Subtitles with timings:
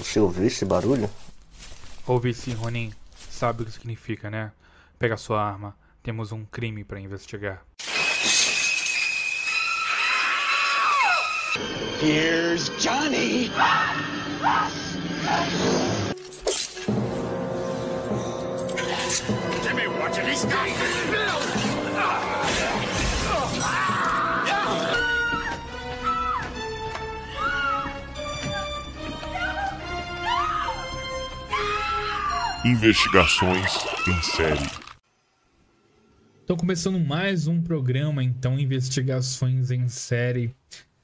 [0.00, 1.10] Você ouviu esse barulho?
[2.06, 2.90] Ouvi sim, Ronin.
[3.30, 4.50] Sabe o que significa, né?
[4.98, 5.76] Pega sua arma.
[6.02, 7.62] Temos um crime para investigar.
[12.00, 13.50] Here's Johnny.
[19.62, 22.39] Give me one of these guys.
[32.62, 33.74] Investigações
[34.06, 34.70] em série.
[36.44, 40.54] Então, começando mais um programa, então, Investigações em Série.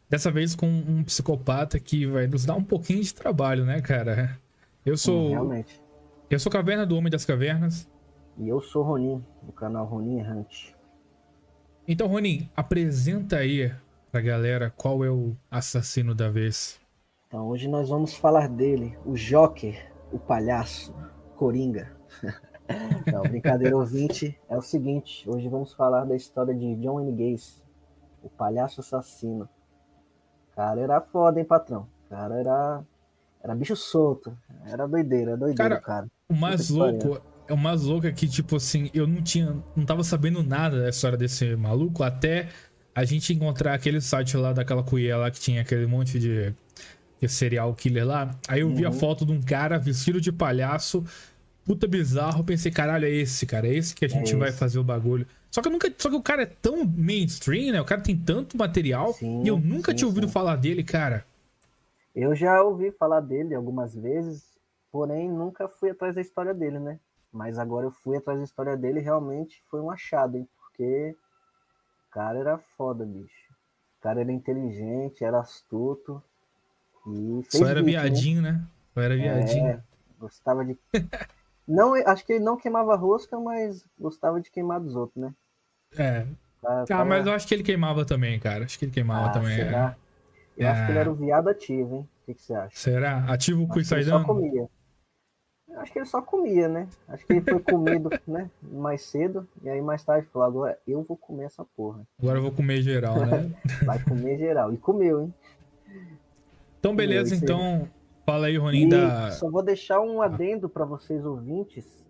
[0.06, 4.38] Dessa vez com um psicopata que vai nos dar um pouquinho de trabalho, né, cara?
[4.84, 5.30] Eu Sim, sou.
[5.30, 5.80] realmente.
[6.29, 7.88] Eu sou Caverna do Homem das Cavernas.
[8.37, 10.77] E eu sou Ronin, do canal Ronin Errante.
[11.88, 13.73] Então, Ronin, apresenta aí
[14.12, 16.79] pra galera qual é o assassino da vez.
[17.29, 20.95] Então hoje nós vamos falar dele, o Joker, o palhaço,
[21.37, 21.92] Coringa.
[23.12, 27.62] Não, brincadeira ouvinte, é o seguinte, hoje vamos falar da história de John Wayne Gacy,
[28.23, 29.48] o palhaço assassino.
[30.56, 31.87] Cara, era foda, hein, patrão?
[32.10, 32.84] Cara, era
[33.43, 36.10] era bicho solto, era doideira, doideira, Cara, cara.
[36.28, 39.54] O mais louco é o mais louco é que, tipo assim, eu não tinha.
[39.76, 42.48] não tava sabendo nada da história desse maluco até
[42.95, 46.54] a gente encontrar aquele site lá daquela cuia lá que tinha aquele monte de,
[47.20, 48.36] de serial killer lá.
[48.48, 48.92] Aí eu vi a Uhum.
[48.92, 51.04] foto de um cara vestido de palhaço,
[51.64, 52.45] puta bizarro.
[52.45, 54.52] Pensei, caralho, é esse, cara, é esse que a gente vai esse.
[54.52, 55.26] fazer o bagulho.
[55.50, 57.80] Só que, nunca, só que o cara é tão mainstream, né?
[57.80, 60.30] O cara tem tanto material Sim, e eu nunca sim, tinha ouvido sim.
[60.30, 61.24] falar dele, cara.
[62.14, 64.59] Eu já ouvi falar dele algumas vezes,
[64.91, 66.98] porém nunca fui atrás da história dele, né?
[67.32, 70.48] Mas agora eu fui atrás da história dele e realmente foi um achado, hein?
[70.56, 71.16] Porque
[72.09, 73.53] o cara era foda, bicho.
[73.98, 76.22] O cara era inteligente, era astuto
[77.50, 77.87] Só era hein?
[77.87, 78.62] viadinho, né?
[78.94, 79.66] Só era viadinho.
[79.69, 79.81] É,
[80.19, 80.76] gostava de.
[81.66, 85.34] não, acho que ele não queimava rosca, mas gostava de queimar dos outros, né?
[85.97, 86.27] É.
[86.62, 88.65] Cara, Ah, cara- mas eu acho que ele queimava também, cara.
[88.65, 89.53] Acho que ele queimava Ah, também.
[89.53, 89.65] é.
[89.65, 89.97] será?
[90.56, 91.00] Eu acho que ele É.
[91.03, 92.09] era o viado ativo, hein?
[92.22, 92.77] O que, que você acha?
[92.77, 93.25] Será?
[93.28, 94.69] O que sai ele só comia.
[95.69, 96.88] Eu acho que ele só comia, né?
[97.09, 98.50] Acho que ele foi comido, né?
[98.62, 99.47] Mais cedo.
[99.62, 102.03] E aí mais tarde falou, agora eu vou comer essa porra.
[102.19, 103.50] Agora eu vou comer geral, né?
[103.84, 104.73] Vai comer geral.
[104.73, 105.34] E comeu, hein?
[106.78, 107.88] Então, beleza, então.
[108.25, 109.31] Fala aí, Ronin, E da.
[109.31, 112.04] só vou deixar um adendo para vocês ouvintes.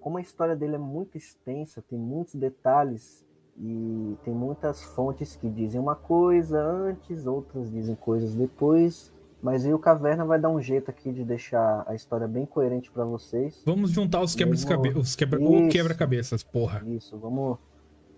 [0.00, 3.26] Como a história dele é muito extensa, tem muitos detalhes
[3.58, 9.12] e tem muitas fontes que dizem uma coisa antes, outras dizem coisas depois.
[9.42, 12.90] Mas aí o Caverna vai dar um jeito aqui de deixar a história bem coerente
[12.90, 13.62] para vocês.
[13.66, 15.16] Vamos juntar os quebra-cabeças.
[15.16, 15.40] Quebra...
[15.68, 16.82] quebra-cabeças, porra.
[16.86, 17.58] Isso, vamos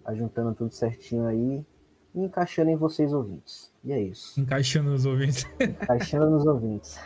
[0.04, 1.64] ajuntando tudo certinho aí
[2.18, 3.72] e encaixando em vocês ouvintes.
[3.84, 4.38] E é isso.
[4.40, 5.46] Encaixando os ouvintes.
[5.60, 6.98] Encaixando nos ouvintes.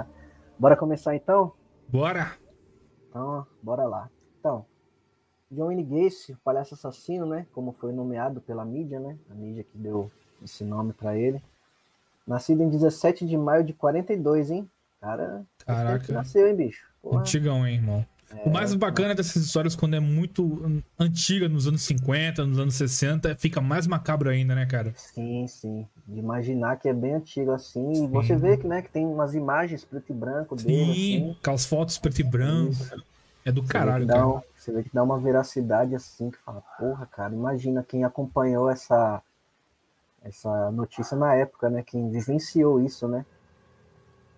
[0.58, 1.52] Bora começar então?
[1.88, 2.32] Bora!
[3.08, 4.08] Então, bora lá.
[4.38, 4.64] Então,
[5.50, 7.46] John Wayne Gacy, o palhaço assassino, né?
[7.52, 9.16] Como foi nomeado pela mídia, né?
[9.30, 10.10] A mídia que deu
[10.44, 11.42] esse nome pra ele.
[12.26, 14.70] Nascido em 17 de maio de 42, hein?
[15.00, 16.12] Cara, Caraca.
[16.12, 16.86] nasceu, hein, bicho?
[17.02, 17.20] Porra.
[17.20, 18.06] Antigão, hein, irmão?
[18.30, 22.74] É, o mais bacana dessas histórias, quando é muito antiga, nos anos 50, nos anos
[22.74, 24.94] 60, fica mais macabro ainda, né, cara?
[24.94, 25.88] Sim, sim.
[26.06, 28.04] De imaginar que é bem antigo assim.
[28.04, 31.36] E você vê que, né, que tem umas imagens preto e branco dele, Sim, assim.
[31.40, 32.76] aquelas fotos preto e branco.
[32.76, 32.94] Isso.
[33.44, 34.26] É do Você caralho, cara.
[34.26, 38.70] um- você vê que dá uma veracidade assim, que fala, porra, cara, imagina quem acompanhou
[38.70, 39.22] essa,
[40.22, 41.82] essa notícia na época, né?
[41.82, 43.24] Quem vivenciou isso, né?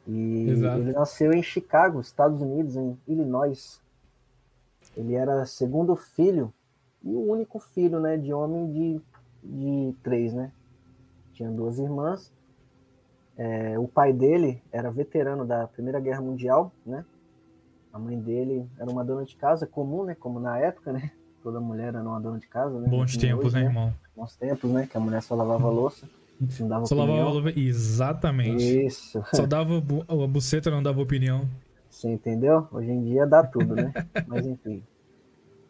[0.07, 0.81] E Exato.
[0.81, 3.81] ele nasceu em Chicago, Estados Unidos, em Illinois.
[4.97, 6.53] Ele era segundo filho
[7.03, 9.01] e o único filho, né, de homem de,
[9.43, 10.53] de três, né?
[11.33, 12.33] Tinha duas irmãs.
[13.37, 17.05] É, o pai dele era veterano da Primeira Guerra Mundial, né?
[17.93, 20.15] A mãe dele era uma dona de casa comum, né?
[20.15, 21.11] Como na época, né?
[21.43, 22.89] Toda mulher era uma dona de casa, né?
[22.89, 23.95] Bons Não tempos, hoje, né, irmão?
[24.15, 24.87] Bons tempos, né?
[24.91, 26.09] Que a mulher só lavava louça,
[26.69, 27.27] dava Só opinião.
[27.27, 28.85] lavava Exatamente.
[28.87, 31.49] Isso, Só dava bu- a buceta, não dava opinião.
[31.91, 32.67] você entendeu?
[32.73, 33.95] Hoje em dia dá tudo, né?
[34.27, 34.83] Mas enfim.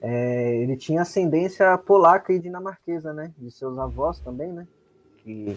[0.00, 3.32] É, ele tinha ascendência polaca e dinamarquesa, né?
[3.38, 4.66] De seus avós também, né?
[5.22, 5.56] Que,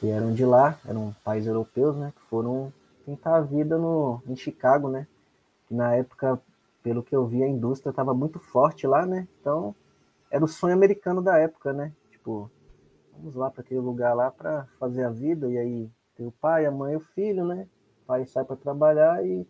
[0.00, 2.12] que eram de lá, eram pais europeus, né?
[2.16, 2.72] Que foram
[3.06, 5.06] tentar a vida no, em Chicago, né?
[5.70, 6.40] Na época,
[6.82, 9.28] pelo que eu vi, a indústria estava muito forte lá, né?
[9.40, 9.74] Então,
[10.30, 11.92] era o sonho americano da época, né?
[12.12, 12.50] Tipo,
[13.16, 16.66] vamos lá para aquele lugar lá para fazer a vida e aí tem o pai,
[16.66, 17.66] a mãe e o filho, né?
[18.02, 19.46] O pai sai para trabalhar e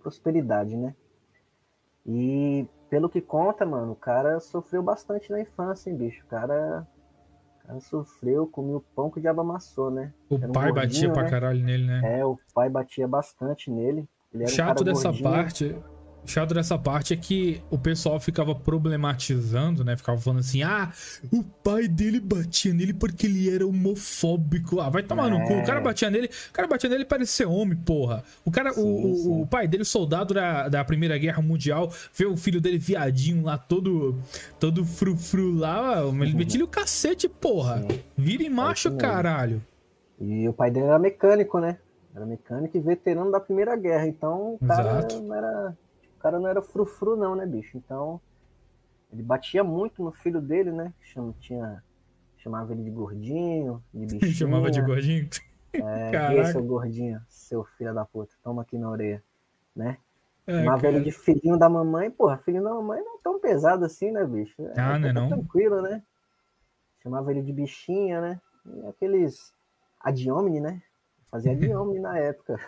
[0.00, 0.94] prosperidade, né?
[2.06, 6.22] E pelo que conta, mano, o cara sofreu bastante na infância, hein, bicho?
[6.24, 6.86] O cara,
[7.62, 10.12] o cara sofreu, comia o pão que o diabo amassou, né?
[10.28, 11.30] O um pai batia gordinho, pra né?
[11.30, 12.18] caralho nele, né?
[12.18, 14.08] É, o pai batia bastante nele.
[14.32, 15.30] Ele era um chato cara dessa gordinho.
[15.30, 15.78] parte.
[16.24, 19.96] O Chato dessa parte é que o pessoal ficava problematizando, né?
[19.96, 20.90] Ficava falando assim: ah,
[21.32, 24.80] o pai dele batia nele porque ele era homofóbico.
[24.80, 25.52] Ah, vai tomar no cu.
[25.54, 25.82] O cara É.
[25.82, 28.24] batia nele, o cara batia nele para ser homem, porra.
[28.44, 29.42] O cara, o- Sim, o, sim.
[29.42, 33.58] o pai dele, soldado da, da Primeira Guerra Mundial, vê o filho dele viadinho lá,
[33.58, 34.18] todo,
[34.58, 37.82] todo frufru lá, ele metia o cacete, porra.
[37.82, 38.00] Sim.
[38.16, 39.00] Vira em macho, mesmo.
[39.00, 39.62] caralho.
[40.20, 41.76] E o pai dele era mecânico, né?
[42.14, 44.06] Era mecânico e veterano da Primeira Guerra.
[44.06, 45.20] Então o cara Exato.
[45.20, 45.76] não era.
[46.24, 47.76] O cara não era frufru, não, né, bicho?
[47.76, 48.20] Então.
[49.12, 50.92] Ele batia muito no filho dele, né?
[51.02, 51.84] Chama, tinha,
[52.38, 54.32] chamava ele de gordinho, de bichinho.
[54.32, 55.28] Chamava de gordinho.
[55.72, 59.22] É, seu gordinho, seu filho da puta, toma aqui na orelha,
[59.76, 59.98] né?
[60.46, 60.94] É, Chamava cara.
[60.96, 64.24] ele de filhinho da mamãe, porra, filhinho da mamãe não é tão pesado assim, né,
[64.24, 64.54] bicho?
[64.74, 65.28] É, Ah, né, tá não?
[65.28, 66.02] tranquilo, né?
[67.02, 68.40] Chamava ele de bichinha, né?
[68.66, 69.52] E aqueles
[70.00, 70.82] adiomini, né?
[71.30, 72.58] Fazia adiomini na época.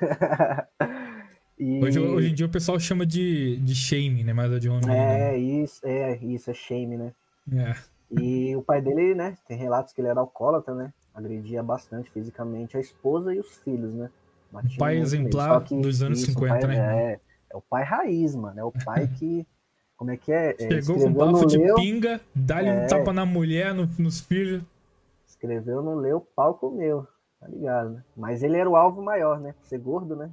[1.58, 4.32] E- Hoje, hoje em dia o pessoal chama de, de shame, né?
[4.32, 4.86] Mais de homem.
[4.86, 5.34] né?
[5.34, 7.12] É, isso, é, isso, é shame, né?
[7.52, 7.74] É.
[8.10, 9.36] E o pai dele, né?
[9.48, 10.92] Tem relatos que ele era alcoólatra, né?
[11.14, 14.10] Agredia bastante fisicamente a esposa e os filhos, né?
[14.52, 17.12] Batia pai exemplar que dos anos isso, o 50, pai- né?
[17.12, 17.20] É,
[17.50, 18.60] é o pai raiz, mano.
[18.60, 19.46] É o pai que.
[19.96, 20.54] Como é que é?
[20.60, 22.86] é Chegou com bafo de leu, pinga, dá-lhe um É.
[22.86, 24.62] tapa na mulher, no- nos filhos.
[25.26, 27.06] Escreveu no leu, pau comeu.
[27.40, 28.04] Tá ligado, né?
[28.16, 29.54] Mas ele era o alvo maior, né?
[29.58, 30.30] Por ser gordo, né?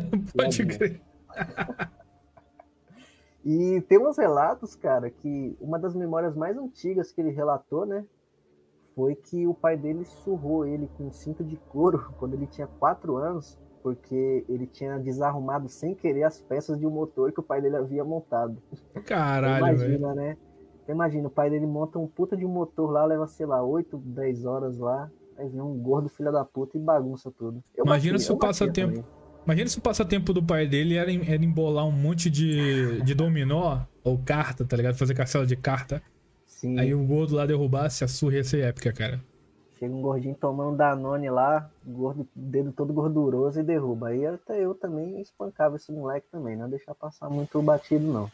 [0.36, 1.00] Pode crer.
[3.44, 8.04] E tem uns relatos, cara, que uma das memórias mais antigas que ele relatou, né?
[8.94, 12.66] Foi que o pai dele surrou ele com um cinto de couro quando ele tinha
[12.66, 17.42] 4 anos, porque ele tinha desarrumado sem querer as peças de um motor que o
[17.42, 18.56] pai dele havia montado.
[19.06, 19.94] Caralho, velho.
[19.96, 20.36] Imagina, né?
[20.88, 23.96] Imagina, o pai dele monta um puta de um motor lá, leva, sei lá, 8,
[23.98, 27.62] 10 horas lá, aí vem um gordo filho da puta e bagunça tudo.
[27.74, 29.21] Eu Imagina batia, se o passatempo- também.
[29.44, 33.80] Imagina se o passatempo do pai dele era, era embolar um monte de, de dominó
[34.04, 34.96] ou carta, tá ligado?
[34.96, 36.02] Fazer castelo de carta.
[36.46, 36.78] Sim.
[36.78, 39.20] Aí o gordo lá derrubasse, a surra ia ser épica, cara.
[39.78, 44.08] Chega um gordinho tomando Danone lá, gordo, dedo todo gorduroso e derruba.
[44.08, 48.30] Aí até eu também espancava esse moleque também, não deixar passar muito batido, não.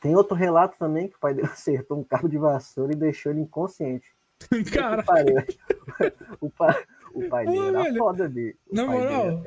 [0.00, 3.30] Tem outro relato também que o pai dele acertou um cabo de vassoura e deixou
[3.30, 4.06] ele inconsciente.
[4.74, 5.04] Cara,
[6.40, 6.84] o pai,
[7.14, 8.56] o pai dele Pô, era foda dele.
[8.72, 9.42] Na pai dele moral,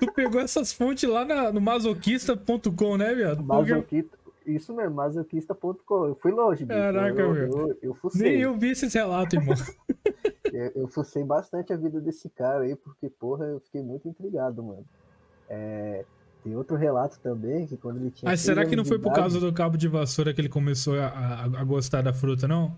[0.00, 3.42] tu pegou essas fontes lá na- no masoquista.com, né, viado?
[3.42, 4.16] Masoquista,
[4.46, 6.06] isso mesmo, masoquista.com.
[6.06, 6.78] Eu fui longe, bicho.
[6.78, 7.42] Caraca, eu, meu.
[7.46, 8.44] eu, eu, nem fucei.
[8.44, 9.54] eu vi esses relatos, irmão.
[10.52, 14.62] Eu, eu fucei bastante a vida desse cara aí, porque, porra, eu fiquei muito intrigado,
[14.62, 14.86] mano.
[15.50, 16.04] É,
[16.42, 18.30] tem outro relato também, que quando ele tinha.
[18.30, 20.98] Mas será que não foi por idade- causa do cabo de vassoura que ele começou
[20.98, 22.74] a, a- a gostar da fruta, não?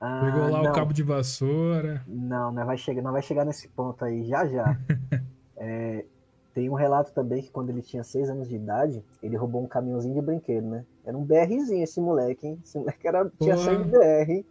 [0.00, 2.02] Ah, Pegou lá não, o cabo de vassoura.
[2.06, 4.76] Não, não vai, chegar, não vai chegar nesse ponto aí já já.
[5.62, 6.06] É,
[6.54, 9.66] tem um relato também que quando ele tinha seis anos de idade, ele roubou um
[9.66, 10.86] caminhãozinho de brinquedo, né?
[11.04, 12.58] Era um BRzinho esse moleque, hein?
[12.64, 14.42] Esse moleque era, tinha sangue BR?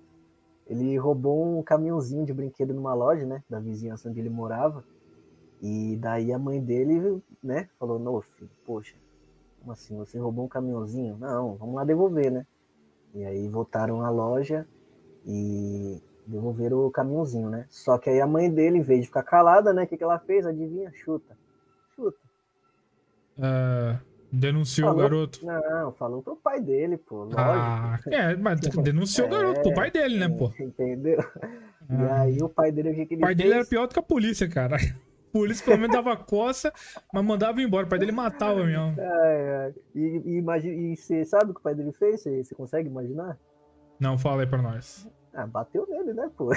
[0.67, 3.43] Ele roubou um caminhãozinho de brinquedo numa loja, né?
[3.49, 4.83] Da vizinhança onde ele morava.
[5.63, 7.67] E daí a mãe dele, né?
[7.79, 8.95] Falou, não, filho, poxa,
[9.59, 9.97] como assim?
[9.97, 11.17] Você roubou um caminhãozinho?
[11.17, 12.45] Não, vamos lá devolver, né?
[13.15, 14.67] E aí voltaram à loja
[15.25, 17.65] e devolveram o caminhãozinho, né?
[17.69, 19.83] Só que aí a mãe dele, em vez de ficar calada, né?
[19.83, 20.45] O que, que ela fez?
[20.45, 20.91] Adivinha?
[20.93, 21.37] Chuta.
[21.95, 22.17] Chuta.
[23.41, 23.99] Ah,
[24.31, 25.09] denunciou o Falou.
[25.09, 25.45] garoto.
[25.45, 27.23] Não, falou pro pai dele, pô.
[27.23, 27.39] Lógico.
[27.39, 30.51] Ah, é, mas denunciou o garoto pro pai dele, né, pô?
[30.59, 31.19] Entendeu?
[31.19, 32.21] E Ah.
[32.21, 33.69] aí o pai dele, o que, que O ele pai dele era fez?
[33.69, 34.75] pior do que a polícia, cara.
[34.75, 36.71] A polícia pelo menos dava coça,
[37.13, 37.85] mas mandava embora.
[37.85, 38.95] O pai dele matava mesmo.
[38.99, 39.73] Ai, ai.
[39.95, 42.21] E, e, imagina, e você sabe o que o pai dele fez?
[42.21, 43.37] Você, você consegue imaginar?
[43.99, 45.07] Não, fala aí pra nós.
[45.43, 46.51] Ah, bateu nele, né, pô?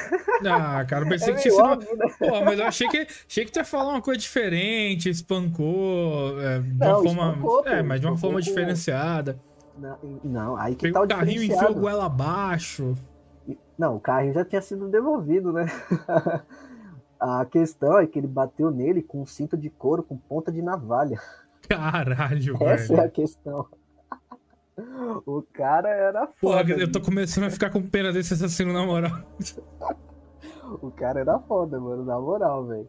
[0.50, 1.64] Ah, cara, pensei É que tinha sido.
[1.64, 2.06] óbvio, né?
[2.18, 6.58] Pô, mas eu achei que, achei que tu ia falar uma coisa diferente, espancou, é,
[6.60, 7.28] de uma Não, forma.
[7.28, 9.38] espancou, é, mas de uma forma com- diferenciada.
[9.78, 12.94] Não, não, aí que Pegou tá o carrinho e enfiou goela abaixo.
[13.78, 15.66] Não, o carrinho já tinha sido devolvido, né?
[17.18, 20.60] A questão é que ele bateu nele com um cinto de couro com ponta de
[20.60, 21.20] navalha.
[21.68, 23.08] Caralho, Essa é velho.
[23.08, 23.66] a questão.
[25.26, 26.72] O cara era Porra, foda.
[26.72, 29.12] eu tô começando a ficar com pena desse assassino, na moral.
[30.80, 32.88] O cara era foda, mano, na moral, velho.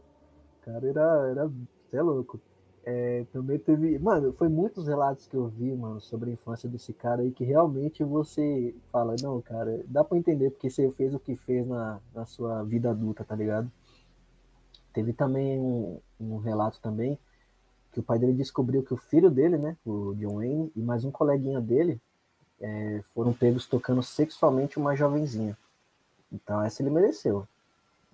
[0.62, 1.30] O cara era.
[1.30, 2.40] era você é louco.
[2.86, 3.98] É, também teve.
[4.00, 7.44] Mano, foi muitos relatos que eu vi, mano, sobre a infância desse cara aí que
[7.44, 12.00] realmente você fala, não, cara, dá pra entender porque você fez o que fez na,
[12.14, 13.72] na sua vida adulta, tá ligado?
[14.94, 17.18] Teve também um, um relato também
[17.94, 21.06] que o pai dele descobriu que o filho dele, né, o John Wayne, e mais
[21.06, 22.02] um coleguinha dele
[22.60, 25.56] é, foram pegos tocando sexualmente uma jovenzinha.
[26.32, 27.48] Então essa ele mereceu.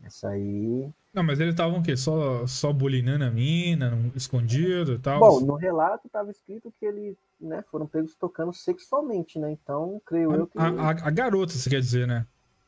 [0.04, 0.90] Essa aí.
[1.14, 1.98] Não, mas eles estavam o quê?
[1.98, 5.20] Só, só bulinando a mina, escondido e tal?
[5.20, 9.52] Bom, no relato estava escrito que eles né, foram pegos tocando sexualmente, né?
[9.52, 10.58] Então, creio eu que.
[10.58, 12.26] a, a, a garota, você quer dizer, né?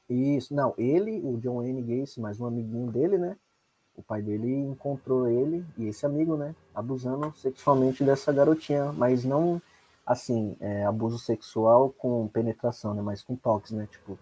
[0.09, 3.37] Isso, não, ele, o John Wayne Gacy, mais um amiguinho dele, né?
[4.01, 6.55] O pai dele encontrou ele e esse amigo, né?
[6.73, 9.61] Abusando sexualmente dessa garotinha, mas não
[10.03, 13.01] assim, é, abuso sexual com penetração, né?
[13.03, 13.87] Mas com toques, né?
[13.91, 14.17] Tipo,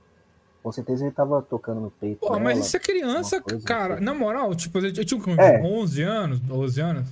[0.62, 2.20] com certeza ele tava tocando no peito.
[2.20, 2.40] Pô, dela.
[2.42, 3.96] mas isso é criança, cara.
[3.96, 4.04] assim.
[4.04, 5.06] Na moral, tipo, ele tinha
[5.40, 5.62] É.
[5.64, 7.08] 11 anos, 12 anos.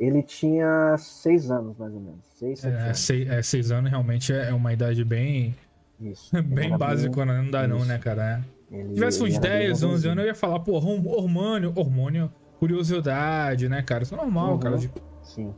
[0.00, 2.20] Ele tinha seis anos, mais ou menos.
[2.34, 2.98] Seis, sete É, anos.
[2.98, 5.54] seis, é, seis anos realmente é é uma idade bem,
[6.00, 6.30] Isso.
[6.42, 7.42] Bem básica, né?
[7.42, 7.86] não dá não, Isso.
[7.86, 8.44] né, cara?
[8.70, 10.12] Ele, Se tivesse uns era bem 10, 11 novinho.
[10.12, 14.02] anos, eu ia falar, pô, horm- hormônio, hormônio, curiosidade, né, cara?
[14.02, 14.58] Isso é normal, Uhum.
[14.58, 14.76] cara.
[14.78, 14.90] De-
[15.22, 15.54] Sim.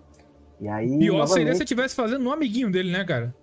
[0.60, 3.34] E aí, Pior seria novamente, se estivesse fazendo no amiguinho dele, né, cara?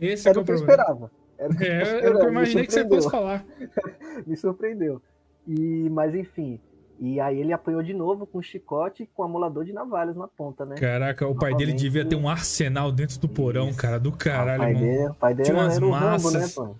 [0.00, 1.10] Esse é, era é o que eu esperava.
[1.38, 3.44] Era que eu É, era o que esperava, eu me imaginei que você fosse falar.
[4.26, 5.00] me surpreendeu.
[5.46, 6.60] E, mas enfim.
[7.02, 10.66] E aí ele apanhou de novo com chicote e com amolador de navalhas na ponta,
[10.66, 10.76] né?
[10.76, 13.78] Caraca, o pai dele devia ter um arsenal dentro do porão, Isso.
[13.78, 14.86] cara, do Ah, caralho, o pai mano.
[14.86, 16.54] dele, o pai dele Tinha umas era Rambo, né, massas.
[16.54, 16.76] pô?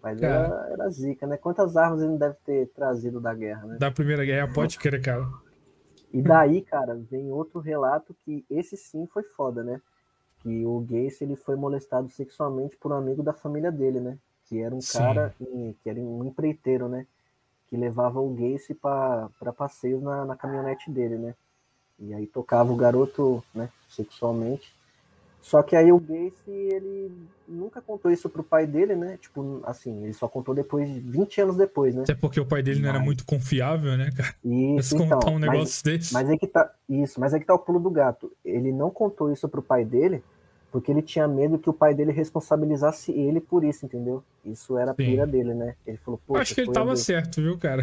[0.00, 0.16] Cara.
[0.18, 1.36] era, era zica, né?
[1.36, 3.76] Quantas armas ele não deve ter trazido da guerra, né?
[3.78, 5.28] Da Primeira Guerra, pode crer, cara.
[6.12, 9.80] E daí, cara, vem outro relato que esse sim foi foda, né?
[10.40, 14.18] Que o Gacy ele foi molestado sexualmente por um amigo da família dele, né?
[14.46, 14.98] Que era um Sim.
[14.98, 17.06] cara, que era um empreiteiro, né?
[17.68, 21.34] Que levava o Gacy para passeios na, na caminhonete dele, né?
[21.98, 23.68] E aí tocava o garoto, né?
[23.88, 24.74] Sexualmente.
[25.42, 27.10] Só que aí o Gacy, ele
[27.48, 29.16] nunca contou isso pro pai dele, né?
[29.20, 32.02] Tipo, assim, ele só contou depois, 20 anos depois, né?
[32.02, 34.34] Até porque o pai dele não era Mas- muito confiável, né, cara?
[34.44, 35.08] Isso, Se então.
[35.08, 36.12] contar um mas- negócio desse.
[36.12, 36.70] mas é que tá.
[36.88, 38.30] Isso, mas é que tá o pulo do gato.
[38.44, 40.22] Ele não contou isso pro pai dele,
[40.70, 44.22] porque ele tinha medo que o pai dele responsabilizasse ele por isso, entendeu?
[44.44, 45.74] Isso era a pira dele, né?
[45.86, 46.36] Ele falou, pô.
[46.36, 47.82] Acho que ele tava certo, viu, cara?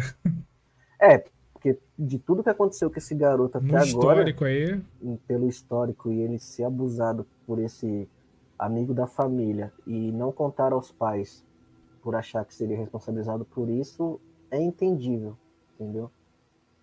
[1.00, 1.24] É,
[1.58, 4.80] porque de tudo que aconteceu com esse garoto até No agora, histórico aí.
[5.26, 8.08] pelo histórico, e ele ser abusado por esse
[8.58, 11.44] amigo da família e não contar aos pais
[12.02, 15.36] por achar que seria responsabilizado por isso, é entendível,
[15.78, 16.10] entendeu?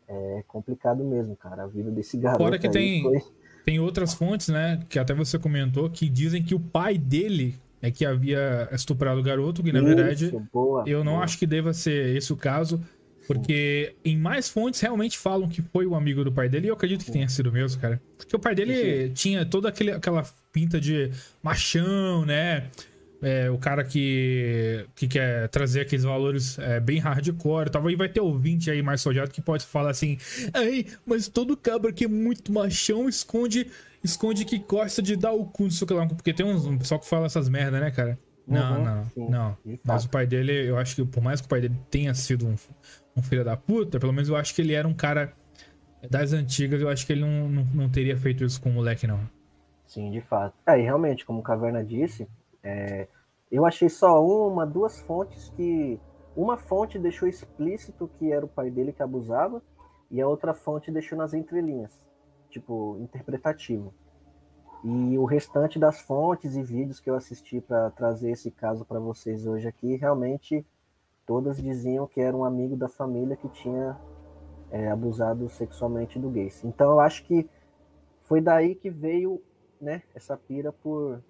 [0.07, 1.63] É complicado mesmo, cara.
[1.63, 2.43] A vida desse garoto.
[2.43, 3.21] Fora que tem- foi-
[3.65, 4.79] Tem outras fontes, né?
[4.87, 9.23] Que até você comentou, que dizem que o pai dele é que havia estuprado o
[9.23, 11.23] garoto, que na verdade Isso, boa, eu não boa.
[11.23, 12.79] acho que deva ser esse o caso.
[13.27, 16.75] Porque em mais fontes realmente falam que foi o amigo do pai dele, e eu
[16.75, 18.01] acredito que tenha sido mesmo, cara.
[18.17, 22.69] Porque o pai dele tinha toda aquele, aquela pinta de machão, né?
[23.21, 27.71] É, o cara que, que quer trazer aqueles valores é, bem hardcore.
[27.71, 30.17] Talvez vai ter ouvinte aí mais sojado que pode falar assim:
[30.53, 33.67] Ai, mas todo cabra que é muito machão esconde
[34.03, 36.05] esconde que gosta de dar o cu, não sei o que lá.
[36.05, 38.19] Porque tem uns, um pessoal que fala essas merda, né, cara?
[38.47, 39.57] Não, Uhum, não, sim, não.
[39.83, 42.45] Mas o pai dele, eu acho que por mais que o pai dele tenha sido
[42.45, 42.55] um,
[43.15, 45.33] um filho da puta, pelo menos eu acho que ele era um cara
[46.09, 46.81] das antigas.
[46.81, 49.19] Eu acho que ele não, não, não teria feito isso com o moleque, não.
[49.87, 50.55] Sim, de fato.
[50.65, 52.27] É, e realmente, como o Caverna disse,
[52.61, 53.07] é,
[53.51, 55.99] eu achei só uma, duas fontes que.
[56.35, 59.61] Uma fonte deixou explícito que era o pai dele que abusava,
[60.11, 61.97] e a outra fonte deixou nas entrelinhas,
[62.49, 63.93] tipo, interpretativo.
[64.83, 68.99] E o restante das fontes e vídeos que eu assisti para trazer esse caso para
[68.99, 70.65] vocês hoje aqui, realmente
[71.25, 73.97] todas diziam que era um amigo da família que tinha
[74.71, 76.67] é, abusado sexualmente do Gacy.
[76.67, 77.49] Então eu acho que
[78.21, 79.41] foi daí que veio
[79.79, 81.21] né, essa pira por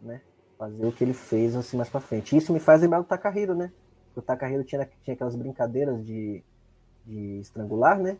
[0.00, 0.20] né,
[0.58, 2.36] fazer o que ele fez assim mais pra frente.
[2.36, 3.72] Isso me faz lembrar do Takahiro, né?
[4.14, 6.42] O Takahiro tinha, tinha aquelas brincadeiras de,
[7.06, 8.18] de estrangular, né?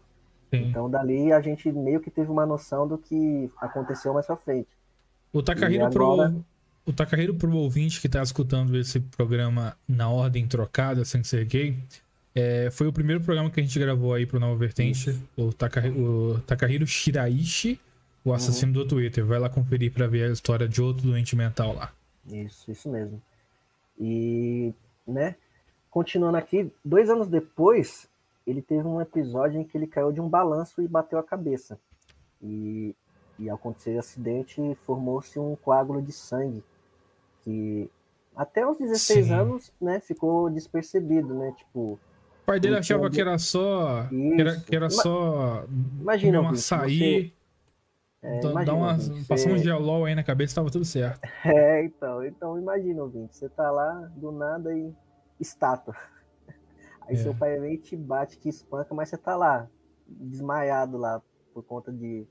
[0.50, 0.69] Sim.
[0.69, 4.69] Então dali a gente meio que teve uma noção do que aconteceu mais pra frente.
[5.33, 6.45] O Takahiro, agora- pro,
[6.85, 11.77] o Takahiro pro ouvinte que tá escutando esse programa na ordem trocada, sem ser gay,
[12.35, 15.19] é, foi o primeiro programa que a gente gravou aí pro Nova Vertente.
[15.37, 17.79] O, Taka, o Takahiro Shiraishi,
[18.25, 19.25] o assassino do Twitter.
[19.25, 21.93] Vai lá conferir pra ver a história de outro doente mental lá.
[22.27, 23.21] Isso, isso mesmo.
[23.99, 24.73] E,
[25.07, 25.37] né,
[25.91, 28.09] continuando aqui, dois anos depois,
[28.47, 31.79] ele teve um episódio em que ele caiu de um balanço e bateu a cabeça.
[32.41, 32.97] E,
[33.39, 36.65] e ao acontecer o acidente, formou-se um coágulo de sangue,
[37.43, 37.91] que
[38.35, 39.33] até os 16 Sim.
[39.33, 41.99] anos, né, ficou despercebido, né, tipo,
[42.43, 44.07] O pai dele achava que era só.
[44.09, 45.65] Que era, que era Ima- só.
[46.01, 47.33] imagina, um açaí.
[48.25, 50.85] É, dar- dar imagina, uma, ouvinte, passar um você- gelol aí na cabeça tava tudo
[50.85, 51.21] certo.
[51.45, 54.93] É, então, então imagina, ouvinte, você tá lá do nada e
[55.41, 55.95] estátua.
[57.09, 57.17] Aí É.
[57.17, 59.67] seu pai vem e te bate, te espanca, mas você tá lá,
[60.07, 61.21] desmaiado lá,
[61.53, 62.25] por conta de,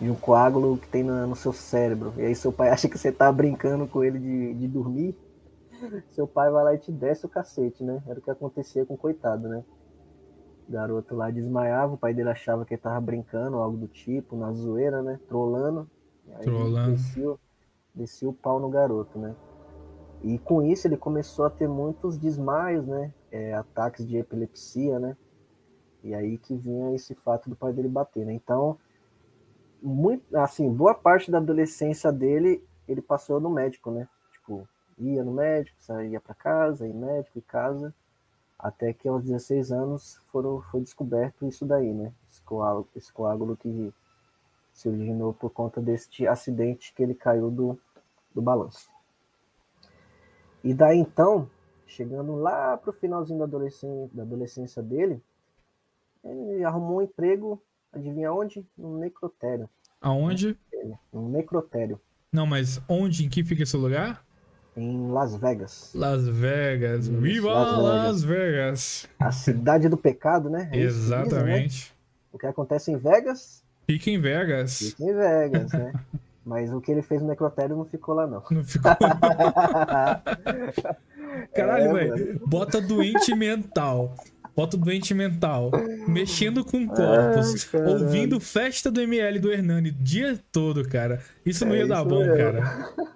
[0.00, 2.12] de um coágulo que tem na- no seu cérebro.
[2.16, 5.16] E aí seu pai acha que você tá brincando com ele de, de dormir.
[6.10, 8.02] Seu pai vai lá e te desce o cacete, né?
[8.08, 9.64] Era o que acontecia com o coitado, né?
[10.68, 14.36] O garoto lá desmaiava, o pai dele achava que ele tava brincando, algo do tipo,
[14.36, 15.18] na zoeira, né?
[15.28, 15.88] Trolando.
[16.36, 16.82] Aí Trolando.
[16.84, 17.38] Descia, o-
[17.94, 19.34] descia o pau no garoto, né?
[20.24, 23.12] E com isso ele começou a ter muitos desmaios, né?
[23.30, 25.16] É, ataques de epilepsia, né?
[26.02, 28.32] E aí que vinha esse fato do pai dele bater, né?
[28.32, 28.78] Então,
[29.86, 34.08] muito, assim, boa parte da adolescência dele ele passou no médico, né?
[34.32, 37.94] Tipo, ia no médico, saía para casa, ia médico e casa,
[38.58, 42.12] até que aos 16 anos foram, foi descoberto isso daí, né?
[42.30, 43.92] Esse coágulo, esse coágulo que
[44.72, 47.78] se originou por conta deste acidente que ele caiu do,
[48.34, 48.90] do balanço.
[50.64, 51.48] E daí então,
[51.86, 55.22] chegando lá pro finalzinho da adolescência, da adolescência dele,
[56.24, 57.62] ele arrumou um emprego,
[57.96, 58.64] adivinha onde?
[58.76, 59.68] No necrotério.
[60.00, 60.56] Aonde?
[61.12, 62.00] No necrotério,
[62.32, 63.24] Não, mas onde?
[63.24, 64.24] Em que fica esse lugar?
[64.76, 65.90] em Las Vegas.
[65.94, 67.06] Las Vegas.
[67.06, 69.08] Isso, Viva Las Las Vegas!
[69.18, 70.68] A cidade do pecado, né?
[70.70, 71.22] É isso né?
[71.22, 71.94] Exatamente.
[72.30, 74.78] O que acontece em Vegas, Fica em Vegas.
[74.78, 75.92] fica em Vegas, né?
[76.44, 78.42] Mas o que ele fez no necrotério não ficou lá, não.
[78.50, 78.92] Não ficou.
[81.54, 82.40] Caralho, É, velho.
[82.46, 84.14] Bota doente mental.
[84.56, 85.70] Bota doente mental.
[86.08, 87.64] Mexendo com corpos.
[87.64, 87.92] caralho.
[88.04, 91.22] ouvindo festa do ML do Hernani o dia todo, cara.
[91.44, 92.36] Isso não É ia dar bom, mesmo.
[92.36, 92.88] cara.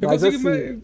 [0.00, 0.82] Eu Mas, consigo, assim,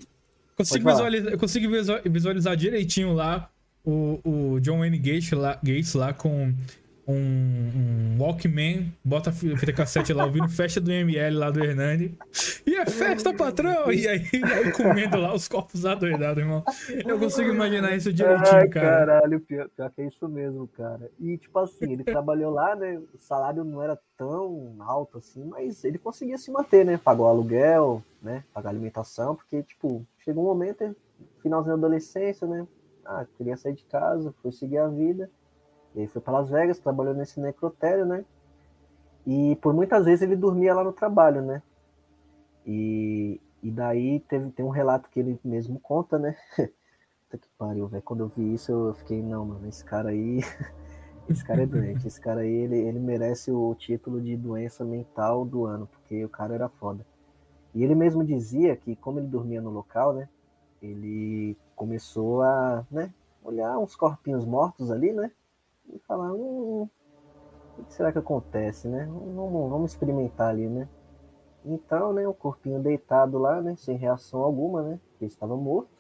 [0.57, 3.51] consigo, visualizar, eu consigo visual- visualizar direitinho lá
[3.85, 6.55] o, o John Wayne Gates lá, Gates lá com
[7.07, 11.61] um, um Walkman, bota a fi- fita cassete lá, ouvindo festa do ML lá do
[11.61, 12.17] Hernani.
[12.67, 13.93] E é festa, patrão!
[13.93, 16.65] E aí, e aí comendo lá os corpos adoidados, irmão.
[17.07, 19.05] Eu consigo imaginar isso direitinho, Ai, cara.
[19.07, 21.11] caralho, pior, pior que é isso mesmo, cara.
[21.19, 22.99] E, tipo assim, ele trabalhou lá, né?
[22.99, 26.97] O salário não era tão alto assim, mas ele conseguia se manter, né?
[26.99, 28.45] Pagou aluguel, né?
[28.53, 30.95] Pagar alimentação, porque, tipo, chegou um momento,
[31.43, 32.67] finalzinho da adolescência, né?
[33.05, 35.29] Ah, queria sair de casa, foi seguir a vida.
[35.95, 38.25] E aí foi para Las Vegas, trabalhou nesse necrotério, né?
[39.27, 41.63] E por muitas vezes ele dormia lá no trabalho, né?
[42.67, 46.37] E, e daí teve, tem um relato que ele mesmo conta, né?
[47.31, 48.03] Puta que pariu, velho.
[48.03, 50.41] Quando eu vi isso, eu fiquei, não, mano, esse cara aí.
[51.29, 52.07] esse cara é doente.
[52.07, 56.29] Esse cara aí, ele, ele merece o título de doença mental do ano, porque o
[56.29, 57.07] cara era foda.
[57.75, 60.29] E ele mesmo dizia que, como ele dormia no local, né?
[60.81, 63.13] Ele começou a, né?
[63.43, 65.31] Olhar uns corpinhos mortos ali, né?
[65.93, 66.89] E falar, hum,
[67.79, 69.07] o que será que acontece, né?
[69.07, 70.89] Vamos, vamos experimentar ali, né?
[71.65, 75.91] Então, né, o corpinho deitado lá, né, sem reação alguma, né, porque ele estava morto.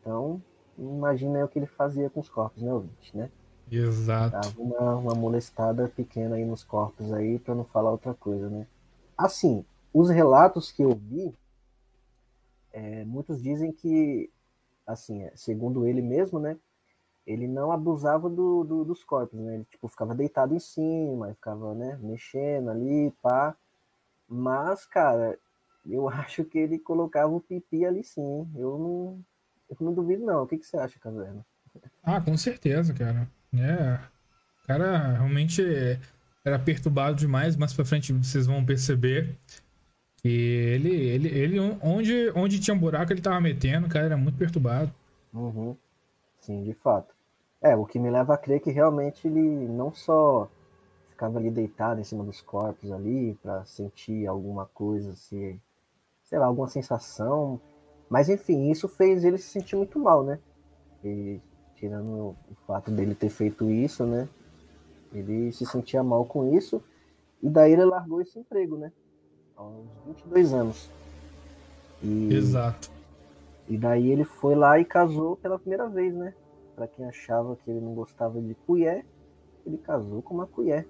[0.00, 0.42] Então,
[0.78, 3.30] imagina aí o que ele fazia com os corpos, né, ouvinte, né?
[3.70, 4.32] Exato.
[4.32, 8.66] Dava uma, uma molestada pequena aí nos corpos aí, para não falar outra coisa, né?
[9.16, 11.34] Assim, os relatos que eu vi,
[12.72, 14.30] é, muitos dizem que,
[14.86, 16.56] assim, é, segundo ele mesmo, né,
[17.26, 19.56] ele não abusava do, do- dos corpos, né?
[19.56, 23.56] Ele, tipo, ficava deitado em cima, ficava, né, mexendo ali, pá.
[24.28, 25.38] Mas, cara,
[25.86, 28.48] eu acho que ele colocava o pipi ali sim.
[28.56, 29.24] Eu não,
[29.70, 30.44] eu não duvido, não.
[30.44, 31.44] O que, que você acha, Caverna?
[32.02, 33.28] Ah, com certeza, cara.
[33.52, 33.94] É.
[34.64, 35.62] O cara realmente
[36.44, 39.36] era perturbado demais, mais pra frente vocês vão perceber
[40.22, 44.16] que ele, ele, ele onde, onde tinha um buraco, ele tava metendo, o cara era
[44.18, 44.92] muito perturbado.
[45.32, 45.76] Uhum.
[46.40, 47.15] Sim, de fato.
[47.60, 50.48] É, o que me leva a crer que realmente ele não só
[51.10, 55.58] ficava ali deitado em cima dos corpos ali para sentir alguma coisa, se,
[56.22, 57.58] sei lá, alguma sensação.
[58.08, 60.38] Mas enfim, isso fez ele se sentir muito mal, né?
[61.02, 61.40] E
[61.74, 64.28] tirando o fato dele ter feito isso, né?
[65.12, 66.82] Ele se sentia mal com isso.
[67.42, 68.92] E daí ele largou esse emprego, né?
[69.56, 70.90] Aos 22 anos.
[72.02, 72.90] E, Exato.
[73.68, 76.34] e daí ele foi lá e casou pela primeira vez, né?
[76.76, 79.06] Pra quem achava que ele não gostava de colher,
[79.64, 80.86] ele casou com uma colher.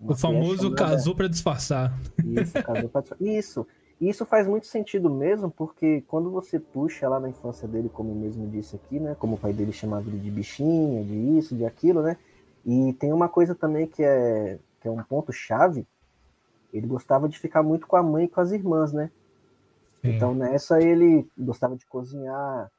[0.00, 1.92] Uma O famoso colher casou pra disfarçar.
[2.24, 3.04] Isso, casou pra...
[3.20, 3.66] Isso.
[4.00, 8.10] E isso faz muito sentido mesmo, porque quando você puxa lá na infância dele, como
[8.10, 9.14] eu mesmo disse aqui, né?
[9.18, 12.16] Como o pai dele chamava ele de bichinha, de isso, de aquilo, né?
[12.64, 15.86] E tem uma coisa também que é, que é um ponto-chave.
[16.72, 19.10] Ele gostava de ficar muito com a mãe e com as irmãs, né?
[20.02, 20.16] Sim.
[20.16, 22.72] Então nessa ele gostava de cozinhar,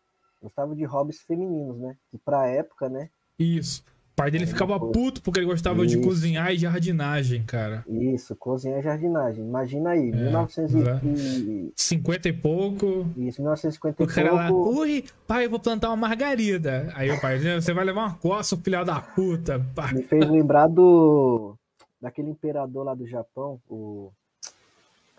[0.46, 1.96] gostava de hobbies femininos, né?
[2.12, 3.10] Que pra época, né?
[3.38, 3.84] Isso.
[4.14, 6.08] O pai dele ficava puto porque ele gostava de Isso.
[6.08, 7.84] cozinhar e jardinagem, cara.
[7.86, 9.44] Isso, cozinhar e jardinagem.
[9.44, 11.06] Imagina aí, É, 1900 exato.
[11.06, 13.06] e, 50 e pouco.
[13.18, 14.80] isso, 1950 O e cara lá, pouco.
[14.80, 16.90] ui, pai, eu vou plantar uma margarida.
[16.96, 19.60] Aí o pai, você vai levar uma coça, filho da puta.
[19.92, 21.58] Me fez lembrar do
[22.02, 24.12] daquele imperador lá do Japão, o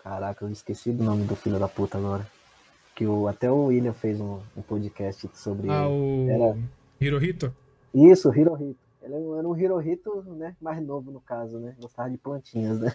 [0.02, 2.26] caraca, eu esqueci do nome do filho da puta agora.
[2.96, 6.58] Que o, até o William fez um, um podcast sobre Ah, o Era-
[7.00, 7.54] Hirohito?
[7.94, 8.80] isso, o Hirohito.
[9.02, 11.76] Ele era um- era um Hirohito, né, mais novo no caso, né?
[11.80, 12.92] Gostava de plantinhas, né?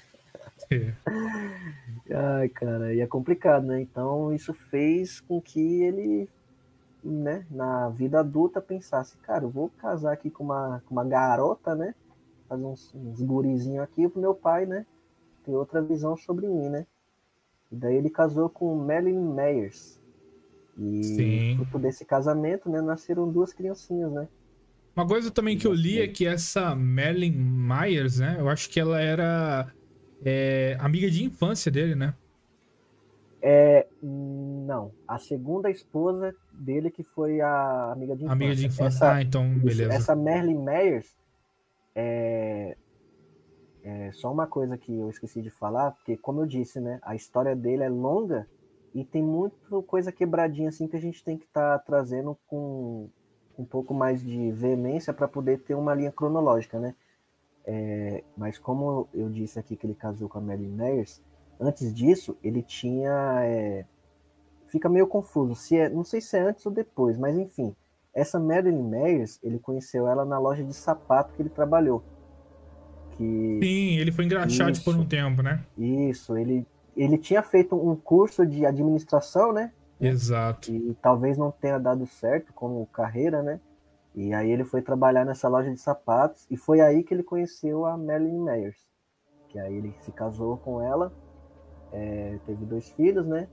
[0.72, 0.94] É.
[2.42, 3.80] Ai, cara, e é complicado, né?
[3.80, 6.28] Então isso fez com que ele,
[7.04, 11.76] né, na vida adulta pensasse, cara, eu vou casar aqui com uma, com uma garota,
[11.76, 11.94] né?
[12.50, 14.86] Fazer uns, uns gurizinhos aqui pro meu pai, né?
[15.46, 16.86] Ter outra visão sobre mim, né?
[17.72, 20.00] E daí ele casou com Marilyn Meyers.
[20.78, 21.56] E Sim.
[21.56, 24.28] fruto desse casamento, né, nasceram duas criancinhas, né?
[24.96, 28.36] Uma coisa também que eu li é que essa Marilyn Myers, né?
[28.38, 29.72] Eu acho que ela era
[30.24, 32.14] é, amiga de infância dele, né?
[33.42, 38.34] É, não, a segunda esposa dele que foi a amiga de infância.
[38.34, 38.98] Amiga de infância.
[38.98, 39.94] Essa- ah, então, beleza.
[39.94, 41.16] Essa Marilyn Meyers
[41.96, 42.76] é,
[43.84, 47.16] é só uma coisa que eu esqueci de falar, porque como eu disse, né, a
[47.16, 48.48] história dele é longa
[48.94, 53.10] e tem muita coisa quebradinha assim que a gente tem que estar trazendo com
[53.58, 56.96] um pouco mais de veemência para poder ter uma linha cronológica, né?
[57.66, 61.22] É, mas como eu disse aqui que ele casou com a Marilyn Meyers,
[61.60, 63.86] antes disso ele tinha é,
[64.68, 67.76] fica meio confuso se é, não sei se é antes ou depois, mas enfim,
[68.14, 72.04] essa Marilyn Meyers, ele conheceu ela na loja de sapato que ele trabalhou.
[73.22, 74.84] Que Sim, ele foi engraxate Isso.
[74.84, 75.64] por um tempo, né?
[75.78, 79.72] isso, ele ele tinha feito um curso de administração, né?
[80.00, 80.70] Exato.
[80.72, 83.62] E talvez não tenha dado certo como carreira, né?
[84.14, 87.86] E aí ele foi trabalhar nessa loja de sapatos e foi aí que ele conheceu
[87.86, 88.78] a Marilyn Meyers.
[89.48, 91.14] Que aí ele se casou com ela,
[91.94, 93.48] é, teve dois filhos, né?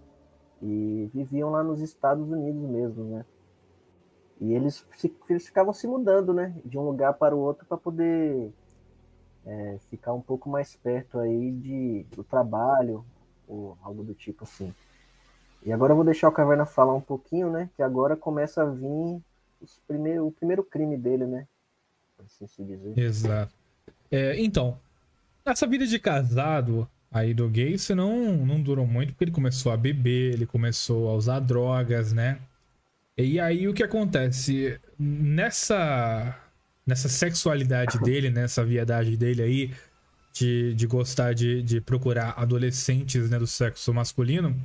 [0.61, 3.25] E viviam lá nos Estados Unidos mesmo, né?
[4.41, 6.55] E eles, se- eles ficavam se mudando, né?
[6.65, 8.53] De um lugar para o outro para poder
[9.47, 13.05] é, ficar um pouco mais perto aí de, do trabalho
[13.47, 14.75] ou algo do tipo assim.
[15.65, 17.69] E agora eu vou deixar o Caverna falar um pouquinho, né?
[17.77, 19.21] Que agora começa a vir
[20.21, 21.47] o primeiro crime dele, né?
[22.25, 22.97] Assim se dizer.
[22.99, 23.53] Exato.
[24.11, 24.79] É, então,
[25.45, 29.77] essa vida de casado aí do Gacy não, não durou muito, porque ele começou a
[29.77, 32.39] beber, ele começou a usar drogas, né?
[33.17, 34.81] E aí o que acontece?
[34.99, 36.37] Nessa,
[36.89, 39.71] nessa sexualidade dele, nessa viadagem dele aí,
[40.33, 44.57] de, de gostar de, de procurar adolescentes né, do sexo masculino,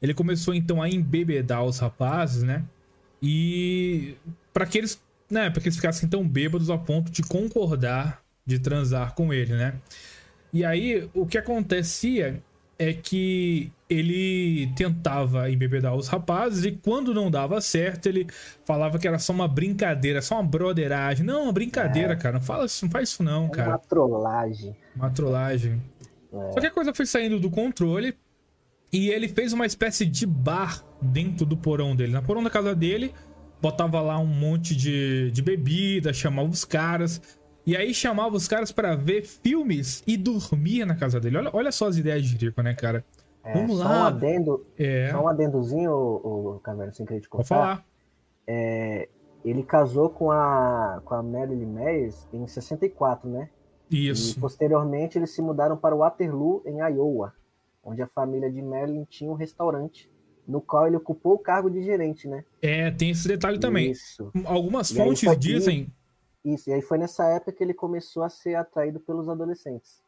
[0.00, 2.64] ele começou então a embebedar os rapazes, né?
[3.22, 4.14] E
[4.54, 8.58] para que eles, né, para que eles ficassem tão bêbados a ponto de concordar de
[8.58, 9.74] transar com ele, né?
[10.52, 12.42] E aí o que acontecia
[12.78, 18.26] é que ele tentava embebedar os rapazes e quando não dava certo, ele
[18.64, 21.24] falava que era só uma brincadeira, só uma broderagem.
[21.24, 22.34] Não, uma brincadeira, cara.
[22.34, 23.68] Não fala isso, não faz isso não, É cara.
[23.70, 24.76] uma trollagem.
[24.94, 25.82] Uma trollagem.
[26.52, 28.14] Só que a coisa foi saindo do controle
[28.92, 32.12] e ele fez uma espécie de bar dentro do porão dele.
[32.12, 33.14] Na porão da casa dele,
[33.60, 37.22] botava lá um monte de, de bebida, chamava os caras.
[37.66, 41.36] E aí chamava os caras pra ver filmes e dormia na casa dele.
[41.38, 43.04] Olha, olha só as ideias de rico, né, cara?
[43.42, 44.02] É, Vamos só lá.
[44.02, 47.46] um adendo, É, só um adendozinho, o, o Caverna, sem querer te vou contar.
[47.48, 47.84] falar.
[48.46, 49.08] É,
[49.44, 53.48] ele casou com a, com a Marilyn Meyers em 64, né?
[53.90, 54.38] E Isso.
[54.40, 57.32] posteriormente eles se mudaram para Waterloo, em Iowa,
[57.84, 60.10] onde a família de Marilyn tinha um restaurante,
[60.46, 62.44] no qual ele ocupou o cargo de gerente, né?
[62.62, 63.90] É, tem esse detalhe também.
[63.92, 64.30] Isso.
[64.44, 65.88] Algumas E aí fontes foi- dizem.
[66.54, 70.00] Isso, e aí foi nessa época que ele começou a ser atraído pelos adolescentes.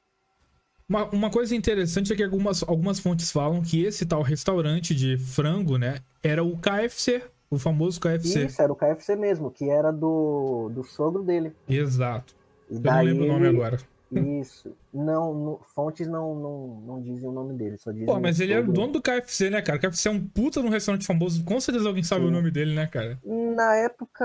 [0.88, 5.18] Uma, uma coisa interessante é que algumas, algumas fontes falam que esse tal restaurante de
[5.18, 8.46] frango, né, era o KFC, o famoso KFC.
[8.46, 11.52] Isso, era o KFC mesmo, que era do, do sogro dele.
[11.68, 12.34] Exato.
[12.70, 13.78] E Eu não lembro o nome ele- agora.
[14.10, 14.74] Isso.
[14.94, 18.42] Não, não- fontes não, não, não dizem o nome dele, só dizem Pô, mas o
[18.42, 18.80] ele era o sogro.
[18.80, 19.76] dono do KFC, né, cara?
[19.76, 21.44] O KFC é um puta num restaurante famoso.
[21.44, 22.28] Com certeza alguém sabe Sim.
[22.28, 23.18] o nome dele, né, cara?
[23.54, 24.24] Na época,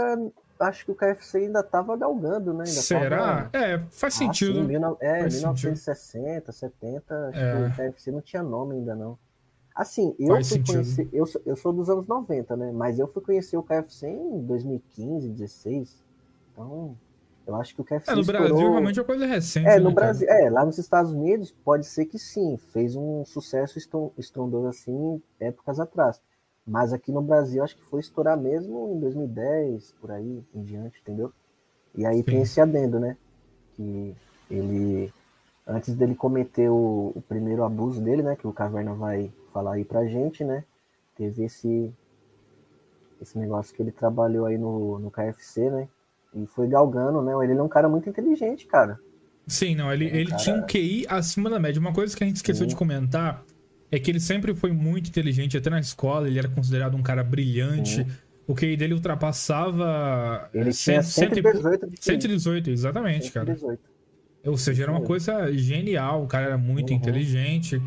[0.59, 2.63] acho que o KFC ainda tava galgando, né?
[2.67, 3.49] Ainda Será?
[3.49, 3.49] Tava...
[3.65, 4.53] É, faz Ah, sentido.
[4.61, 7.51] sim, mil é, Faz 1960, 70, acho É.
[7.51, 9.17] que o KFC não tinha nome ainda não.
[9.75, 10.73] Assim, eu Faz fui sentido.
[10.75, 12.71] conhecer, eu sou, eu sou dos anos 90, né?
[12.71, 16.03] Mas eu fui conhecer o KFC em 2015, 16.
[16.51, 16.95] Então,
[17.47, 19.65] eu acho que o KFC É, no Brasil realmente é uma coisa recente.
[19.67, 20.07] É, né, no cara?
[20.07, 24.67] Brasil, é, lá nos Estados Unidos pode ser que sim, fez um sucesso estron- estrondoso
[24.67, 26.21] assim épocas atrás.
[26.65, 30.99] Mas aqui no Brasil acho que foi estourar mesmo em 2010, por aí em diante,
[31.01, 31.31] entendeu?
[31.95, 32.41] E aí tem Sim.
[32.41, 33.17] esse adendo, né?
[33.75, 34.15] Que
[34.49, 35.13] ele,
[35.67, 38.35] antes dele cometer o, o primeiro abuso dele, né?
[38.35, 40.63] Que o Caverna vai falar aí pra gente, né?
[41.17, 41.93] Teve esse,
[43.21, 45.87] esse negócio que ele trabalhou aí no, no KFC, né?
[46.33, 47.33] E foi galgando, né?
[47.43, 48.99] Ele é um cara muito inteligente, cara.
[49.45, 50.41] Sim, não, ele, É, ele cara.
[50.41, 51.79] tinha um QI acima da média.
[51.79, 52.69] Uma coisa que a gente esqueceu Sim.
[52.69, 53.43] de comentar
[53.95, 57.23] é que ele sempre foi muito inteligente, até na escola, ele era considerado um cara
[57.23, 58.05] brilhante.
[58.47, 60.49] O QI dele ultrapassava.
[60.53, 62.03] Ele eh, tinha cento- cento e pou- 118 de QI.
[62.03, 63.45] 118, exatamente, cara.
[63.55, 63.81] 118.
[64.45, 66.97] Ou seja, era uma coisa genial, o cara era muito Uhum.
[66.97, 67.81] inteligente.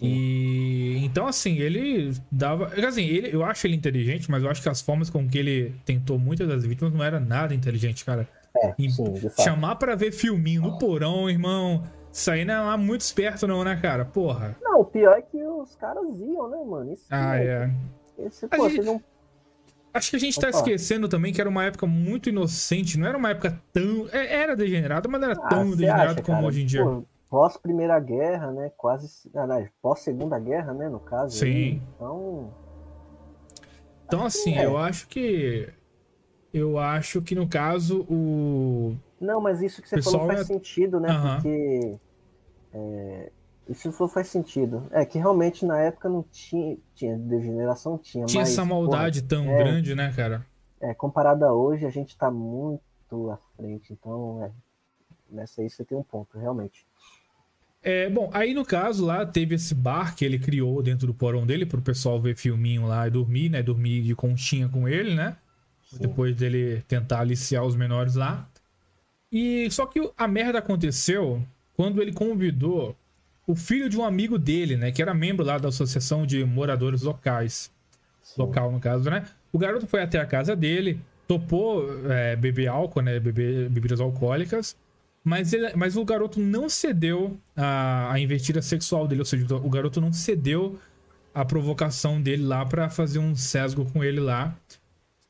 [0.00, 2.66] E então, assim, ele dava.
[2.86, 5.74] Assim, ele, eu acho ele inteligente, mas eu acho que as formas com que ele
[5.84, 8.28] tentou muitas das vítimas não era nada inteligente, cara.
[8.56, 8.88] É, sim,
[9.42, 11.84] chamar pra ver filminho no porão, irmão.
[12.12, 14.04] Isso aí não é lá muito esperto, não, né, cara?
[14.04, 14.56] Porra.
[14.62, 16.92] Não, o pior é que os caras iam, né, mano?
[16.92, 17.70] Isso, Ah, é.
[18.18, 19.00] Esse, A pô, gente- não...
[19.94, 20.58] Acho que a gente tá Opa.
[20.58, 24.06] esquecendo também que era uma época muito inocente, não era uma época tão.
[24.12, 26.46] é- Era degenerada, mas não era Ah, tão degenerado acha, como cara?
[26.46, 26.84] hoje em dia.
[26.84, 28.70] Pô, Pós Primeira Guerra, né?
[28.76, 29.30] Quase.
[29.34, 30.88] Aliás, pós Segunda Guerra, né?
[30.88, 31.36] No caso.
[31.36, 31.46] Sim.
[31.46, 31.82] aí.
[31.96, 32.52] Então.
[34.06, 34.64] Então, assim, É.
[34.66, 35.68] eu acho que.
[36.52, 38.94] Eu acho que no caso o.
[39.20, 41.10] Não, mas isso que você Pessoal falou faz é- sentido, né?
[41.10, 41.34] Aham.
[41.34, 41.96] Porque.
[42.74, 43.32] é,
[43.68, 44.86] isso falou faz sentido.
[44.90, 46.76] É que realmente na época não tinha.
[46.94, 48.26] Tinha degeneração, tinha.
[48.26, 49.58] Tinha mas, essa maldade tão é.
[49.58, 50.46] grande, né, cara?
[50.80, 53.92] é, comparado a hoje, a gente tá muito à frente.
[53.92, 54.50] Então, é.
[55.30, 56.86] Nessa aí você tem um ponto, realmente.
[57.82, 61.46] É, bom, aí no caso lá teve esse bar que ele criou dentro do porão
[61.46, 63.62] dele pro pessoal ver filminho lá e dormir, né?
[63.62, 65.36] Dormir de conchinha com ele, né?
[66.00, 68.48] Depois dele tentar aliciar os menores lá.
[69.30, 71.42] E só que a merda aconteceu
[71.74, 72.96] quando ele convidou
[73.46, 74.90] o filho de um amigo dele, né?
[74.90, 77.70] Que era membro lá da Associação de Moradores Locais.
[78.22, 78.42] Sim.
[78.42, 79.24] Local, no caso, né?
[79.52, 83.18] O garoto foi até a casa dele, topou é, beber álcool, né?
[83.18, 84.76] Beber bebidas alcoólicas.
[85.24, 89.68] Mas, ele- mas o garoto não cedeu à, à investida sexual dele, ou seja, o
[89.68, 90.78] garoto não cedeu
[91.34, 94.54] à provocação dele lá pra fazer um sesgo com ele lá.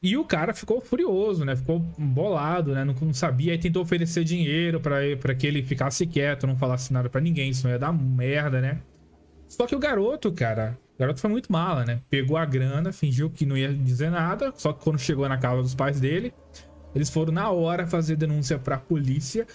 [0.00, 1.56] E o cara ficou furioso, né?
[1.56, 2.84] Ficou bolado, né?
[2.84, 7.11] Não, não sabia, aí tentou oferecer dinheiro pra que ele ficasse quieto, não falasse nada
[7.11, 8.80] pra ninguém, senão ia dar merda, né?
[9.48, 12.00] Só que o garoto, cara, o garoto foi muito mala, né?
[12.08, 15.62] Pegou a grana, fingiu que não ia dizer nada, só que quando chegou na casa
[15.62, 16.32] dos pais dele,
[16.94, 19.46] eles foram na hora fazer denúncia pra polícia.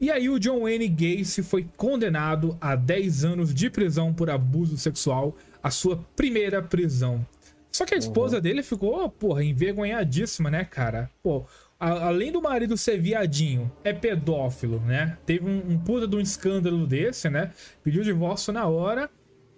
[0.00, 4.78] E aí o John Wayne Gacy foi condenado a 10 anos de prisão por abuso
[4.78, 7.26] sexual, a sua primeira prisão.
[7.72, 11.10] Só que a esposa dele ficou, porra, envergonhadíssima, né, cara?
[11.22, 11.44] Pô,
[11.78, 15.16] a- além do marido ser viadinho, é pedófilo, né?
[15.24, 17.52] Teve um, um puta de um escândalo desse, né?
[17.82, 19.08] Pediu divórcio na hora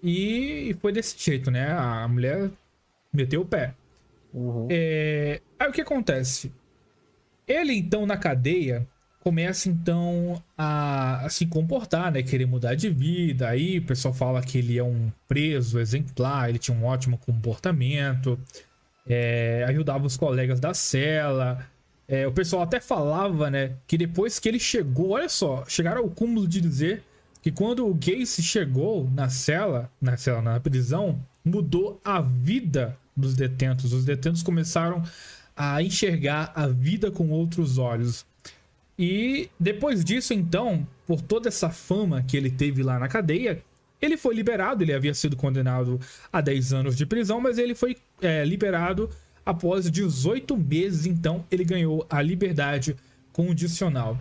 [0.03, 1.71] e, e foi desse jeito, né?
[1.73, 2.51] A mulher
[3.13, 3.75] meteu o pé.
[4.33, 4.69] Uhum.
[4.71, 6.53] É, Aí o que acontece?
[7.47, 8.87] Ele, então, na cadeia,
[9.23, 12.23] começa, então, a, a se comportar, né?
[12.23, 13.49] Querer mudar de vida.
[13.49, 18.39] Aí o pessoal fala que ele é um preso exemplar, ele tinha um ótimo comportamento,
[19.07, 21.65] é, ajudava os colegas da cela.
[22.09, 23.73] É, o pessoal até falava, né?
[23.87, 27.05] Que depois que ele chegou, olha só, chegaram ao cúmulo de dizer
[27.41, 33.35] que quando o Gacy chegou na cela, na cela, na prisão, mudou a vida dos
[33.35, 33.93] detentos.
[33.93, 35.03] Os detentos começaram
[35.57, 38.25] a enxergar a vida com outros olhos.
[39.05, 43.61] E depois disso, então, por toda essa fama que ele teve lá na cadeia,
[44.01, 44.85] ele foi liberado.
[44.85, 45.99] Ele havia sido condenado
[46.33, 49.11] a 10 anos de prisão, mas ele foi é, liberado
[49.45, 51.05] após 18 meses.
[51.05, 52.97] Então, ele ganhou a liberdade
[53.33, 54.17] condicional.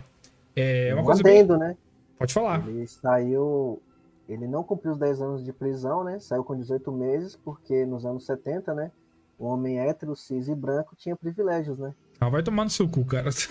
[0.56, 1.38] É uma um coisa bem...
[1.38, 1.76] adendo, né?
[2.18, 2.68] Pode falar.
[2.68, 3.80] Ele saiu.
[4.28, 6.18] Ele não cumpriu os 10 anos de prisão, né?
[6.18, 8.90] Saiu com 18 meses, porque nos anos 70, né?
[9.38, 11.94] O homem hétero, cis e branco tinha privilégios, né?
[12.22, 13.30] Ah, vai tomar no seu cu, cara.
[13.34, 13.48] isso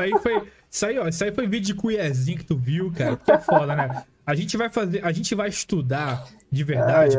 [0.00, 0.48] aí foi.
[0.70, 1.08] Isso aí, ó.
[1.08, 3.16] Isso aí foi vídeo de cuiazinho que tu viu, cara.
[3.16, 4.04] Que é foda, né?
[4.24, 5.04] A gente vai fazer.
[5.04, 7.16] A gente vai estudar de verdade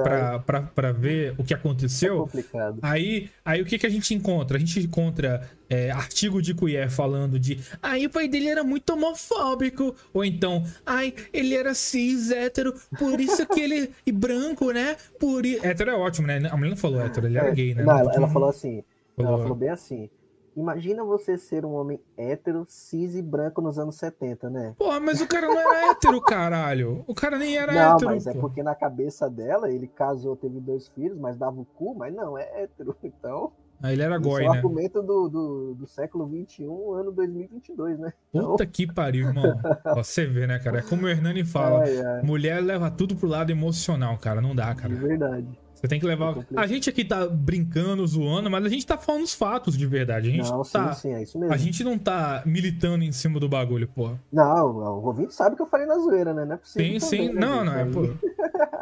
[0.74, 2.20] pra ver o que É aconteceu.
[2.22, 2.80] complicado.
[2.82, 4.56] Aí, aí o que, que a gente encontra?
[4.58, 8.90] A gente encontra é, artigo de Cuier falando de ai, o pai dele era muito
[8.94, 9.94] homofóbico.
[10.14, 13.92] Ou então, ai, ele era cis, hétero, por isso que ele.
[14.06, 14.96] E branco, né?
[15.20, 15.46] Por.
[15.46, 16.42] Hétero é ótimo, né?
[16.50, 17.84] A mulher não falou hétero, ele era É, gay, né?
[17.84, 18.84] Não, ela, ela falou assim.
[19.18, 20.10] Não, Ela falou bem assim.
[20.56, 24.74] Imagina você ser um homem hétero, cis e branco nos anos 70, né?
[24.78, 27.04] Porra, mas o cara não era hétero, caralho.
[27.06, 28.10] O cara nem era não, hétero.
[28.10, 28.40] mas é pô.
[28.40, 32.38] porque na cabeça dela ele casou, teve dois filhos, mas dava o cu, mas não,
[32.38, 32.96] é hétero.
[33.04, 33.52] Então,
[33.82, 34.58] Aí ele era goi, é o né?
[34.58, 38.12] argumento do, do, do século XXI, ano 2022, né?
[38.32, 39.44] Puta que pariu, irmão.
[39.86, 40.80] Ó, Você vê, né, cara?
[40.80, 41.84] É como o Hernani fala.
[41.84, 44.42] Ai, ai, Mulher leva tudo pro lado emocional, cara.
[44.42, 44.96] Não dá, de cara.
[44.96, 45.60] verdade.
[45.80, 46.34] Você tem que levar.
[46.34, 46.64] complicado.
[46.64, 50.28] A gente aqui tá brincando, zoando, mas a gente tá falando os fatos de verdade.
[50.30, 50.94] A gente Não, sim, tá.
[50.94, 51.54] sim, é isso mesmo.
[51.54, 54.20] A gente não tá militando em cima do bagulho, porra.
[54.32, 56.46] Não, o ouvinte sabe que eu falei na zoeira, né?
[56.46, 57.00] Não é possível.
[57.00, 57.34] Sim, sim.
[57.34, 58.10] né, Não, não, é, pô.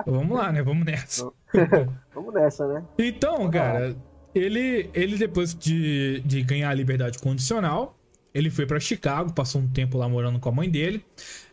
[0.05, 0.63] Vamos lá, né?
[0.63, 1.31] Vamos nessa.
[2.13, 2.83] Vamos nessa, né?
[2.97, 3.95] Então, cara,
[4.33, 7.97] ele, ele depois de, de ganhar a liberdade condicional,
[8.33, 11.05] Ele foi pra Chicago, passou um tempo lá morando com a mãe dele.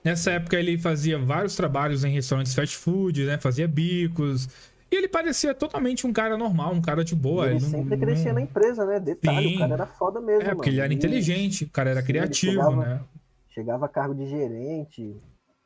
[0.04, 3.38] Nessa época ele fazia vários trabalhos em restaurantes fast food, né?
[3.38, 4.48] Fazia bicos.
[4.92, 7.46] E ele parecia totalmente um cara normal, um cara de boa.
[7.46, 9.00] ele não- sempre não- crescia na empresa, né?
[9.00, 9.56] Detalhe, Sim.
[9.56, 10.84] o cara era foda mesmo, É, porque ele mano.
[10.84, 13.00] era E inteligente, o cara era Sim, ele criativo, chegava- né?
[13.48, 15.16] Chegava a cargo de gerente.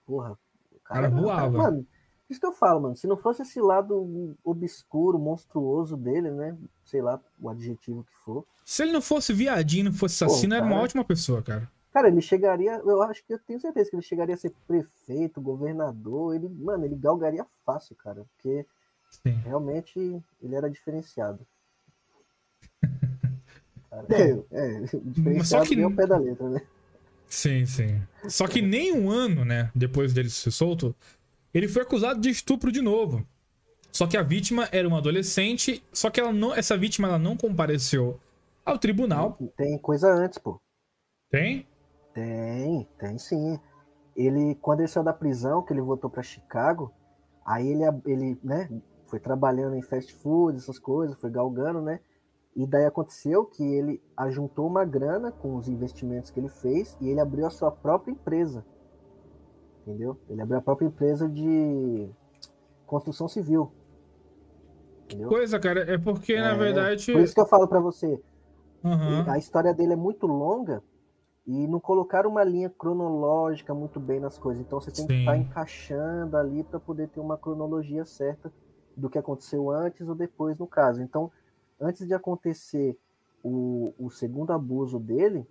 [0.07, 0.39] Porra,
[0.73, 1.59] o Cara era- voava.
[1.59, 1.87] Mano,
[2.31, 2.95] isso que eu falo, mano.
[2.97, 6.57] Se não fosse esse lado obscuro, monstruoso dele, né?
[6.85, 8.45] Sei lá o adjetivo que for.
[8.65, 10.85] Se ele não fosse viadinho, não fosse Pô, assassino, era uma cara.
[10.85, 11.69] ótima pessoa, cara.
[11.93, 12.81] Cara, ele chegaria.
[12.85, 16.35] Eu acho que eu tenho certeza que ele chegaria a ser prefeito, governador.
[16.35, 18.25] Ele, mano, ele galgaria fácil, cara.
[18.37, 18.67] Porque
[19.23, 19.35] Sim.
[19.45, 19.99] realmente
[20.43, 21.47] ele era diferenciado.
[23.91, 26.61] Cara, é, é, diferenciado que- bem ao pé da letra, né?
[27.29, 28.01] Sim, sim.
[28.29, 30.95] Só que nem um ano, né, depois dele ser solto,
[31.53, 33.27] ele foi acusado de estupro de novo.
[33.91, 37.37] Só que a vítima era uma adolescente, só que ela não, essa vítima ela não
[37.37, 38.21] compareceu
[38.65, 39.39] ao tribunal.
[39.57, 40.61] Tem coisa antes, pô.
[41.31, 41.67] Tem?
[42.13, 43.59] Tem, tem sim.
[44.15, 46.93] Ele, quando ele saiu da prisão, que ele voltou pra Chicago,
[47.45, 48.69] aí ele, ele, né,
[49.07, 52.01] foi trabalhando em fast food, essas coisas, foi galgando, né?
[52.55, 57.09] E daí aconteceu que ele ajuntou uma grana com os investimentos que ele fez e
[57.09, 58.65] ele abriu a sua própria empresa.
[59.83, 60.19] Entendeu?
[60.29, 62.09] Ele abriu a própria empresa de
[62.87, 63.71] construção civil.
[65.05, 65.29] Entendeu?
[65.29, 67.13] Coisa, cara, é porque, na É, verdade.
[67.13, 68.21] Por isso que eu falo pra você,
[68.85, 69.31] Aham.
[69.31, 70.83] a história dele é muito longa
[71.47, 74.65] e não colocaram uma linha cronológica muito bem nas coisas.
[74.65, 75.21] Então você tem que Sim.
[75.21, 78.51] estar encaixando ali para poder ter uma cronologia certa
[78.97, 81.03] do que aconteceu antes ou depois no caso.
[81.03, 81.31] Então,
[81.81, 82.97] antes de acontecer
[83.43, 85.47] o, o segundo abuso dele,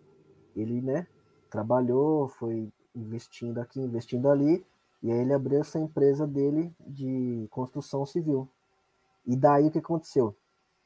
[0.56, 1.08] ele, né,
[1.50, 4.66] trabalhou, foi investindo aqui, investindo ali,
[5.04, 8.48] e aí ele abriu essa empresa dele de construção civil.
[9.26, 10.36] E daí o que aconteceu?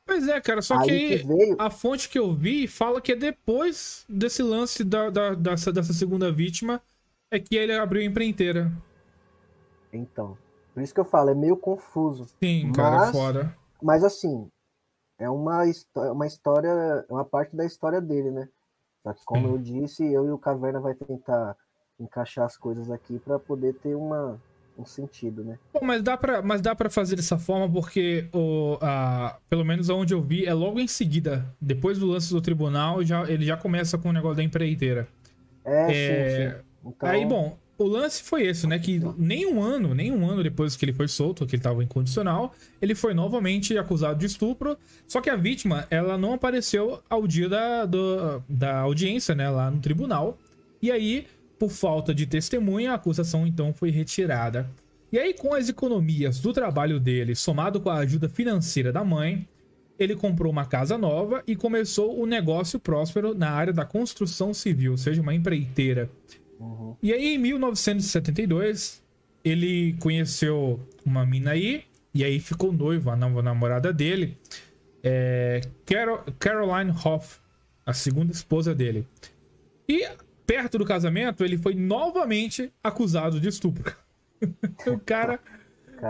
[0.06, 3.00] Pois é, cara, só aí que aí que veio, a fonte que eu vi fala
[3.00, 6.82] que é depois desse lance da, da- dessa, dessa segunda vítima
[7.32, 8.72] é que ele abriu a empreiteira.
[9.94, 10.38] então,
[10.80, 12.26] por isso que eu falo, é meio confuso.
[12.42, 13.54] Sim, cara, é Mas- foda.
[13.84, 14.50] Mas assim,
[15.20, 18.48] é uma, histó- uma história, é uma parte da história dele, né?
[19.04, 19.54] Só que como Sim.
[19.54, 21.56] eu disse, eu e o Caverna vai tentar
[22.00, 24.40] encaixar as coisas aqui para poder ter uma,
[24.78, 25.60] um sentido, né?
[25.74, 29.90] Bom, mas dá pra, mas dá pra fazer dessa forma porque, o, a, pelo menos
[29.90, 33.58] onde eu vi, é logo em seguida, depois do lance do tribunal, já, ele já
[33.58, 35.08] começa com o negócio da empreiteira.
[35.66, 36.66] É, É, sim, sim.
[36.86, 38.78] Então, Aí, bom, o lance foi esse, né?
[38.78, 41.84] Que nem um ano, nem um ano depois que ele foi solto, que ele tava
[41.84, 44.78] incondicional, ele foi novamente acusado de estupro.
[45.08, 49.50] Só que a vítima, ela não apareceu ao dia da, do- da audiência, né?
[49.50, 50.38] Lá no tribunal.
[50.82, 51.26] E aí,
[51.58, 54.70] por falta de testemunha, a acusação então foi retirada.
[55.12, 59.48] E aí, com as economias do trabalho dele, somado com a ajuda financeira da mãe,
[59.98, 64.92] ele comprou uma casa nova e começou o negócio próspero na área da construção civil,
[64.92, 66.10] ou seja, uma empreiteira.
[66.60, 66.96] Uhum.
[67.02, 69.02] E aí, em 1972,
[69.44, 74.38] ele conheceu uma mina aí, e aí ficou noivo, a nova namorada dele,
[75.04, 77.40] é Carol- Caroline Hoff,
[77.86, 79.08] a segunda esposa dele.
[79.88, 80.08] E
[80.46, 83.96] perto do casamento, ele foi novamente acusado de estupro.
[84.88, 85.40] o cara,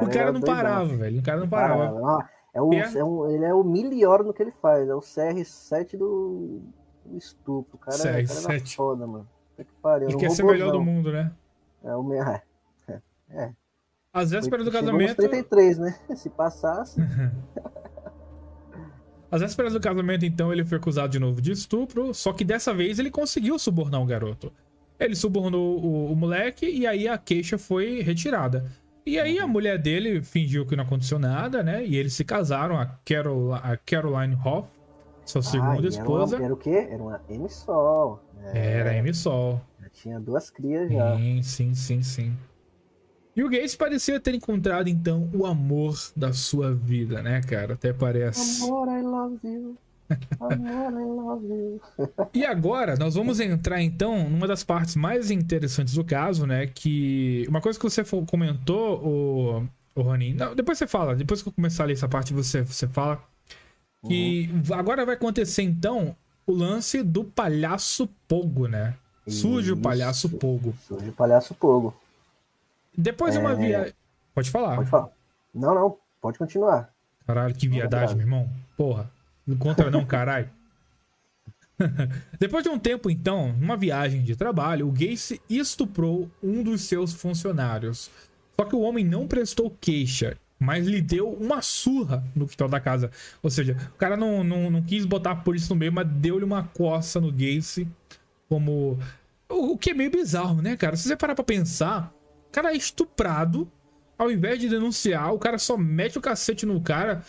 [0.01, 0.55] o cara não doidão.
[0.55, 1.19] parava, velho.
[1.19, 2.29] O cara não parava.
[2.53, 2.79] É o, É.
[2.97, 6.61] é um- ele é o milior no que ele faz, é o CR7 do,
[7.05, 7.75] do estupro.
[7.75, 8.75] O cara, o cara CR7.
[8.75, 9.27] foda, mano.
[9.59, 11.31] Puta que pariu, Ele um quer ser o melhor do mundo, né?
[11.83, 12.41] É o me- é,
[13.29, 13.51] é.
[14.13, 15.15] Às vésperas do casamento.
[15.17, 15.99] 33, né?
[16.15, 16.99] Se passasse.
[19.31, 22.73] Às vésperas do casamento, então, ele foi acusado de novo de estupro, só que dessa
[22.73, 24.51] vez ele conseguiu subornar o garoto.
[24.99, 28.65] Ele subornou o, o moleque e aí a queixa foi retirada.
[29.05, 31.85] E aí a mulher dele fingiu que não aconteceu nada, né?
[31.85, 34.67] E eles se casaram, a, Carol, a Caroline Hoff,
[35.25, 36.35] sua Ah, segunda e esposa.
[36.35, 36.87] Era, uma, era o quê?
[36.89, 38.19] Era uma M-Sol.
[38.53, 39.61] É, Era a Amy Sol.
[39.81, 41.15] já tinha duas crias já.
[41.17, 42.37] Sim, sim, sim, sim.
[43.35, 47.73] E o Gates parecia ter encontrado, então, o amor da sua vida, né, cara?
[47.75, 48.63] Até parece.
[48.63, 49.77] Amor, I love you.
[50.39, 51.81] Amor, I love you.
[52.33, 56.67] E agora nós vamos entrar então numa das partes mais interessantes do caso, né?
[56.67, 60.33] Que uma coisa que você comentou, o, o Ronin.
[60.33, 63.23] Não, depois você fala, depois que eu começar a ler essa parte você você fala
[64.07, 66.15] que agora vai acontecer então
[66.45, 68.95] o lance do palhaço Pogo, né?
[69.27, 70.73] Surge o palhaço Pogo.
[70.87, 71.93] Surge o palhaço Pogo.
[72.97, 73.55] Depois de uma É.
[73.55, 73.93] viagem.
[74.33, 74.75] Pode falar.
[74.77, 75.09] Pode falar.
[75.53, 75.97] Não, não.
[76.21, 76.91] Pode continuar.
[77.25, 78.49] Caralho, que viadagem, meu irmão.
[78.75, 79.09] Porra.
[79.45, 80.49] Não conta não, caralho.
[82.39, 87.13] Depois de um tempo, então, numa viagem de trabalho, o Gacy estuprou um dos seus
[87.13, 88.09] funcionários.
[88.55, 92.79] Só que o homem não prestou queixa, mas lhe deu uma surra no quintal da
[92.79, 93.09] casa.
[93.41, 96.43] Ou seja, o cara não, não, não quis botar a polícia no meio, mas deu-lhe
[96.43, 97.87] uma coça no Gacy.
[98.47, 98.99] como.
[99.47, 100.95] O, o que é meio bizarro, né, cara?
[100.95, 102.13] Se você parar pra pensar,
[102.47, 103.67] o cara é estuprado,
[104.17, 107.23] ao invés de denunciar, o cara só mete o cacete no cara.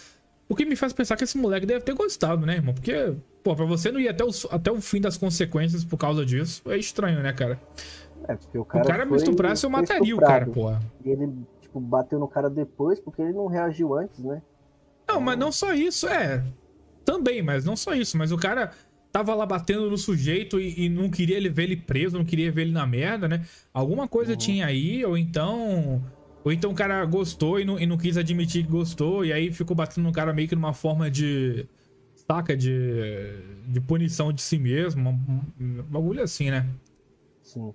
[0.48, 2.74] O que me faz pensar que esse moleque deve ter gostado, né, irmão?
[2.74, 3.14] Porque,
[3.44, 6.60] pô, pra você não ir até o, até o fim das consequências por causa disso,
[6.66, 7.56] é estranho, né, cara?
[8.28, 10.80] É, porque o cara, o cara me foi- estuprasse, eu mataria o cara, porra.
[11.04, 11.32] E ele,
[11.70, 14.42] tipo, bateu no cara depois porque ele não reagiu antes, né?
[15.08, 16.44] Não, mas não só isso, é.
[17.04, 18.18] Também, mas não só isso.
[18.18, 18.72] Mas o cara
[19.12, 22.50] tava lá batendo no sujeito e, e não queria ele ver ele preso, não queria
[22.52, 23.44] ver ele na merda, né?
[23.72, 26.02] Alguma coisa tinha aí, ou então.
[26.42, 29.52] Ou então o cara gostou e não, e não quis admitir que gostou, e aí
[29.52, 31.66] ficou batendo no cara meio que numa forma de.
[32.14, 32.56] Saca?
[32.56, 32.70] De.
[33.66, 35.10] De punição de si mesmo.
[35.10, 36.66] Um, um bagulho assim, né?
[37.42, 37.72] Sim.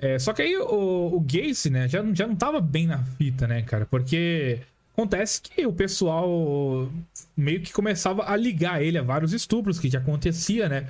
[0.00, 3.02] É, só que aí o, o Gacy, né, já, não- já não tava bem na
[3.02, 3.84] fita, né, cara?
[3.86, 4.60] Porque
[4.92, 6.90] acontece que o pessoal
[7.36, 10.88] meio que começava a ligar ele a vários estupros que já acontecia, né?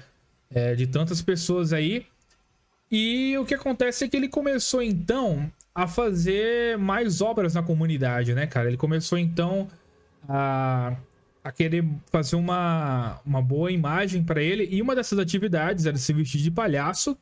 [0.51, 2.07] É, de tantas pessoas aí.
[2.91, 8.35] E o que acontece é que ele começou então a fazer mais obras na comunidade,
[8.35, 8.69] né, cara?
[8.69, 9.69] Ele começou então
[10.29, 10.97] a,
[11.43, 14.69] a querer fazer uma, uma boa imagem pra ele.
[14.71, 17.17] E uma dessas atividades era se vestir de palhaço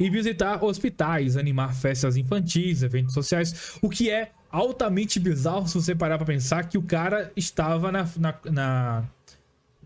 [0.00, 5.94] e visitar hospitais, animar festas infantis, eventos sociais, o que é altamente bizarro se você
[5.94, 9.04] parar pra pensar que o cara estava na, na, na-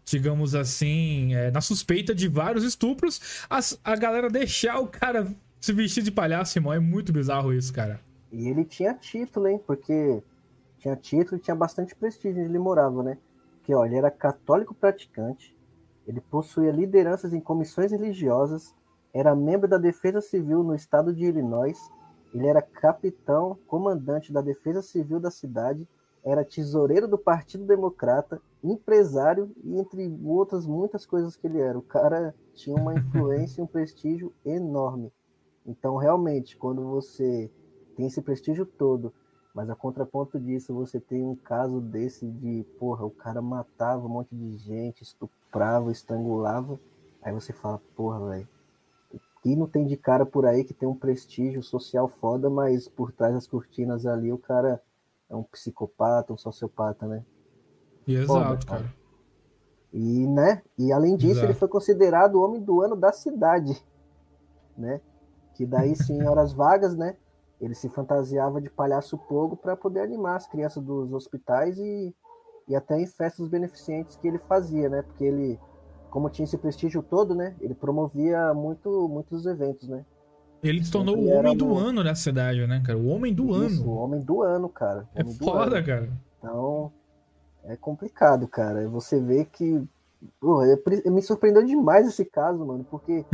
[0.05, 5.27] digamos assim, é, na suspeita de vários estupros, as- a, galera deixar o cara
[5.61, 8.01] se vestir de palhaço, irmão, é muito bizarro isso, cara.
[8.33, 9.61] E ele tinha título, hein?
[9.67, 10.23] Porque
[10.79, 13.19] tinha título e tinha bastante prestígio onde ele morava, né?
[13.63, 15.57] Porque, ó, ele era católico praticante,
[16.05, 18.75] ele possuía lideranças em comissões religiosas,
[19.15, 21.79] era membro da Defesa Civil no estado de Illinois,
[22.35, 25.89] ele era capitão, comandante da Defesa Civil da cidade,
[26.25, 31.79] era tesoureiro do Partido Democrata, empresário e entre outras muitas coisas que ele era.
[31.79, 35.13] O cara tinha uma influência e um prestígio enorme.
[35.65, 37.49] Então, realmente, quando você
[37.95, 39.15] tem esse prestígio todo,
[39.55, 44.09] mas a contraponto disso, você tem um caso desse de, porra, o cara matava um
[44.09, 46.81] monte de gente, estuprava, estrangulava,
[47.23, 48.49] aí você fala, porra, velho,
[49.45, 53.13] e não tem de cara por aí que tem um prestígio social foda, mas por
[53.13, 54.81] trás das cortinas ali o cara
[55.29, 57.25] é um psicopata, um sociopata, né?
[58.07, 58.83] E exato, cara.
[58.83, 58.95] cara.
[59.93, 60.63] E, né?
[60.79, 61.47] E além disso, Exato.
[61.47, 63.83] ele foi considerado o homem do ano da cidade,
[64.77, 65.01] né?
[65.55, 67.17] Que daí sim, em horas vagas, né?
[67.63, 72.13] Ele se fantasiava de palhaço pogo para poder animar as crianças dos hospitais e,
[72.69, 75.03] e até em festas beneficentes que ele fazia, né?
[75.03, 75.59] Porque ele,
[76.11, 77.55] como tinha esse prestígio todo, né?
[77.61, 80.05] Ele promovia muito, muitos eventos, né?
[80.61, 82.99] Ele se tornou Sempre o homem do no- ano da cidade, né, cara?
[82.99, 83.99] O homem do Isso, o ano.
[84.05, 85.09] homem do ano, cara.
[85.15, 85.87] É Homem do foda, ano.
[85.87, 86.11] cara.
[86.39, 86.93] Então,
[87.65, 88.89] é complicado, cara.
[88.89, 89.81] Você vê que.
[90.41, 90.77] Pô, é
[91.11, 93.25] me surpreendeu demais esse caso, mano, porque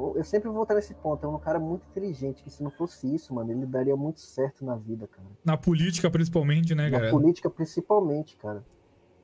[0.00, 1.24] eu, eu sempre vou voltar nesse ponto.
[1.24, 4.64] É um cara muito inteligente, que se não fosse isso, mano, ele daria muito certo
[4.64, 5.28] na vida, cara.
[5.44, 7.10] Na política, principalmente, né, Na cara?
[7.10, 8.64] política, principalmente, cara.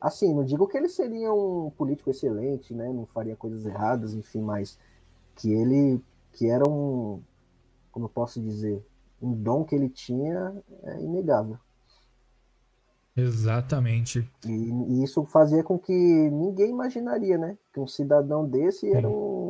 [0.00, 2.92] Assim, não digo que ele seria um político excelente, né?
[2.92, 4.78] Não faria coisas erradas, enfim, mas
[5.34, 6.00] que ele.
[6.32, 7.22] que era um.
[7.90, 8.84] Como eu posso dizer?
[9.20, 10.54] Um dom que ele tinha
[10.84, 11.58] é inegável.
[13.16, 14.30] Exatamente.
[14.44, 17.56] E, e isso fazia com que ninguém imaginaria, né?
[17.72, 19.45] Que um cidadão desse era um, um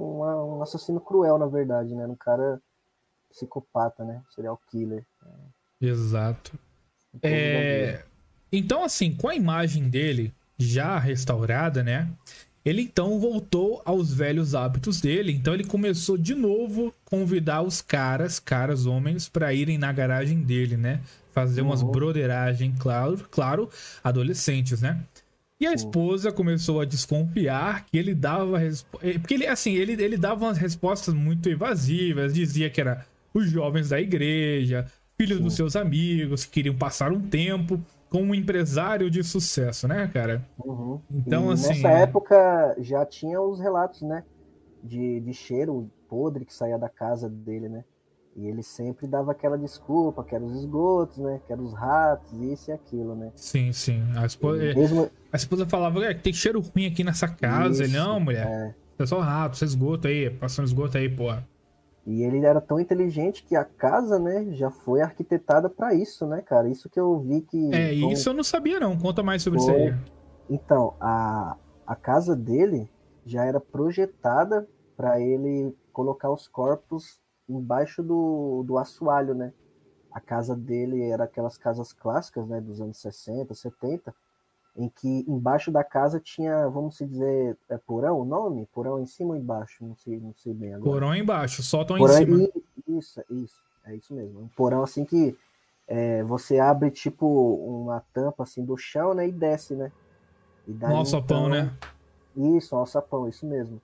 [0.67, 2.07] assassino cruel, na verdade, né?
[2.07, 2.61] Um cara
[3.31, 4.23] psicopata, né?
[4.35, 5.05] Serial killer.
[5.81, 6.59] Exato.
[7.23, 8.05] É...
[8.53, 12.11] Então, assim, com a imagem dele já restaurada, né?
[12.65, 15.33] Ele então voltou aos velhos hábitos dele.
[15.33, 20.77] Então ele começou de novo convidar os caras, caras homens, para irem na garagem dele,
[20.77, 21.01] né?
[21.33, 21.93] Fazer umas Uhum.
[21.93, 23.71] broderagem, claro, claro,
[24.03, 25.01] adolescentes, né?
[25.59, 30.19] E a esposa começou a desconfiar que ele dava eh, porque ele assim, ele, ele
[30.19, 34.87] dava umas respostas muito evasivas, dizia que era os jovens da igreja,
[35.17, 37.81] filhos dos seus amigos, que queriam passar um tempo
[38.11, 40.47] com um empresário de sucesso, né, cara?
[40.63, 41.01] Uhum.
[41.11, 44.25] Então, e assim, nessa época já tinha os relatos, né?
[44.83, 47.85] De, de cheiro podre que saía da casa dele, né?
[48.37, 51.41] E ele sempre dava aquela desculpa, que eram os esgotos, né?
[51.47, 53.33] Que eram os ratos, isso e aquilo, né?
[53.35, 54.03] Sim, sim.
[54.15, 57.83] A esposa, eh, Mesmo, a esposa falava, "É, que tem cheiro ruim aqui nessa casa.
[57.83, 58.47] ele, Isso, não, mulher.
[58.47, 58.75] é.
[58.99, 61.25] É só rato, esgoto aí, passando esgoto aí, pô.
[62.07, 66.41] E ele era tão inteligente que a casa, né, já foi arquitetada para isso, né,
[66.41, 66.69] cara?
[66.69, 67.75] Isso que eu vi que.
[67.75, 68.97] É, isso eu não sabia, não.
[68.99, 69.83] Conta mais sobre isso Foi.
[69.89, 69.95] aí.
[70.49, 71.57] Então, a,
[71.87, 72.89] a casa dele
[73.25, 77.19] já era projetada para ele colocar os corpos
[77.49, 79.53] embaixo do, do assoalho, né?
[80.11, 84.15] A casa dele era aquelas casas clássicas, né, dos anos 60, 70,
[84.77, 88.67] em que embaixo da casa tinha, vamos dizer, é porão o nome?
[88.73, 89.85] Porão em cima ou embaixo?
[89.85, 90.93] Não sei, não sei bem agora.
[90.95, 92.37] Porão embaixo, sótão porão, em cima.
[92.87, 94.41] e- Isso, isso, é isso mesmo.
[94.41, 95.37] Um porão assim que
[95.89, 99.91] é, você abre tipo uma tampa assim do chão, né, e desce, né?
[100.67, 101.73] E daí, Um alçapão, né?
[102.37, 103.81] Isso, um alçapão, isso mesmo.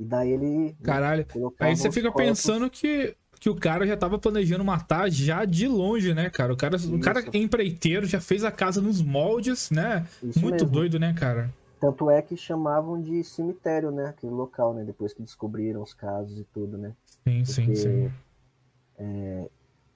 [0.00, 1.26] E daí ele Caralho.
[1.60, 5.68] Aí você fica corpos- pensando que, que o cara já tava planejando matar já de
[5.68, 6.54] longe, né, cara?
[6.54, 7.30] O cara, o cara Isso.
[7.36, 10.06] empreiteiro já fez a casa nos moldes, né?
[10.22, 10.70] Isso Muito mesmo.
[10.70, 11.52] doido, né, cara?
[11.78, 14.06] Tanto é que chamavam de cemitério, né?
[14.06, 14.84] Aquele local, né?
[14.84, 16.94] Depois que descobriram os casos e tudo, né?
[17.26, 18.10] Sim, sim, Porque, sim.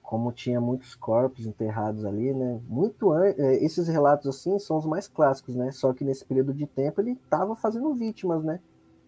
[0.01, 2.59] como tinha muitos corpos enterrados ali, né?
[2.67, 5.71] Muito an- é, esses relatos assim são os mais clássicos, né?
[5.71, 8.59] Só que nesse período de tempo ele estava fazendo vítimas, né?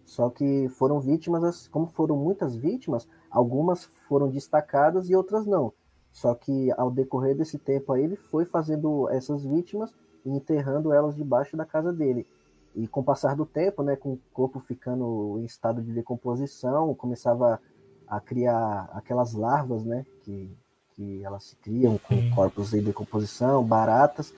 [0.08, 5.70] Só que foram vítimas, as- como foram muitas vítimas, algumas foram destacadas e outras não.
[6.10, 9.92] Só que ao decorrer desse tempo aí ele foi fazendo essas vítimas
[10.24, 12.26] e enterrando elas debaixo da casa dele.
[12.74, 16.94] E com o passar do tempo, né, com o corpo ficando em estado de decomposição,
[16.94, 17.60] começava
[18.06, 20.50] a criar aquelas larvas, né, que,
[20.94, 24.32] que elas se criam com corpos em decomposição, baratas,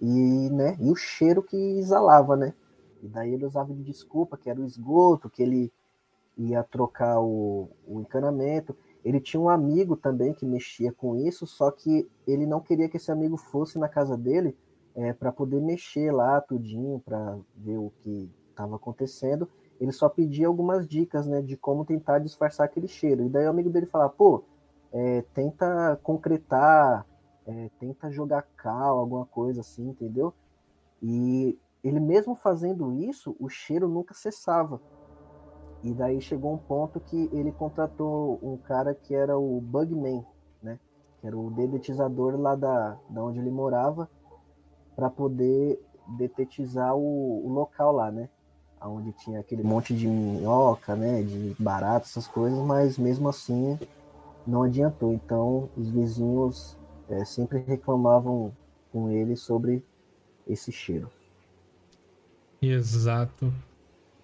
[0.00, 2.54] e, né, e o cheiro que exalava, né.
[3.02, 5.72] E daí ele usava de desculpa, que era o esgoto, que ele
[6.36, 8.76] ia trocar o, o encanamento.
[9.04, 12.96] Ele tinha um amigo também que mexia com isso, só que ele não queria que
[12.96, 14.56] esse amigo fosse na casa dele
[14.94, 19.48] é, para poder mexer lá tudinho, para ver o que estava acontecendo.
[19.78, 23.24] Ele só pedia algumas dicas, né, de como tentar disfarçar aquele cheiro.
[23.24, 24.42] E daí o amigo dele falava, pô,
[24.92, 27.06] é, tenta concretar,
[27.46, 30.32] é, tenta jogar cal, alguma coisa assim, entendeu?
[31.02, 34.80] E ele mesmo fazendo isso, o cheiro nunca cessava.
[35.84, 40.26] E daí chegou um ponto que ele contratou um cara que era o Bugman,
[40.60, 40.80] né?
[41.20, 44.10] Que era o dedetizador lá da, da onde ele morava,
[44.96, 45.80] para poder
[46.18, 48.28] detetizar o, o local lá, né?
[48.82, 51.22] Onde tinha aquele monte de minhoca, né?
[51.22, 53.78] De barato, essas coisas, mas mesmo assim
[54.44, 55.12] não adiantou.
[55.12, 56.76] Então os vizinhos
[57.08, 58.52] eh, sempre reclamavam
[58.92, 59.84] com ele sobre
[60.48, 61.10] esse cheiro.
[62.70, 63.52] Exato.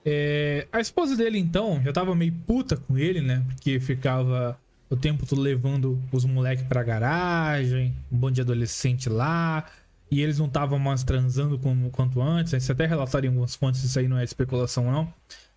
[0.04, 3.42] É, a esposa dele, então, já tava meio puta com ele, né?
[3.46, 4.58] Porque ficava
[4.90, 9.64] o tempo todo levando os moleques pra garagem, um bando de adolescente lá,
[10.10, 12.52] e eles não estavam mais transando como, quanto antes.
[12.62, 15.12] Você até relataram em algumas fontes, isso aí não é especulação, não.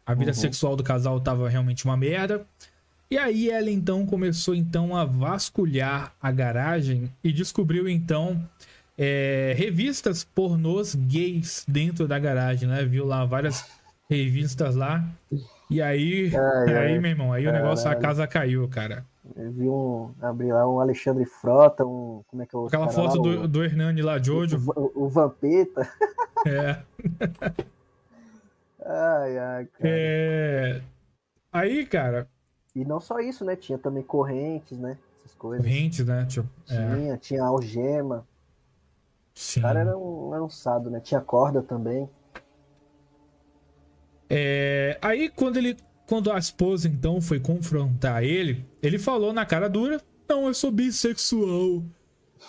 [0.05, 0.35] A vida Uhum.
[0.35, 2.45] sexual do casal tava realmente uma merda.
[3.09, 8.47] E aí ela então começou então a vasculhar a garagem e descobriu então
[8.97, 12.83] é, revistas pornôs gays dentro da garagem, né?
[12.85, 13.65] Viu lá várias
[14.09, 15.03] revistas lá.
[15.69, 19.05] E aí, Ai, aí ai, meu irmão, aí o negócio, a casa caiu, cara.
[19.35, 20.11] Eu vi um.
[20.21, 22.21] Abri lá um Alexandre Frota, um.
[22.27, 22.67] Como é que é o.
[22.67, 24.57] Aquela foto lá, do, o- do Hernani lá, Jojo.
[24.75, 25.87] O, o Vampeta.
[26.45, 26.77] É.
[28.85, 29.89] Ai, ai, cara.
[29.89, 30.81] é.
[31.51, 32.27] Aí, cara,
[32.75, 33.55] E não só isso, né?
[33.55, 34.97] Tinha também correntes, né?
[35.19, 35.65] Essas coisas.
[35.65, 36.25] correntes, né?
[36.29, 38.27] Tipo, é, Tinha, tinha algema.
[39.35, 39.59] Sim.
[39.59, 40.99] O cara era um, era um sado, né?
[40.99, 42.09] Tinha corda também.
[44.29, 45.77] É, aí quando ele,
[46.07, 50.71] quando a esposa então foi confrontar ele, ele falou na cara dura: "Não, eu sou
[50.71, 51.83] bissexual".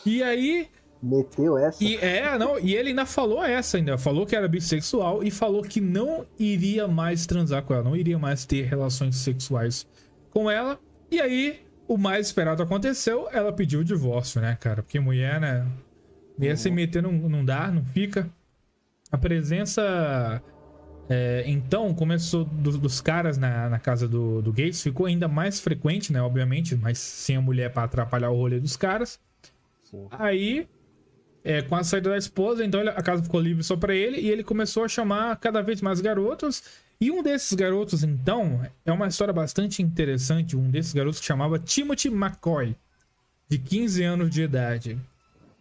[0.04, 0.68] E aí,
[1.02, 1.82] Meteu essa.
[1.84, 5.62] e é, não, e ele ainda falou essa ainda, falou que era bissexual e falou
[5.62, 9.86] que não iria mais transar com ela, não iria mais ter relações sexuais
[10.30, 10.78] com ela.
[11.10, 14.82] E aí, o mais esperado aconteceu, ela pediu o divórcio, né, cara?
[14.82, 15.66] Porque mulher, né,
[16.38, 18.28] mulher se meter não, não dá, não fica.
[19.10, 20.42] A presença
[21.08, 25.60] é, então, começou do- dos caras na, na casa do, do Gates, ficou ainda mais
[25.60, 26.20] frequente, né?
[26.20, 29.20] Obviamente, mas sem a mulher pra atrapalhar o rolê dos caras.
[29.84, 30.06] Sim.
[30.10, 30.68] Aí,
[31.44, 34.28] é, com a saída da esposa, então a casa ficou livre só pra ele e
[34.28, 36.62] ele começou a chamar cada vez mais garotos.
[37.00, 40.56] E um desses garotos, então, é uma história bastante interessante.
[40.56, 42.74] Um desses garotos que chamava Timothy McCoy,
[43.48, 44.98] de 15 anos de idade.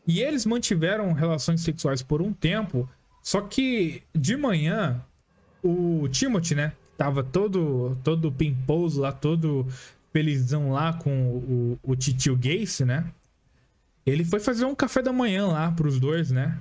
[0.07, 2.87] E eles mantiveram relações sexuais por um tempo,
[3.21, 5.03] só que de manhã
[5.63, 9.65] o Timothy, né, tava todo todo pimposo lá, todo
[10.13, 13.11] felizão lá com o, o titio Gacy, né?
[14.05, 16.59] Ele foi fazer um café da manhã lá pros dois, né?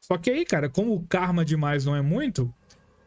[0.00, 2.52] Só que aí, cara, como o karma demais não é muito,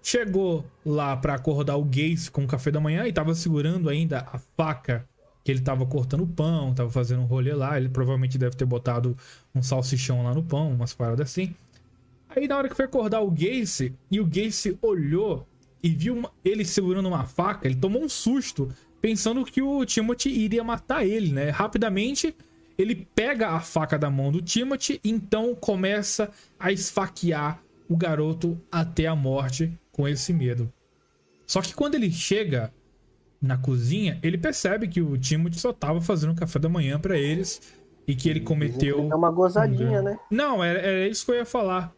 [0.02, 4.20] chegou lá pra acordar o Gacy com o café da manhã e tava segurando ainda
[4.32, 5.06] a faca
[5.44, 7.78] que ele tava cortando pão, tava fazendo um rolê lá.
[7.78, 9.18] Ele provavelmente deve ter botado
[9.54, 11.54] um salsichão lá no pão, umas paradas assim.
[12.30, 15.46] Aí na hora que foi acordar o Gacy, e o Gacy olhou
[15.84, 18.72] e viu uma- ele segurando uma faca, ele tomou um susto,
[19.02, 21.50] pensando que o Timothy iria matar ele, né?
[21.50, 22.34] Rapidamente,
[22.78, 29.06] ele pega a faca da mão do Timothy, então começa a esfaquear o garoto até
[29.08, 30.72] a morte com esse medo.
[31.46, 32.74] Só que quando ele chega
[33.44, 37.62] na cozinha, ele percebe que o Timothy só tava fazendo café da manhã para eles
[38.08, 39.10] e que ele cometeu.
[39.12, 40.18] É uma gozadinha, né?
[40.32, 41.94] Não, era, era isso que eu ia falar.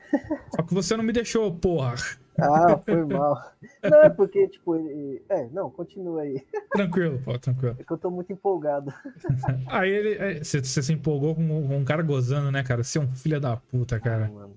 [0.56, 1.93] Só que você não me deixou, porra.
[2.39, 3.39] Ah, foi mal.
[3.84, 5.24] Não, é porque, tipo, ele...
[5.30, 6.43] é, não, continua aí.
[6.72, 7.76] Tranquilo, pô, tranquilo.
[7.80, 8.91] É que eu tô muito empolgado.
[9.68, 10.43] Aí ele.
[10.43, 12.84] Você, você se empolgou com um, um cara gozando, né, cara?
[12.84, 14.26] Você é um filho da puta, cara.
[14.26, 14.54] Ah, mano,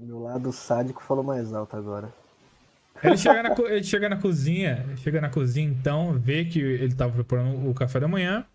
[0.00, 2.12] meu lado sádico falou mais alto agora.
[3.02, 7.12] Ele chega, na, ele chega na cozinha, chega na cozinha então, vê que ele tava
[7.12, 8.46] preparando o café da manhã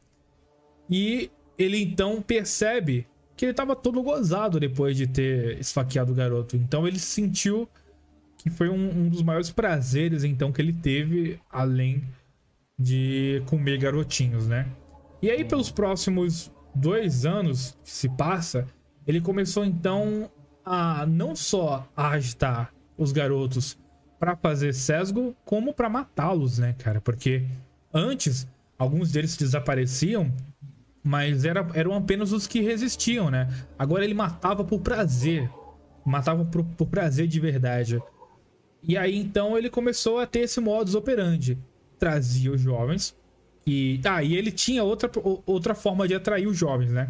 [0.90, 6.56] e ele então percebe que ele tava todo gozado depois de ter esfaqueado o garoto.
[6.56, 7.68] Então ele sentiu
[8.38, 12.04] que foi um, um dos maiores prazeres então que ele teve, além
[12.80, 14.68] de comer garotinhos, né?
[15.22, 18.66] E aí pelos próximos dois anos que se passa,
[19.06, 20.30] ele começou então
[20.64, 23.78] a não só a agitar os garotos
[24.20, 27.00] pra fazer sesgo, como pra matá-los, né, cara?
[27.00, 27.44] Porque
[27.94, 28.48] antes
[28.78, 30.32] alguns deles desapareciam,
[31.04, 33.48] mas era, eram apenas os que resistiam, né?
[33.78, 35.50] Agora ele matava por prazer,
[36.06, 38.02] matava por, por prazer de verdade.
[38.84, 41.58] E aí então ele começou a ter esse modus operandi,
[42.00, 43.16] trazia os jovens
[43.66, 45.12] e ah, ele tinha outra,
[45.46, 47.10] outra forma de atrair os jovens, né?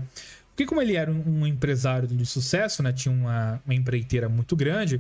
[0.50, 2.92] Porque como ele era um, um empresário de sucesso, né?
[2.92, 5.00] Tinha uma, uma empreiteira muito grande,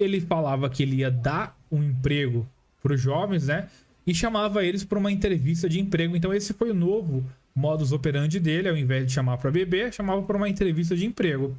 [0.00, 2.48] ele falava que ele ia dar um emprego
[2.82, 3.68] para os jovens, né?
[4.06, 6.16] E chamava eles para uma entrevista de emprego.
[6.16, 7.24] Então esse foi o novo
[7.54, 11.56] modus operandi dele, ao invés de chamar para beber, chamava para uma entrevista de emprego.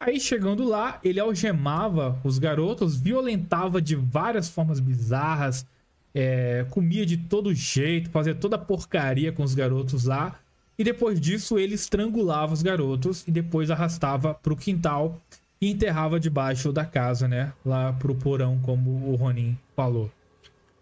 [0.00, 5.66] Aí chegando lá, ele algemava os garotos, violentava de várias formas bizarras,
[6.14, 10.38] é, comia de todo jeito, fazia toda porcaria com os garotos lá.
[10.78, 15.20] E depois disso, ele estrangulava os garotos e depois arrastava pro quintal
[15.60, 17.52] e enterrava debaixo da casa, né?
[17.64, 20.10] Lá pro porão, como o Ronin falou.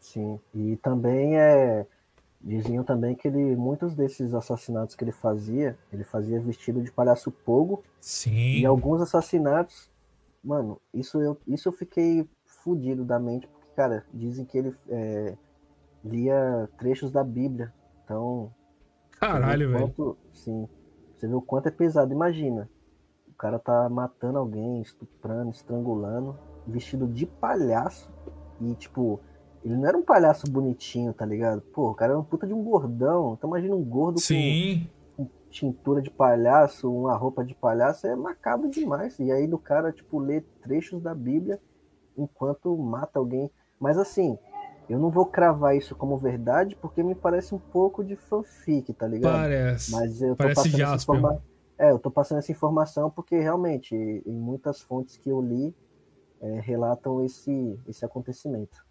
[0.01, 0.39] Sim.
[0.55, 1.87] E também é.
[2.39, 7.33] Diziam também que ele, muitos desses assassinatos que ele fazia, ele fazia vestido de palhaço
[7.33, 7.83] pogo.
[8.01, 8.61] Sim.
[8.61, 9.91] E alguns assassinatos,
[10.45, 15.35] mano, isso eu, isso eu fiquei fudido da mente, porque, cara, dizem que ele é,
[16.05, 17.73] lia trechos da Bíblia.
[18.05, 18.53] Então,
[19.19, 20.17] Caralho, velho.
[20.33, 20.69] Sim.
[21.17, 22.13] Você vê o quanto é pesado.
[22.13, 22.69] Imagina.
[23.37, 26.35] O cara tá matando alguém, estuprando, estrangulando,
[26.67, 28.11] vestido de palhaço.
[28.59, 29.21] E, tipo,
[29.63, 31.61] ele não era um palhaço bonitinho, tá ligado?
[31.61, 33.35] Pô, o cara era um puta de um gordão.
[33.37, 34.89] Então imagina um gordo Sim.
[35.15, 38.07] com tintura de palhaço, uma roupa de palhaço.
[38.07, 39.19] É macabro demais.
[39.19, 41.61] E aí do cara, tipo, lê trechos da Bíblia
[42.17, 43.51] enquanto mata alguém.
[43.79, 44.39] Mas assim,
[44.89, 49.07] eu não vou cravar isso como verdade porque me parece um pouco de fanfic, tá
[49.07, 49.35] ligado?
[49.35, 49.93] Parece.
[49.93, 51.39] Mas eu tô Parece passando essa Jasper.
[51.79, 55.75] É, eu tô passando essa informação porque realmente em muitas fontes que eu li
[56.41, 58.85] é, relatam esse, esse acontecimento.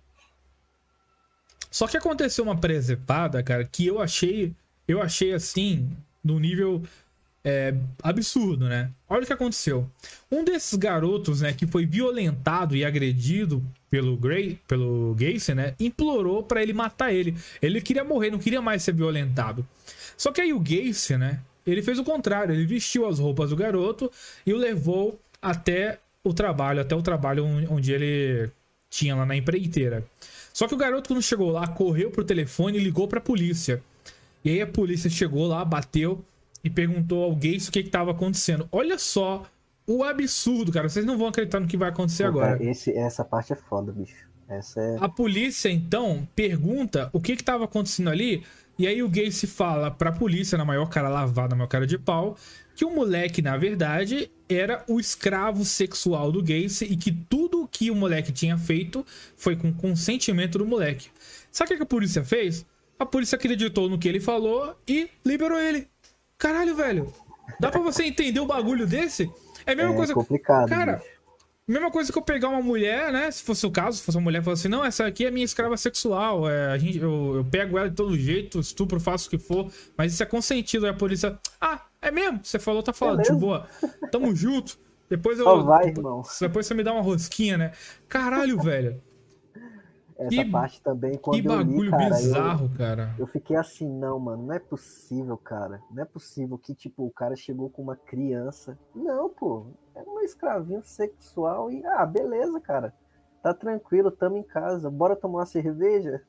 [1.71, 4.55] Só que aconteceu uma presepada, cara, que eu achei,
[4.87, 5.89] eu achei assim,
[6.23, 6.81] no nível
[7.43, 8.89] é, absurdo, né?
[9.09, 9.89] Olha o que aconteceu.
[10.31, 16.43] Um desses garotos, né, que foi violentado e agredido pelo Gray, pelo Gacy, né, implorou
[16.43, 17.35] pra ele matar ele.
[17.61, 19.65] Ele queria morrer, não queria mais ser violentado.
[20.17, 21.41] Só que aí o Gacy, né,
[21.71, 24.11] ele fez o contrário, ele vestiu as roupas do garoto
[24.45, 28.49] e o levou até o trabalho, até o trabalho onde ele
[28.89, 30.05] tinha lá na empreiteira.
[30.53, 33.81] Só que o garoto, quando chegou lá, correu pro telefone e ligou pra polícia.
[34.43, 36.23] E aí a polícia chegou lá, bateu
[36.63, 38.67] e perguntou ao Gates o que estava acontecendo.
[38.71, 39.45] Olha só
[39.85, 40.87] o absurdo, cara.
[40.89, 42.57] Vocês não vão acreditar no que vai acontecer Pô, agora.
[42.57, 44.25] cara, esse, essa parte é foda, bicho.
[44.47, 44.97] Essa é.
[44.99, 48.43] A polícia, então, pergunta o que estava acontecendo ali.
[48.77, 51.97] E aí o Gacy fala pra polícia, na maior cara lavada, na maior cara de
[51.97, 52.35] pau,
[52.75, 57.89] que o moleque, na verdade, era o escravo sexual do Gacy e que tudo que
[57.89, 59.05] o moleque tinha feito
[59.37, 61.07] foi com consentimento do moleque.
[61.51, 62.65] Sabe o que a polícia fez?
[62.99, 65.87] A polícia acreditou no que ele falou e liberou ele.
[66.37, 67.13] Caralho, velho.
[67.59, 69.29] Dá pra você entender um bagulho desse?
[69.65, 70.13] É a mesma É coisa.
[70.13, 70.67] complicado.
[70.67, 71.09] Cara, bicho.
[71.67, 73.31] Mesma coisa que eu pegar uma mulher, né?
[73.31, 75.43] Se fosse o caso, se fosse uma mulher e assim, não, essa aqui é minha
[75.45, 76.47] escrava sexual.
[76.47, 79.71] É, a gente, eu, eu pego ela de todo jeito, estupro, faço o que for,
[79.97, 80.85] mas isso é consentido.
[80.85, 81.39] Aí a polícia.
[81.59, 82.39] Ah, é mesmo?
[82.43, 83.39] Você falou, tá falando, de Beleza.
[83.39, 83.67] boa.
[84.11, 84.77] Tamo junto.
[85.09, 85.45] Depois eu.
[85.45, 86.21] Só vai, irmão.
[86.39, 87.71] Depois você me dá uma rosquinha, né?
[88.07, 89.01] Caralho, velho.
[90.17, 93.15] Essa que- parte também, quando Que eu li, bagulho cara, eu- bizarro, cara.
[93.17, 95.81] Eu fiquei assim, não, mano, não é possível, cara.
[95.91, 98.77] Não é possível que, tipo, o cara chegou com uma criança.
[98.95, 99.65] Não, pô,
[99.95, 102.93] é uma escravinho sexual e, ah, beleza, cara.
[103.41, 106.21] Tá tranquilo, tamo em casa, bora tomar uma cerveja?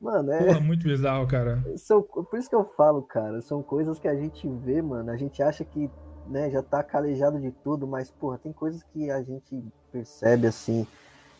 [0.00, 0.44] Mano, é.
[0.44, 1.62] Porra, muito bizarro, cara.
[1.76, 5.10] São, por isso que eu falo, cara, são coisas que a gente vê, mano.
[5.10, 5.90] A gente acha que
[6.26, 10.86] né, já tá calejado de tudo, mas, porra, tem coisas que a gente percebe, assim,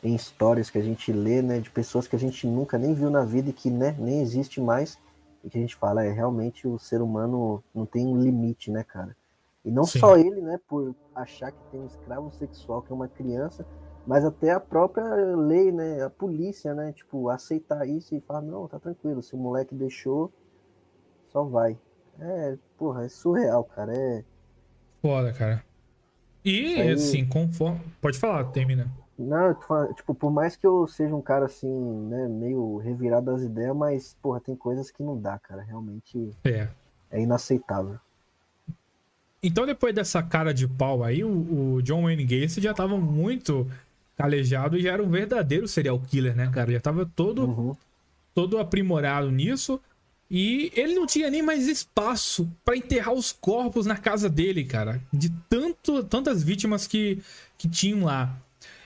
[0.02, 3.10] em histórias que a gente lê, né, de pessoas que a gente nunca nem viu
[3.10, 4.98] na vida e que, né, nem existe mais,
[5.44, 8.84] e que a gente fala, é, realmente o ser humano não tem um limite, né,
[8.84, 9.16] cara?
[9.64, 10.00] E não Sim.
[10.00, 13.64] só ele, né, por achar que tem um escravo sexual que é uma criança,
[14.06, 15.04] mas até a própria
[15.36, 19.38] lei, né, a polícia, né, tipo, aceitar isso e falar, não, tá tranquilo, se o
[19.38, 20.32] moleque deixou,
[21.28, 21.78] só vai.
[22.18, 24.24] É, porra, é surreal, cara, é...
[25.00, 25.64] Foda, cara.
[26.44, 27.80] E, Aí- assim, conforme.
[28.00, 28.90] Pode falar, termina.
[29.16, 29.54] Não,
[29.94, 31.68] tipo, por mais que eu seja um cara assim,
[32.08, 36.68] né, meio revirado das ideias, mas, porra, tem coisas que não dá, cara, realmente É.
[37.10, 37.98] é inaceitável.
[39.42, 43.68] Então, depois dessa cara de pau aí, o, o John Wayne Gacy já tava muito
[44.16, 46.70] calejado e já era um verdadeiro serial killer, né, cara?
[46.72, 47.76] Já tava todo, Uhum.
[48.34, 49.80] todo aprimorado nisso.
[50.30, 55.02] E ele não tinha nem mais espaço pra enterrar os corpos na casa dele, cara.
[55.12, 57.18] De tanto, tantas vítimas que,
[57.58, 58.34] que tinham lá.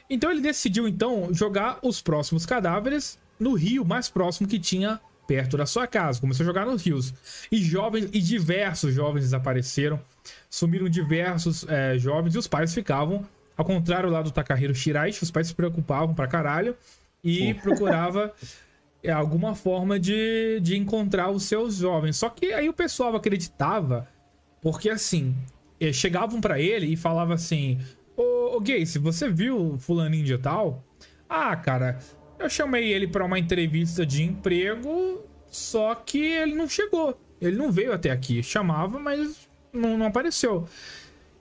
[0.09, 5.57] Então ele decidiu, então, jogar os próximos cadáveres no rio mais próximo que tinha perto
[5.57, 6.21] da sua casa.
[6.21, 7.13] Começou a jogar nos rios.
[7.53, 10.01] E jovens, e diversos jovens desapareceram.
[10.49, 15.31] Sumiram diversos eh, jovens e os pais ficavam, ao contrário lá do Takahiro Shiraishi, os
[15.31, 16.77] pais se preocupavam pra caralho
[17.23, 18.33] e procurava
[19.03, 22.17] é, alguma forma de, de encontrar os seus jovens.
[22.17, 24.09] Só que aí o pessoal acreditava,
[24.61, 25.35] porque assim,
[25.81, 27.79] eh, chegavam pra ele e falavam assim:
[28.17, 30.85] Ô, ô Gacy, você viu Fulaninho de tal?
[31.29, 31.99] Ah, cara,
[32.39, 37.19] eu chamei ele pra uma entrevista de emprego, só que ele não chegou.
[37.41, 38.43] Ele não veio até aqui.
[38.43, 39.46] Chamava, mas
[39.77, 40.67] não, não apareceu.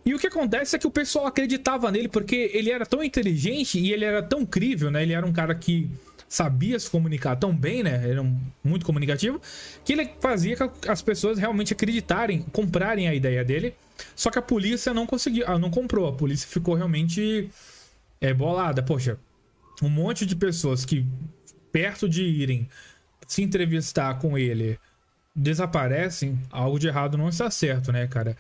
[0.06, 3.80] E o que acontece é que o pessoal acreditava nele porque ele era tão inteligente
[3.80, 5.02] e ele era tão crível, né?
[5.02, 5.90] Ele era um cara que
[6.30, 8.10] sabia se comunicar tão bem, né?
[8.12, 9.42] Era um- muito comunicativo,
[9.84, 13.74] que ele fazia que as pessoas realmente acreditarem, comprarem a ideia dele.
[14.16, 16.08] Só que a polícia não conseguiu, ah, não comprou.
[16.08, 17.50] A polícia ficou realmente
[18.22, 18.84] é, bolada.
[18.84, 19.18] Poxa,
[19.82, 21.06] um monte de pessoas que,
[21.72, 22.68] perto de irem
[23.28, 24.78] se entrevistar com ele,
[25.36, 28.38] desaparecem, algo de errado não está certo, né, cara?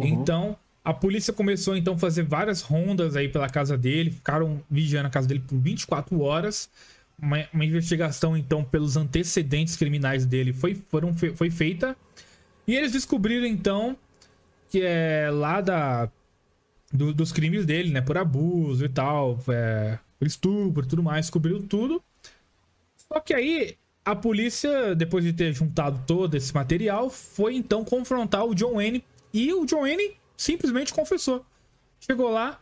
[0.00, 5.08] Então, a polícia começou então a fazer várias rondas aí pela casa dele, ficaram vigiando
[5.08, 6.70] a casa dele por 24 horas.
[7.20, 11.96] Uma, uma investigação então pelos antecedentes criminais dele foi, foram, foi feita.
[12.66, 13.96] E eles descobriram então
[14.70, 16.10] que é lá da
[16.92, 22.02] do- dos crimes dele, né, por abuso e tal, é, estupro tudo mais, descobriram tudo.
[22.96, 23.76] Só que aí
[24.10, 29.04] a polícia, depois de ter juntado todo esse material, foi então confrontar o John Wayne
[29.34, 31.44] e o John Wayne simplesmente confessou.
[32.00, 32.58] Chegou lá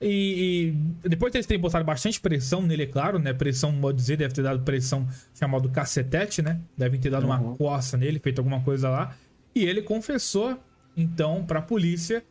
[0.00, 0.72] e,
[1.04, 3.34] e depois de terem botado bastante pressão nele, é claro, né?
[3.34, 6.60] Pressão, pode dizer, deve ter dado pressão chamado cacetete, né?
[6.76, 9.14] Devem ter dado uma coça nele, feito alguma coisa lá.
[9.54, 10.58] E ele confessou,
[10.96, 12.24] então, pra polícia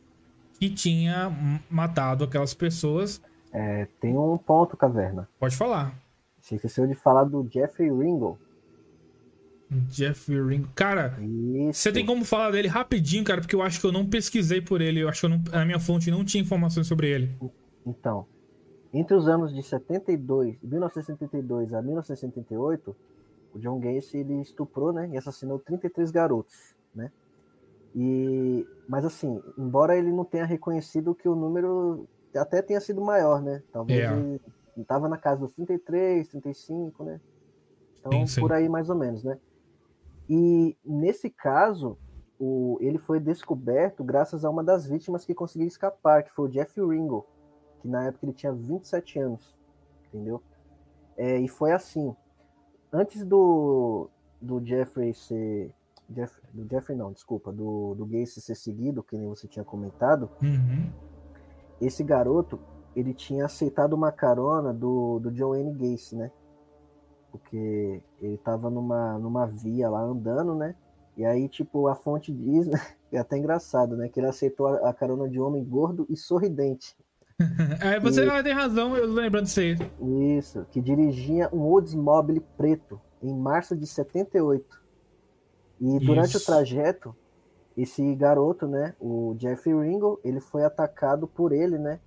[0.60, 1.32] que tinha
[1.70, 3.22] matado aquelas pessoas.
[3.54, 5.28] É, tem um ponto, Caverna.
[5.40, 5.94] Pode falar.
[6.42, 8.40] Você esqueceu de falar do Jeffrey Ringo.
[9.90, 10.70] Jeffrey Ringo.
[10.76, 11.82] Cara, Isso.
[11.82, 14.82] Você tem como falar dele rapidinho, cara, porque eu acho que eu não pesquisei por
[14.82, 15.00] ele.
[15.02, 17.36] Eu acho que eu não, a minha fonte não tinha informações sobre ele.
[17.86, 18.26] Então,
[18.94, 22.96] entre os anos de 72, 1972 a 1978,
[23.54, 27.12] o John Gacy ele estuprou, né, e assassinou 33 garotos, né?
[27.96, 33.42] E mas assim, embora ele não tenha reconhecido que o número até tenha sido maior,
[33.42, 33.64] né?
[33.72, 34.14] Talvez É.
[34.14, 34.42] ele
[34.78, 37.22] estava na casa dos 33, 35, né?
[38.00, 38.42] Então, Sim, sim.
[38.42, 39.38] por aí mais ou menos, né?
[40.30, 41.98] E nesse caso,
[42.40, 46.52] o, ele foi descoberto graças a uma das vítimas que conseguiu escapar, que foi o
[46.52, 47.26] Jeff Ringo,
[47.80, 49.56] que na época ele tinha 27 anos,
[50.08, 50.42] entendeu?
[51.16, 52.16] É, e foi assim,
[52.92, 54.10] antes do,
[54.42, 55.72] do Jeffrey ser...
[56.10, 60.30] Jeff, do Jeffrey não, desculpa, do, do Gacy ser seguido, que nem você tinha comentado,
[60.42, 60.92] Uhum.
[61.82, 62.60] esse garoto,
[62.96, 66.32] ele tinha aceitado uma carona do, do John Wayne Gacy, né?
[67.38, 70.76] Porque ele tava numa, numa via lá andando, né?
[71.18, 72.80] E aí, tipo, a fonte diz, né?
[73.12, 74.10] É até engraçado, né?
[74.10, 76.96] Que ele aceitou a, a carona de homem gordo e sorridente.
[77.82, 79.78] É, você E- tem razão, eu lembrando disso aí.
[80.38, 84.82] Isso, que dirigia um Oldsmobile preto em março de 78.
[85.80, 86.38] E durante Isso.
[86.38, 87.16] o trajeto,
[87.78, 92.00] esse garoto, né, o Jeffrey Ringo, ele foi atacado por ele, né,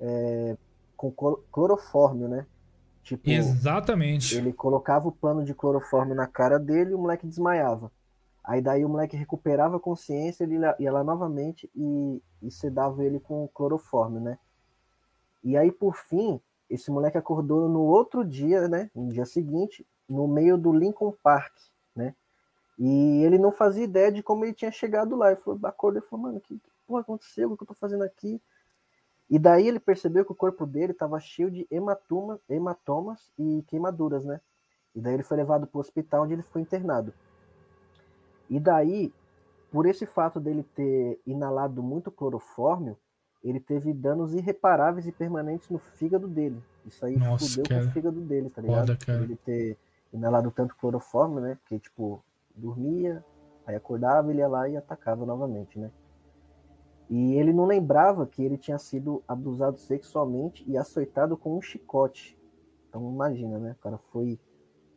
[0.00, 0.56] é,
[0.96, 2.46] com cloro- clorofórmio, né?
[3.02, 4.36] Tipo, Exatamente.
[4.36, 7.90] ele colocava o pano de clorofórmio na cara dele e o moleque desmaiava.
[8.44, 13.20] Aí daí o moleque recuperava a consciência, ele ia- lá novamente e, e sedava ele
[13.20, 14.38] com clorofórmio, né?
[15.44, 16.40] E aí, por fim,
[16.70, 18.90] esse moleque acordou no outro dia, né?
[18.94, 21.52] No dia seguinte, no meio do Lincoln Park,
[21.94, 22.14] né?
[22.78, 25.30] E ele não fazia ideia de como ele tinha chegado lá.
[25.32, 27.52] Ele falou, acordou e falou, mano, que, que porra aconteceu?
[27.52, 28.40] O que eu tô fazendo aqui?
[29.32, 34.26] E daí ele percebeu que o corpo dele estava cheio de hematoma, hematomas e queimaduras,
[34.26, 34.38] né?
[34.94, 37.14] E daí ele foi levado para o hospital onde ele foi internado.
[38.50, 39.10] E daí,
[39.70, 42.94] por esse fato dele ter inalado muito clorofórmio,
[43.42, 46.62] ele teve danos irreparáveis e permanentes no fígado dele.
[46.84, 47.84] Isso aí Nossa, fudeu cara.
[47.84, 48.88] com o fígado dele, tá ligado?
[48.88, 49.22] Foda, cara.
[49.22, 49.78] Ele ter
[50.12, 51.54] inalado tanto clorofórmio, né?
[51.62, 52.22] Porque, tipo,
[52.54, 53.24] dormia,
[53.66, 55.90] aí acordava, ele ia lá e atacava novamente, né?
[57.12, 62.38] E ele não lembrava que ele tinha sido abusado sexualmente e açoitado com um chicote.
[62.88, 63.76] Então imagina, né?
[63.78, 64.40] O cara foi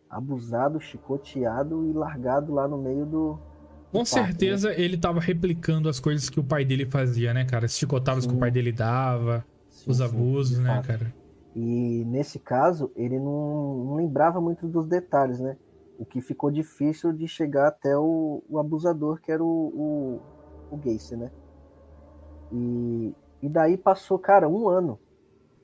[0.10, 3.38] abusado, chicoteado e largado lá no meio do.
[3.92, 7.44] Com do parque, certeza ele tava replicando as coisas que o pai dele fazia, né,
[7.44, 7.66] cara?
[7.66, 8.40] As chicotadas que o Sim.
[8.40, 10.88] pai dele dava, Sim, os sim, abusos, de né, fato.
[10.88, 11.14] cara?
[11.54, 15.58] E nesse caso, ele não, não lembrava muito dos detalhes, né?
[16.00, 20.22] O que ficou difícil de chegar até o, o abusador, que era o, o,
[20.72, 21.30] o Gacy, né?
[22.52, 25.00] E, e daí passou, cara, um ano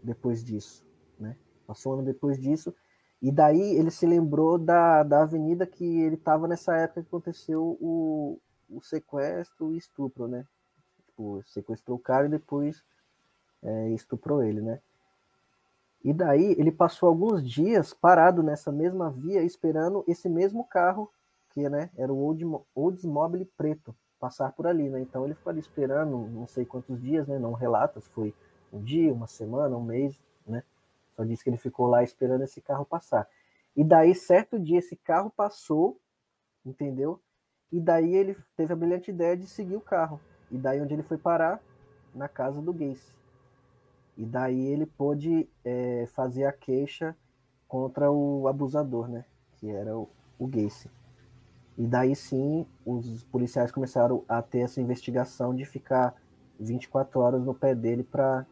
[0.04, 0.86] depois disso,
[1.20, 1.38] né?
[1.68, 2.74] Passou um ano depois disso.
[3.22, 7.78] E daí ele se lembrou da, da avenida que ele estava nessa época que aconteceu
[7.80, 10.46] o, o sequestro e estupro, né?
[11.06, 12.84] Tipo, sequestrou o cara e depois
[13.62, 14.82] é, estuprou ele, né?
[16.04, 21.12] E daí ele passou alguns dias parado nessa mesma via, esperando esse mesmo carro,
[21.52, 25.02] que né, era o Oldsmo- Oldsmobile preto, passar por ali, né?
[25.02, 27.40] Então ele ficou ali esperando, não sei quantos dias, né?
[27.40, 28.36] Não relata se foi
[28.72, 30.64] um dia, uma semana, um mês, né?
[31.16, 33.28] Só disse que ele ficou lá esperando esse carro passar.
[33.76, 36.00] E daí, certo dia, esse carro passou,
[36.64, 37.20] entendeu?
[37.72, 40.22] E daí ele teve a brilhante ideia de seguir o carro.
[40.52, 41.60] E daí onde ele foi parar?
[42.14, 43.16] Na casa do Gacy.
[44.18, 47.16] E daí ele pôde é, fazer a queixa
[47.68, 49.26] contra o abusador, né?
[49.56, 50.92] Que era o, o Gacy.
[51.78, 56.14] E daí sim, os policiais começaram a ter essa investigação de ficar
[56.60, 58.46] 24 horas no pé dele para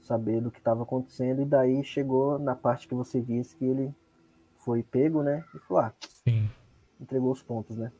[0.00, 1.42] saber do que estava acontecendo.
[1.42, 3.94] E daí chegou na parte que você disse que ele
[4.56, 5.44] foi pego, né?
[5.54, 5.92] E falou, ah,
[6.26, 6.48] Sim.
[7.00, 7.92] entregou os pontos, né?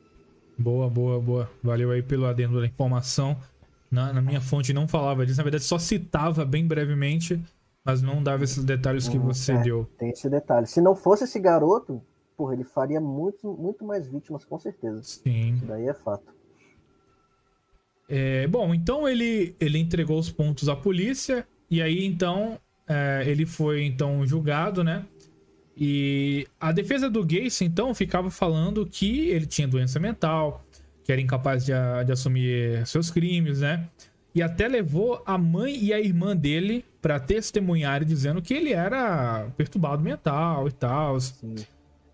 [0.58, 1.50] Boa, boa, boa.
[1.62, 3.36] Valeu aí pelo adendo da informação.
[3.90, 7.42] Na, na minha fonte não falava disso, na verdade só citava bem brevemente,
[7.82, 9.62] mas não dava esses detalhes que Hum, você é.
[9.62, 9.88] deu.
[9.96, 10.66] Tem esse detalhe.
[10.66, 12.02] Se não fosse esse garoto,
[12.38, 15.02] porra, ele faria muito, muito mais vítimas, com certeza.
[15.02, 15.54] Sim.
[15.54, 16.32] Isso daí é fato.
[18.08, 22.58] É, bom, então ele, ele entregou os pontos à polícia e aí então
[22.88, 25.04] é, ele foi então julgado, né?
[25.76, 30.64] E a defesa do Gacy então ficava falando que ele tinha doença mental,
[31.04, 31.72] que era incapaz de,
[32.06, 33.88] de assumir seus crimes, né?
[34.34, 39.48] E até levou a mãe e a irmã dele pra testemunharem dizendo que ele era
[39.56, 41.56] perturbado mental e tal, Sim.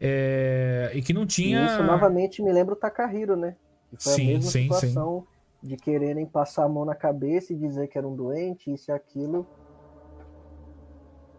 [0.01, 3.57] É, e que não E tinha isso novamente me lembra o Takahiro, né?
[3.91, 5.27] Que foi Sim, a mesma sim, situação
[5.63, 8.93] de quererem passar a mão na cabeça e dizer que era um doente, isso e
[8.93, 9.47] aquilo.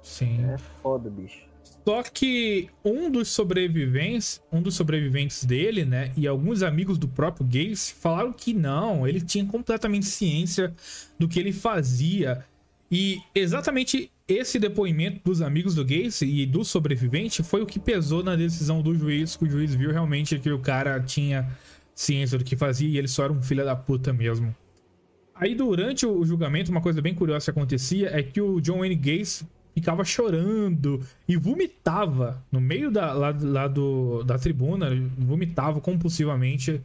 [0.01, 0.45] Sim.
[0.49, 1.47] É foda, bicho.
[1.87, 7.45] Só que um dos sobreviventes, um dos sobreviventes dele, né, e alguns amigos do próprio
[7.45, 10.73] Gacy falaram que não, ele tinha completamente ciência
[11.19, 12.43] do que ele fazia.
[12.91, 18.23] E exatamente esse depoimento dos amigos do Gacy e do sobrevivente foi o que pesou
[18.23, 21.47] na decisão do juiz, que o juiz viu realmente que o cara tinha
[21.93, 24.55] ciência do que fazia e ele só era um filho da puta mesmo.
[25.35, 28.95] Aí durante o julgamento, uma coisa bem curiosa que acontecia é que o John Wayne
[28.95, 29.45] Gacy
[29.75, 36.81] ficava chorando e vomitava no meio da, lá, lá do, da tribuna, vomitava compulsivamente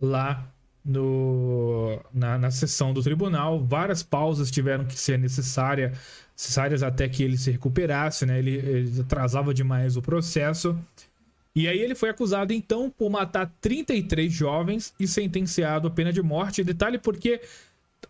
[0.00, 0.52] lá
[0.84, 3.64] no, na, na sessão do tribunal.
[3.64, 5.92] Várias pausas tiveram que ser necessária,
[6.36, 8.38] necessárias até que ele se recuperasse, né?
[8.38, 10.78] Ele, ele atrasava demais o processo.
[11.54, 16.22] E aí ele foi acusado então por matar 33 jovens e sentenciado à pena de
[16.22, 16.64] morte.
[16.64, 17.40] Detalhe porque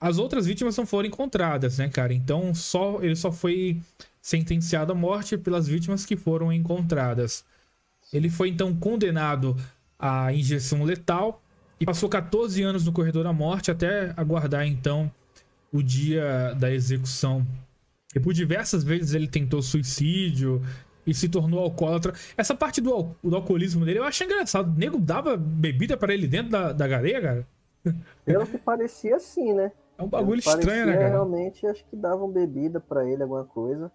[0.00, 2.14] as outras vítimas não foram encontradas, né, cara?
[2.14, 3.80] Então só ele só foi
[4.20, 7.44] sentenciado à morte pelas vítimas que foram encontradas.
[8.12, 9.56] Ele foi então condenado
[9.98, 11.42] à injeção letal
[11.80, 15.10] e passou 14 anos no corredor da morte até aguardar então
[15.72, 17.44] o dia da execução.
[18.14, 20.60] E por diversas vezes ele tentou suicídio
[21.06, 22.12] e se tornou alcoólatra.
[22.36, 24.70] Essa parte do, al- do alcoolismo dele eu acho engraçado.
[24.74, 27.48] O nego dava bebida pra ele dentro da, da cadeia, cara.
[28.24, 29.72] Pelo que parecia assim, né?
[29.98, 31.08] É um bagulho estranho, né, cara?
[31.08, 33.90] Realmente, acho que davam bebida pra ele, alguma coisa.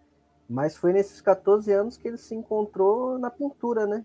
[0.50, 4.04] Mas foi nesses 14 anos que ele se encontrou na pintura, né?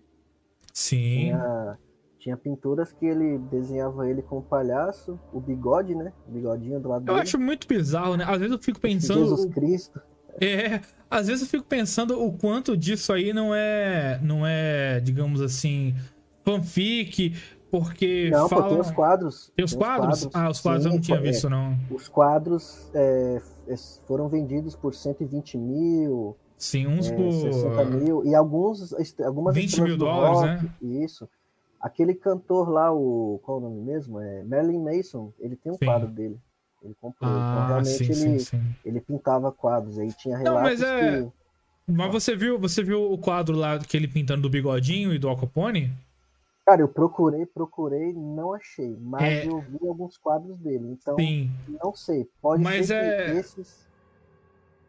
[0.72, 1.26] Sim.
[1.26, 1.78] Tinha,
[2.22, 6.12] tinha pinturas que ele desenhava ele com o palhaço, o bigode, né?
[6.28, 7.20] O bigodinho do lado Eu dele.
[7.20, 8.24] acho muito bizarro, né?
[8.24, 9.20] Às vezes eu fico pensando.
[9.24, 10.00] Jesus Cristo.
[10.40, 15.42] É, às vezes eu fico pensando o quanto disso aí não é, não é, digamos
[15.42, 15.94] assim,
[16.44, 17.34] fanfic
[17.70, 18.64] porque Não, falam...
[18.64, 19.52] pô, tem os quadros.
[19.56, 20.28] Tem os quadros?
[20.32, 21.76] Ah, os quadros eu Sim, não tinha pô, visto, é, não.
[21.90, 23.74] Os quadros é, é,
[24.06, 27.32] foram vendidos por 120 mil, Sim, uns é, por...
[27.32, 28.94] 60 mil, e alguns,
[29.24, 31.02] algumas 20 estrelas mil dólares, rock, né?
[31.02, 31.28] Isso.
[31.82, 33.40] Aquele cantor lá, o.
[33.42, 34.20] Qual é o nome mesmo?
[34.20, 35.84] É Marilyn Mason, ele tem um Sim.
[35.84, 36.38] quadro dele.
[36.80, 37.30] Ele comprou.
[37.30, 38.76] então, Ah, realmente, sim, ele, sim, sim.
[38.84, 39.98] ele pintava quadros.
[39.98, 41.32] Aí tinha Não, relatos mas é- que.
[41.92, 45.28] Mas você viu, você viu o quadro lá que ele pintando do bigodinho e do
[45.28, 45.92] Al Capone?
[46.64, 48.96] Cara, eu procurei, procurei, não achei.
[49.00, 49.46] Mas É.
[49.48, 50.88] eu vi alguns quadros dele.
[50.92, 51.50] Então, Sim,
[51.82, 52.28] não sei.
[52.40, 53.88] Pode Mas ser é- que esses.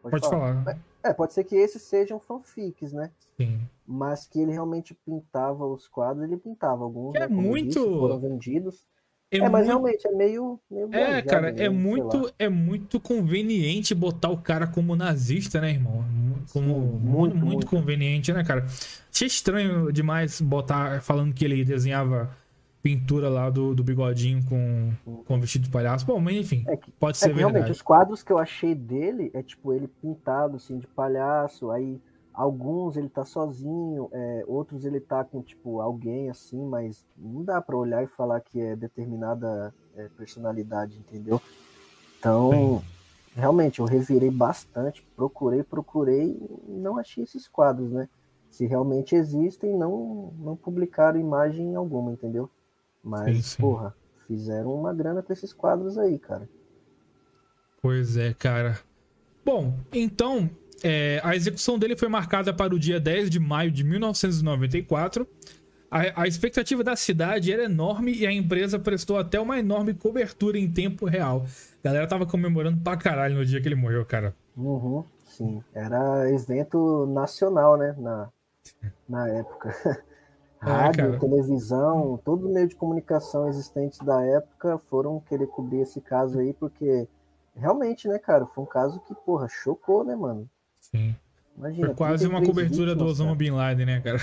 [0.00, 0.78] pode falar.
[1.02, 3.10] É, pode ser que esses sejam fanfics, né?
[3.36, 3.60] Sim.
[3.86, 7.12] Mas que ele realmente pintava os quadros, ele pintava alguns.
[7.12, 8.86] Que é né, muito- disse, foram vendidos.
[9.30, 10.60] É, É, mas muito- realmente é meio.
[10.70, 15.70] meio É, cara, é mesmo, muito, é muito conveniente botar o cara como nazista, né,
[15.72, 16.02] irmão?
[16.02, 18.64] Mu- Como, Sim, muito, muito, muito, conveniente, né, cara?
[19.12, 22.30] Achei estranho demais botar falando que ele desenhava
[22.82, 24.92] pintura lá do, do bigodinho com,
[25.24, 26.04] com vestido de palhaço.
[26.06, 27.72] Bom, mas enfim, É que- pode É ser realmente, verdade.
[27.72, 31.98] os quadros que eu achei dele é tipo ele pintado assim de palhaço, aí
[32.34, 37.62] alguns ele tá sozinho, é, outros ele tá com tipo alguém assim, mas não dá
[37.62, 41.40] pra olhar e falar que é determinada é, personalidade, entendeu?
[42.18, 42.82] Então,
[43.36, 46.36] realmente eu revirei bastante, procurei, procurei,
[46.68, 48.08] e não achei esses quadros, né?
[48.50, 52.50] Se realmente existem, não não publicaram imagem alguma, entendeu?
[53.02, 53.62] Mas, Sim, sim.
[53.62, 53.94] porra,
[54.26, 56.48] fizeram uma grana com esses quadros aí, cara.
[57.80, 58.80] Pois é, cara.
[59.44, 60.48] Bom, então,
[60.84, 65.26] é, a execução dele foi marcada para o dia 10 de maio de 1994.
[65.90, 70.58] A, a expectativa da cidade era enorme e a empresa prestou até uma enorme cobertura
[70.58, 71.46] em tempo real.
[71.82, 74.34] A galera tava comemorando pra caralho no dia que ele morreu, cara.
[74.54, 78.28] Uhum, sim, era evento nacional, né, na,
[79.08, 79.74] na época.
[80.60, 81.20] Rádio, cara.
[81.20, 87.06] televisão, todo meio de comunicação existente da época foram querer cobrir esse caso aí, porque
[87.54, 90.48] realmente, né, cara, foi um caso que, porra, chocou, né, mano?
[90.94, 91.14] Sim.
[91.56, 91.86] Imagina.
[91.86, 93.34] Foi quase uma 33 cobertura do Osama.
[93.34, 94.20] Bin Laden, né, cara?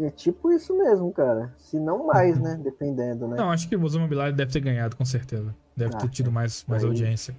[0.00, 1.52] É tipo isso mesmo, cara.
[1.58, 3.36] Se não mais, né, dependendo, né?
[3.36, 5.54] Não, acho que o Osama Bin Laden deve ter ganhado, com certeza.
[5.76, 7.34] Deve Ah, ter tido mais, mais Aí- audiência.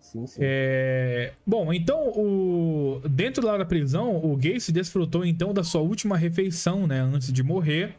[0.00, 0.40] Sim, sim.
[0.42, 3.00] É, Bom, então, o...
[3.10, 7.42] dentro lá da prisão, o Gacy desfrutou então da sua última refeição, né, antes de
[7.42, 7.94] morrer.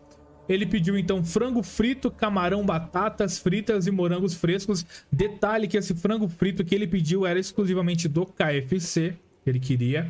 [0.48, 4.84] Ele pediu então frango frito, camarão, batatas fritas e morangos frescos.
[5.12, 10.08] Detalhe que esse frango frito que ele pediu era exclusivamente do KFC, que ele queria.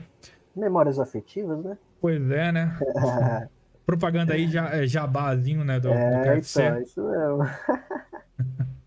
[0.56, 1.78] Memórias afetivas, né?
[2.02, 2.78] Pois é, né?
[3.86, 6.62] Propaganda aí, já, é, jabazinho, né, do, do É, KFC.
[6.64, 7.40] então, isso mesmo.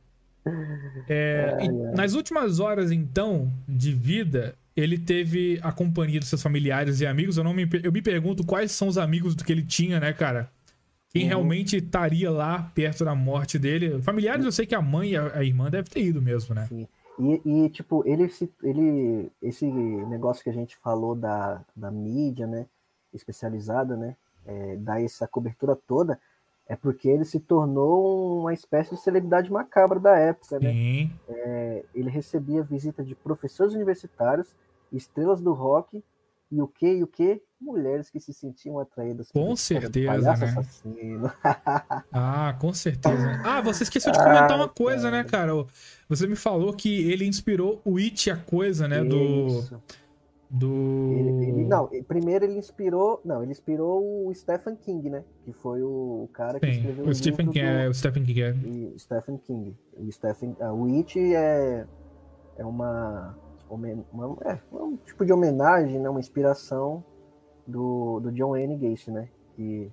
[1.08, 7.00] É, e nas últimas horas, então, de vida, ele teve a companhia dos seus familiares
[7.00, 7.36] e amigos.
[7.36, 10.12] Eu, não me, eu me pergunto quais são os amigos do que ele tinha, né,
[10.12, 10.50] cara?
[11.10, 11.28] Quem Uhum.
[11.28, 14.00] realmente estaria lá perto da morte dele?
[14.02, 16.66] Familiares, eu sei que a mãe e a, a irmã devem ter ido mesmo, né?
[16.68, 16.88] Sim.
[17.18, 18.30] E, e, tipo, ele,
[18.62, 22.66] ele esse negócio que a gente falou da, da mídia, né,
[23.12, 26.18] especializada, né, é, dar essa cobertura toda,
[26.66, 30.72] é porque ele se tornou uma espécie de celebridade macabra da época, né?
[30.72, 31.10] Sim.
[31.28, 34.54] É, ele recebia visita de professores universitários,
[34.90, 36.02] estrelas do rock
[36.50, 37.42] e o que e o que?
[37.62, 40.30] Mulheres que se sentiam atraídas Com do certeza, né?
[40.32, 41.32] assassino.
[42.12, 43.40] Ah, com certeza.
[43.44, 45.52] Ah, você esqueceu de comentar Ah, uma coisa, né, cara?
[46.08, 49.02] Você me falou que ele inspirou o It, a coisa, né?
[49.02, 49.16] Do.
[49.46, 49.80] Isso.
[50.50, 51.12] Do.
[51.12, 53.20] Ele, ele- não, primeiro ele inspirou.
[53.24, 55.24] Não, ele inspirou o Stephen King, né?
[55.44, 57.64] Que foi o, o cara que Sim, escreveu o Stephen livro King.
[57.64, 58.50] do- É, o Stephen King é.
[58.52, 59.76] e Stephen King.
[59.96, 61.86] O Stephen, ah, o It é,
[62.58, 63.34] é uma,
[63.70, 66.10] homen- uma- é um tipo de homenagem, né?
[66.10, 67.02] Uma inspiração
[67.66, 69.28] do, do John Wayne Gacy, né?
[69.54, 69.90] Que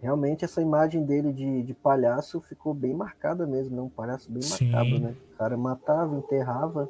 [0.00, 3.82] realmente essa imagem dele de, de palhaço ficou bem marcada mesmo, né?
[3.82, 4.70] Um palhaço bem Sim.
[4.70, 5.16] macabro, né?
[5.34, 6.88] O cara matava, enterrava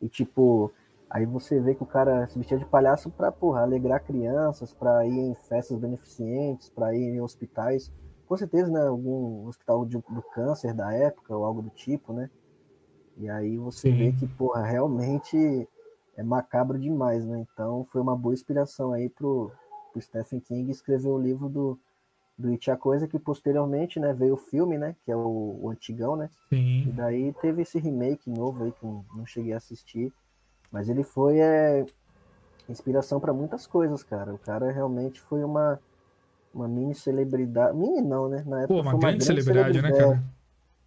[0.00, 0.72] e tipo
[1.10, 5.06] Aí você vê que o cara se vestia de palhaço pra, porra, alegrar crianças, pra
[5.06, 7.92] ir em festas beneficentes, pra ir em hospitais.
[8.26, 8.80] Com certeza, né?
[8.86, 12.30] Algum hospital de- do câncer da época ou algo do tipo, né?
[13.18, 13.96] E aí você Sim.
[13.98, 15.68] vê que, porra, realmente
[16.22, 17.44] é macabro demais, né?
[17.52, 19.52] Então foi uma boa inspiração aí pro,
[19.92, 21.78] pro Stephen King escrever o livro do,
[22.38, 24.96] do It a Coisa, que posteriormente, né, veio o filme, né?
[25.04, 26.30] Que é o, o antigão, né?
[26.50, 26.92] E Sim.
[26.94, 30.12] daí teve esse remake novo aí que eu não cheguei a assistir.
[30.70, 31.84] Mas ele foi é,
[32.68, 34.32] inspiração para muitas coisas, cara.
[34.32, 35.78] O cara realmente foi uma,
[36.54, 37.76] uma mini celebridade.
[37.76, 38.42] Mini não, né?
[38.46, 40.22] Na época Pô, uma foi grande celebridade, né, cara?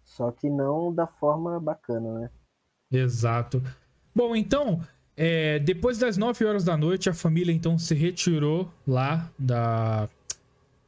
[0.02, 2.30] Só que não da forma bacana, né?
[2.90, 3.62] Exato.
[4.14, 4.80] Bom, então,
[5.16, 10.08] é, depois das 9 horas da noite, a família então se retirou lá da.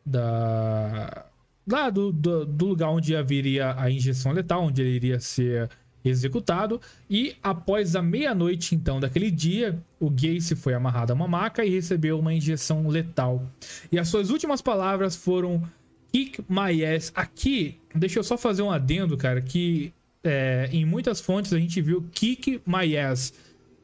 [0.05, 1.25] da
[1.67, 5.69] lá do, do, do lugar onde haveria a injeção letal, onde ele iria ser
[6.05, 6.81] executado.
[7.09, 11.71] E após a meia-noite, então, daquele dia, o Gacy foi amarrado a uma maca e
[11.71, 13.47] recebeu uma injeção letal.
[13.91, 15.63] E as suas últimas palavras foram
[16.13, 17.13] Kick my ass.
[17.15, 19.93] Aqui, deixa eu só fazer um adendo, cara, que
[20.25, 23.33] é, em muitas fontes a gente viu Kick my ass.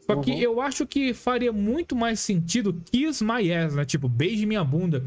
[0.06, 0.38] Só que Uhum.
[0.38, 3.84] eu acho que faria muito mais sentido Kiss my ass, né?
[3.84, 5.02] Tipo, beije minha bunda.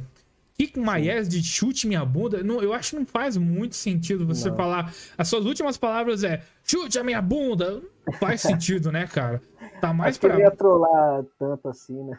[0.58, 4.26] Kick my ass de chute minha bunda, não, eu acho que não faz muito sentido
[4.26, 4.56] você Não.
[4.58, 4.92] falar.
[5.16, 7.80] As suas últimas palavras é chute a minha bunda.
[8.08, 9.40] Não faz sentido, né, cara?
[9.80, 10.36] Tá mais Acho que pra.
[10.36, 12.18] ele ia trollar tanto assim, né?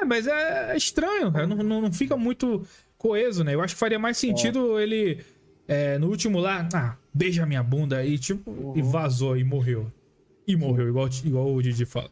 [0.00, 1.46] É, mas é, é estranho, cara.
[1.46, 2.62] Não, não, não fica muito
[2.96, 3.54] coeso, né?
[3.54, 5.22] Eu acho que faria mais sentido ele,
[5.68, 9.92] é, no último lá, ah, beija minha bunda e tipo, e vazou e morreu.
[10.52, 12.10] E morreu, igual, igual o Didi fala.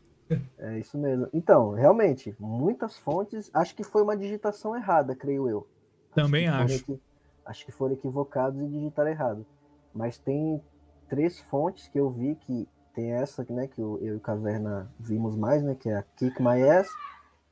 [0.58, 1.26] É isso mesmo.
[1.32, 5.66] Então, realmente, muitas fontes, acho que foi uma digitação errada, creio eu.
[6.14, 6.74] Também que foram acho.
[6.76, 7.00] equi-
[7.46, 9.46] acho que foram equivocados e digitaram errado.
[9.94, 10.62] Mas tem
[11.08, 14.90] três fontes que eu vi que tem essa, né, que eu, eu e o Caverna
[14.98, 16.88] vimos mais, né, que é a Kick My Ass.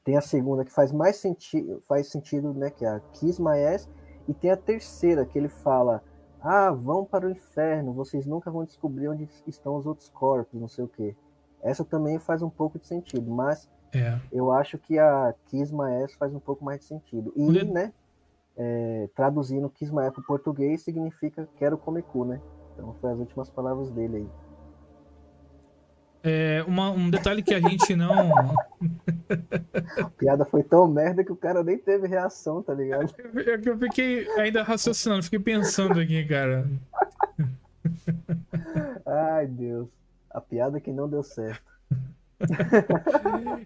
[0.05, 3.59] Tem a segunda que faz mais sentido, faz sentido, né, que é a Kiss My
[3.75, 3.89] Ass.
[4.29, 6.03] E tem a terceira que ele fala:
[6.41, 10.69] "Ah, vão para o inferno, vocês nunca vão descobrir onde estão os outros corpos, não
[10.69, 11.17] sei o quê".
[11.63, 14.19] Essa também faz um pouco de sentido, mas É.
[14.31, 15.35] eu acho que a
[16.05, 17.33] Ass faz um pouco mais de sentido.
[17.37, 17.93] E, né,
[18.57, 22.41] é, traduzindo Ass para o português significa quero comer cu, né?
[22.75, 24.29] Então foi as últimas palavras dele aí.
[26.29, 28.31] É, uma- um detalhe que a gente não.
[29.97, 33.15] A piada foi tão merda que o cara nem teve reação, tá ligado?
[33.37, 36.69] É que eu fiquei ainda raciocinando, fiquei pensando aqui, cara.
[39.07, 39.89] Ai, Deus.
[40.31, 41.63] A piada que não deu certo.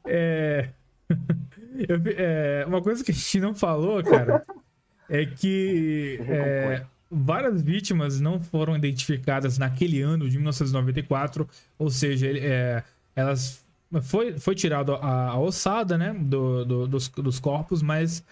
[0.07, 0.69] É...
[1.89, 4.45] eu é, Uma coisa que a gente não falou, cara,
[5.09, 11.49] é que é, várias vítimas não foram identificadas naquele ano de 1994,
[11.79, 12.83] ou seja, é,
[13.15, 13.63] elas
[14.03, 18.25] foi, foi tirado a, ossada, né, do, do- dos, dos corpos, mas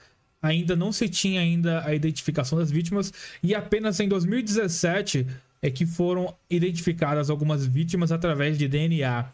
[0.43, 3.13] ainda não se tinha ainda a identificação das vítimas
[3.43, 5.27] e apenas em 2017
[5.63, 9.27] é que foram identificadas algumas vítimas através de DNA.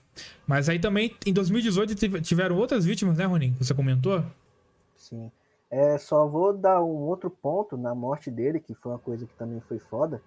[0.44, 3.54] Mas aí também, em 2018, tive- tiveram outras vítimas, né, Ronin?
[3.60, 4.24] Você comentou?
[4.96, 5.30] Sim.
[5.70, 9.34] É, só vou dar um outro ponto na morte dele, que foi uma coisa que
[9.34, 10.22] também foi foda.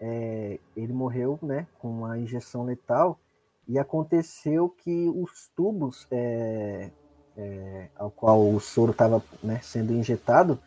[0.00, 3.18] É, ele morreu, né, com uma injeção letal
[3.66, 6.90] e aconteceu que os tubos é,
[7.36, 9.22] é, ao qual o soro estava
[9.62, 10.58] sendo injetado,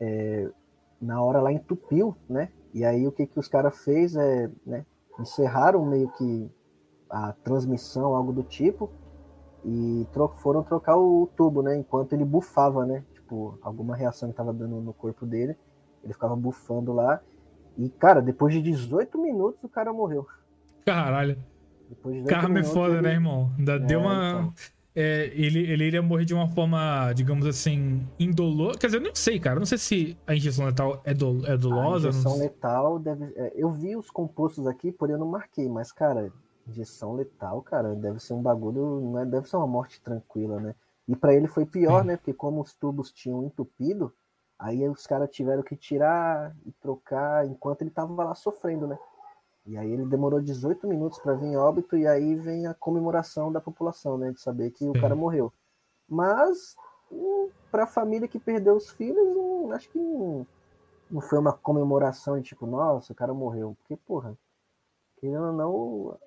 [0.00, 0.50] é,
[1.00, 2.50] na hora lá entupiu, né?
[2.72, 4.86] E aí o que, que os caras fez é, né,
[5.18, 6.50] encerraram meio que
[7.08, 8.90] a transmissão, algo do tipo,
[9.64, 11.76] e tro foram trocar o tubo, né?
[11.76, 13.04] Enquanto ele bufava, né?
[13.30, 15.56] Tipo, alguma reação que tava dando no corpo dele,
[16.02, 17.20] ele ficava bufando lá.
[17.78, 20.26] E, cara, depois de 18 minutos o cara morreu.
[20.84, 21.36] Caralho.
[21.88, 23.52] Depois de 18 Karma é foda, ele- né, irmão?
[23.56, 24.30] Ainda deu uma.
[24.50, 24.52] então.
[24.96, 28.76] é, ele, ele iria morrer de uma forma, digamos assim, indolor.
[28.76, 29.54] Quer dizer, eu não sei, cara.
[29.56, 32.08] Eu não sei se a injeção letal é, do, é A dolosa.
[32.08, 32.42] não injeção sei.
[32.48, 33.32] letal deve.
[33.36, 36.32] é, eu vi os compostos aqui, porém eu não marquei, mas, cara,
[36.66, 39.00] injeção letal, cara, deve ser um bagulho.
[39.00, 40.74] Não é, deve ser uma morte tranquila, né?
[41.08, 42.08] E pra ele foi pior, Sim.
[42.08, 42.16] né?
[42.16, 44.12] Porque como os tubos tinham entupido,
[44.58, 48.98] aí os caras tiveram que tirar e trocar enquanto ele tava lá sofrendo, né?
[49.66, 53.52] E aí ele demorou 18 minutos para vir em óbito, e aí vem a comemoração
[53.52, 54.32] da população, né?
[54.32, 55.52] De saber que o cara morreu.
[56.08, 56.76] Mas,
[57.10, 60.46] hum, pra família que perdeu os filhos, hum, acho que não,
[61.10, 63.76] não foi uma comemoração de tipo, nossa, o cara morreu.
[63.78, 64.36] Porque, porra,
[65.20, 66.18] querendo ou não,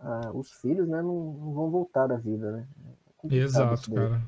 [0.00, 2.68] ah, os filhos, né, não, não vão voltar à vida, né?
[3.24, 4.22] É Exato, cara.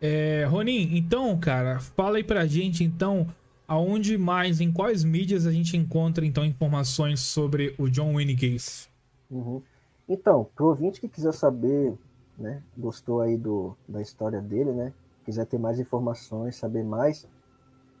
[0.00, 3.26] É, Ronin, então, cara, fala aí pra gente, então,
[3.68, 8.88] aonde mais, em quais mídias a gente encontra, então, informações sobre o John Wayne Gacy?
[9.30, 9.62] Uhum.
[10.08, 11.94] Então, pro ouvinte que quiser saber,
[12.38, 14.92] né, gostou aí do, da história dele, né,
[15.24, 17.28] quiser ter mais informações, saber mais,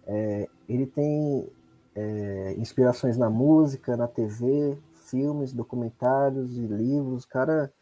[0.06, 1.46] é, ele tem
[1.94, 7.24] é, inspirações na música, na TV, filmes, documentários e livros.
[7.24, 7.72] Cara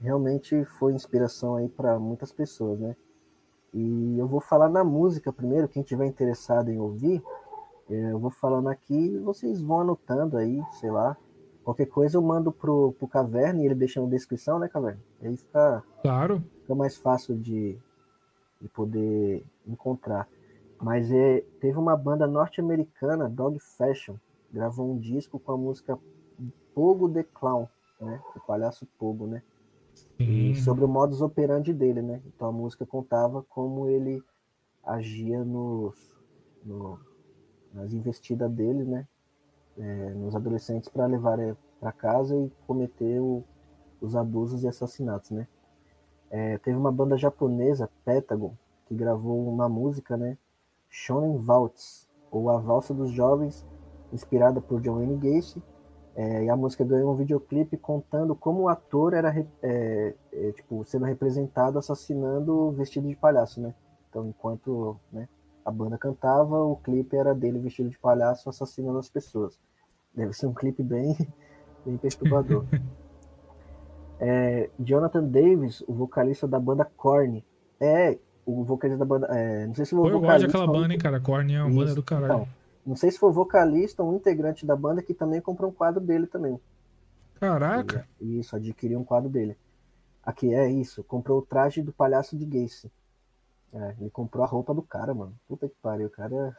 [0.00, 2.96] realmente foi inspiração aí para muitas pessoas, né?
[3.74, 7.22] E eu vou falar na música primeiro, quem tiver interessado em ouvir,
[7.90, 11.16] é, eu vou falando aqui, vocês vão anotando aí, sei lá,
[11.66, 15.00] Qualquer coisa eu mando pro, pro Caverna e ele deixa na descrição, né, Caverna?
[15.20, 16.40] Aí fica, Claro.
[16.60, 17.76] fica mais fácil de,
[18.60, 20.28] de poder encontrar.
[20.80, 24.14] Mas é, teve uma banda norte-americana, Dog Fashion,
[24.52, 25.98] gravou um disco com a música
[26.72, 27.66] Pogo the Clown,
[28.00, 28.22] né?
[28.36, 29.42] O palhaço Pogo, né?
[30.16, 30.50] Sim.
[30.50, 32.22] E sobre o modus operandi dele, né?
[32.26, 34.22] Então a música contava como ele
[34.84, 36.10] agia nos,
[36.64, 36.98] no,
[37.76, 39.06] as investidas dele, né?
[39.78, 41.38] é, nos adolescentes para levar
[41.80, 43.44] para casa e cometer o-
[44.00, 45.46] os abusos e assassinatos, né?
[46.30, 48.54] É, teve uma banda japonesa, Pentagon,
[48.86, 50.38] que gravou uma música, né?
[50.90, 53.64] Shonen Waltz, ou A Valsa dos Jovens,
[54.12, 55.62] inspirada por John Wayne Gacy.
[56.16, 60.82] É, e a música ganhou um videoclipe contando como o ator era é, é, tipo,
[60.86, 63.74] sendo representado assassinando vestido de palhaço, né?
[64.08, 65.28] Então, enquanto né,
[65.62, 69.60] a banda cantava, o clipe era dele vestido de palhaço assassinando as pessoas.
[70.14, 71.14] Deve ser um clipe bem,
[71.84, 72.64] bem perturbador.
[74.18, 77.44] É, Jonathan Davis, o vocalista da banda Korn,
[77.78, 79.26] é o vocalista da banda.
[79.26, 81.20] é, não sei se o Pô, eu gosto vocalista daquela banda, hein, cara.
[81.20, 82.32] Korn é uma banda Isso, do caralho.
[82.32, 82.48] então,
[82.86, 86.00] não sei se foi vocalista ou um integrante da banda que também comprou um quadro
[86.00, 86.60] dele também.
[87.40, 88.06] Caraca.
[88.20, 89.56] Isso, adquiriu um quadro dele.
[90.22, 92.90] Aqui é isso, comprou o traje do palhaço de Gacy.
[93.74, 95.34] É, ele comprou a roupa do cara, mano.
[95.46, 96.56] Puta que pariu, o cara.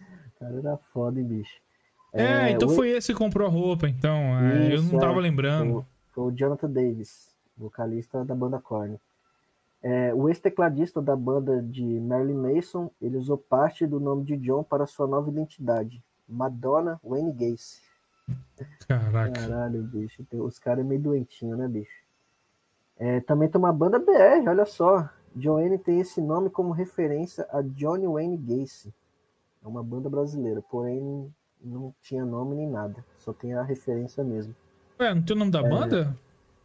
[0.00, 1.60] O cara era foda, hein, bicho.
[2.12, 4.14] É, então o- foi esse que comprou a roupa, então.
[4.38, 5.22] É, eu Isso, não tava é.
[5.22, 5.72] lembrando.
[5.72, 8.98] Foi, foi o Jonathan Davis, vocalista da banda Korn.
[9.82, 14.62] É, o ex-tecladista da banda de Marilyn Mason, ele usou parte do nome de John
[14.62, 17.80] para sua nova identidade, Madonna Wayne Gacy.
[18.86, 19.32] Caraca.
[19.40, 22.04] Caralho, bicho, os caras é meio doentinho, né, bicho?
[22.98, 25.08] É, também tem uma banda BR, olha só.
[25.34, 28.92] John Wayne tem esse nome como referência a Johnny Wayne Gacy.
[29.64, 31.32] É uma banda brasileira, porém
[31.62, 34.54] não tinha nome nem nada, só tem a referência mesmo.
[34.98, 35.52] Ué, não tem o nome É.
[35.52, 36.16] da banda?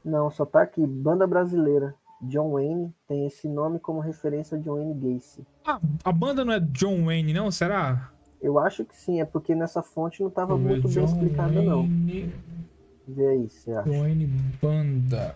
[0.03, 1.95] Não, só tá aqui, banda brasileira.
[2.27, 5.45] John Wayne tem esse nome como referência a John Wayne Gacy.
[5.65, 7.51] Ah, a banda não é John Wayne, não?
[7.51, 8.11] Será?
[8.41, 11.81] Eu acho que sim, é porque nessa fonte não tava muito bem John explicado, não.
[11.81, 12.33] Wayne,
[13.07, 13.89] Vê aí, você acha.
[13.89, 14.27] John Wayne
[14.61, 15.35] Banda.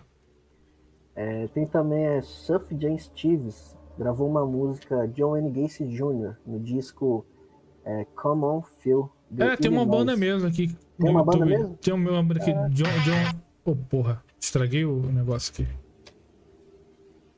[1.14, 6.36] É, tem também é, Surf Jane Steves, gravou uma música John Wayne Gacy Jr.
[6.46, 7.24] no disco
[7.84, 9.10] é, Come On Feel.
[9.30, 10.74] do É, tem uma banda mesmo aqui.
[10.98, 11.58] Tem uma banda YouTube.
[11.58, 11.76] mesmo?
[11.76, 13.40] Tem uma banda aqui, John, John...
[13.64, 14.22] Oh, porra.
[14.38, 15.79] Estraguei o negócio aqui.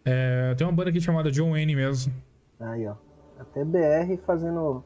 [0.05, 2.12] É, tem uma banda aqui chamada John Wayne mesmo.
[2.61, 2.95] Aí, ó.
[3.39, 4.85] Até BR fazendo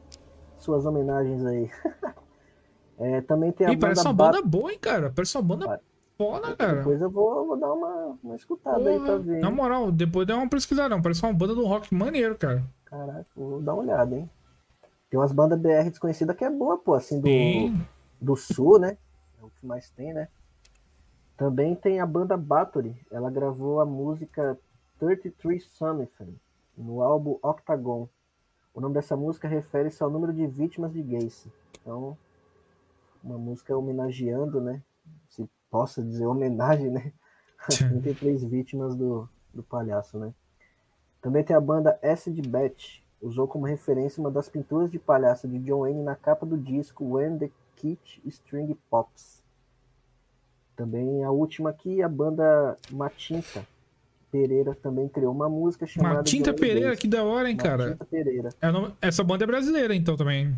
[0.57, 1.69] suas homenagens aí.
[2.99, 5.11] É, também tem a Ih, banda parece uma Bat- banda boa, hein, cara?
[5.15, 5.79] Parece uma banda
[6.17, 6.77] foda, cara.
[6.77, 9.39] Depois eu vou, vou dar uma, uma escutada aí pra Porra, ver.
[9.39, 10.99] na moral, depois dá uma pesquisada, não.
[10.99, 12.63] Parece uma banda do rock maneiro, cara.
[12.85, 14.27] Caraca, vou dar uma olhada, hein?
[15.11, 17.85] Tem umas bandas BR desconhecidas que é boa, pô, assim, do, Sim.
[18.19, 18.97] do sul, né?
[19.39, 20.27] É o que mais tem, né?
[21.37, 22.95] Também tem a banda Bathory.
[23.11, 24.57] Ela gravou a música
[24.99, 26.39] 33 Something
[26.77, 28.07] no álbum Octagon.
[28.73, 31.51] O nome dessa música refere-se ao número de vítimas de Gacy.
[31.81, 32.17] Então,
[33.23, 34.81] uma música homenageando, né?
[35.29, 37.11] Se possa dizer homenagem, né?
[37.67, 40.33] As 33 vítimas do, do palhaço, né?
[41.21, 43.03] Também tem a banda Acid Bat.
[43.19, 47.03] Usou como referência uma das pinturas de palhaço de John Wayne na capa do disco
[47.03, 49.43] When the Kit String Pops.
[50.75, 53.65] Também a última aqui, a banda Matinta
[54.41, 57.85] Pereira também criou uma música chamada Wayne Pereira, que da hora, hein, cara?
[57.85, 58.49] Matinta Pereira.
[58.61, 60.55] É Essa banda é brasileira, então, também.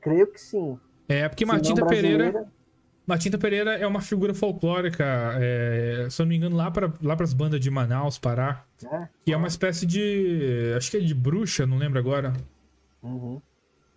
[0.00, 0.78] Creio que sim.
[1.08, 2.46] É, porque Se Pereira...
[3.06, 5.02] Matinta Pereira é uma figura folclórica,
[5.40, 8.66] é, se eu não me engano, lá para lá as bandas de Manaus, Pará.
[8.82, 9.08] né?
[9.24, 10.74] Que é uma espécie de.
[10.76, 12.34] Acho que é de bruxa, não lembro agora.
[13.02, 13.40] Uhum.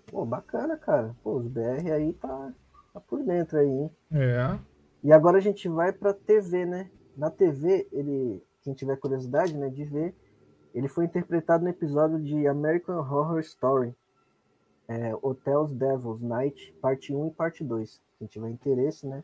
[0.05, 1.13] Pô, bacana, cara.
[1.21, 2.53] Pô, os BR aí tá,
[2.93, 3.91] tá por dentro aí, hein?
[4.13, 4.57] É.
[5.03, 6.89] E agora a gente vai pra TV, né?
[7.17, 10.13] Na TV, ele, quem tiver curiosidade, né, de ver,
[10.73, 13.93] ele foi interpretado no episódio de American Horror Story,
[14.88, 18.01] é, Hotels Devil's Night, parte 1 e parte 2.
[18.19, 19.23] Quem tiver interesse, né?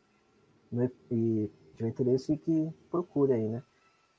[0.72, 3.61] no e tiver interesse que procure aí, né?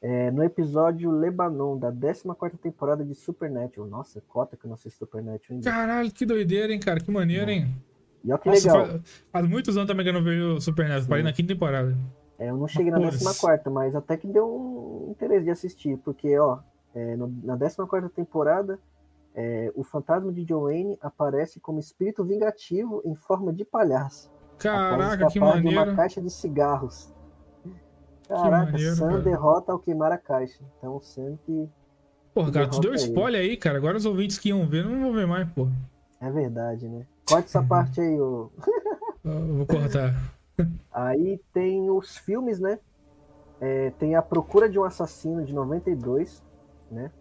[0.00, 3.88] É, no episódio Lebanon, da 14 temporada de Supernatural.
[3.88, 5.70] Nossa, cota que eu não assisto Supernatural ainda.
[5.70, 7.00] Caralho, que doideira, hein, cara?
[7.00, 7.74] Que maneiro, hein?
[8.24, 8.86] E olha que Nossa, legal.
[8.86, 11.08] faz, faz muitos anos também que eu não vejo Supernatural.
[11.08, 11.96] Parei na quinta temporada.
[12.38, 13.18] É, eu não cheguei na Putz.
[13.40, 16.58] 14, mas até que deu um interesse de assistir, porque, ó,
[16.94, 18.78] é, no- na 14 temporada,
[19.34, 24.30] é, o fantasma de John Wayne aparece como espírito vingativo em forma de palhaço.
[24.58, 25.96] Caraca, que escapar de uma maneiro.
[25.96, 27.12] caixa de cigarros.
[28.28, 29.22] Caraca, maneiro, Sam cara.
[29.22, 30.62] derrota ao queimar a caixa.
[30.78, 31.68] Então, Sam que
[32.34, 33.00] Porra, cara, tu deu ele.
[33.00, 33.78] spoiler aí, cara.
[33.78, 35.72] Agora os ouvintes que iam ver não vão ver mais, porra.
[36.20, 37.06] é verdade, né?
[37.28, 38.50] Corte essa parte aí, ô.
[39.24, 40.14] Eu vou cortar.
[40.92, 42.78] Aí tem os filmes, né?
[43.60, 46.42] É, tem A Procura de um Assassino, de 92,
[46.90, 47.12] né?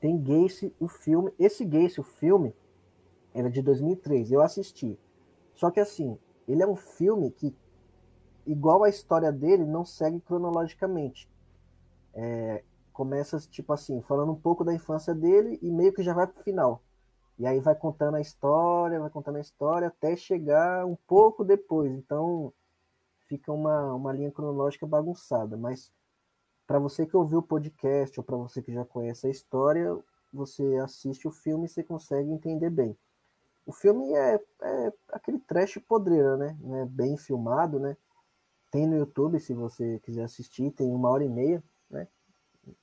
[0.00, 1.32] Tem Gacy, o filme.
[1.38, 2.54] Esse Gacy, o filme,
[3.32, 4.32] era de 2003.
[4.32, 4.98] Eu assisti.
[5.54, 7.54] Só que assim, ele é um filme que,
[8.46, 11.28] igual a história dele, não segue cronologicamente.
[12.12, 16.26] É, começa, tipo assim, falando um pouco da infância dele e meio que já vai
[16.26, 16.82] pro final.
[17.38, 21.92] E aí vai contando a história, vai contando a história até chegar um pouco depois.
[21.92, 22.52] Então
[23.26, 25.56] fica uma, uma linha cronológica bagunçada.
[25.56, 25.92] Mas
[26.66, 29.96] para você que ouviu o podcast ou para você que já conhece a história,
[30.32, 32.96] você assiste o filme e você consegue entender bem.
[33.66, 36.56] O filme é, é aquele trash podreira, né?
[36.82, 37.96] É bem filmado, né?
[38.70, 42.06] Tem no YouTube, se você quiser assistir, tem uma hora e meia, né?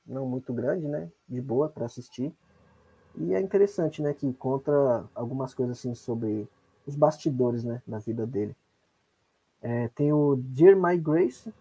[0.05, 1.11] Não muito grande, né?
[1.27, 2.33] De boa para assistir.
[3.15, 4.13] E é interessante, né?
[4.13, 6.47] Que conta algumas coisas assim sobre
[6.85, 7.81] os bastidores, né?
[7.85, 8.55] Da vida dele.
[9.61, 11.53] É, tem o Dear My Grace,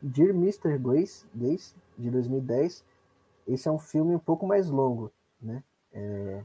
[0.00, 0.78] Dear Mr.
[0.78, 2.84] Grace, Grace, de 2010.
[3.46, 5.62] Esse é um filme um pouco mais longo, né?
[5.92, 6.42] É,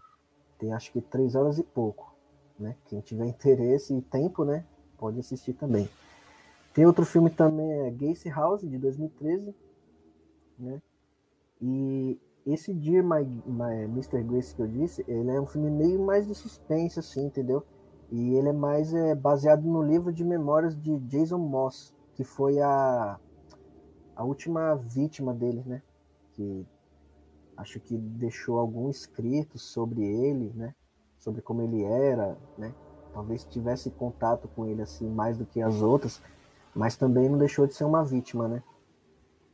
[0.57, 2.13] tem acho que três horas e pouco,
[2.57, 2.75] né?
[2.85, 4.65] Quem tiver interesse e tempo, né?
[4.97, 5.89] Pode assistir também.
[6.73, 9.55] Tem outro filme também, é Gacy House, de 2013,
[10.57, 10.81] né?
[11.61, 14.23] E esse Dear My, My Mr.
[14.23, 17.63] Grace que eu disse, ele é um filme meio mais de suspense, assim, entendeu?
[18.11, 22.59] E ele é mais é, baseado no livro de memórias de Jason Moss, que foi
[22.59, 23.19] a,
[24.15, 25.81] a última vítima dele, né?
[26.33, 26.65] Que
[27.55, 30.73] acho que deixou algum escrito sobre ele, né?
[31.19, 32.73] Sobre como ele era, né?
[33.13, 36.21] Talvez tivesse contato com ele assim mais do que as outras,
[36.73, 38.63] mas também não deixou de ser uma vítima, né?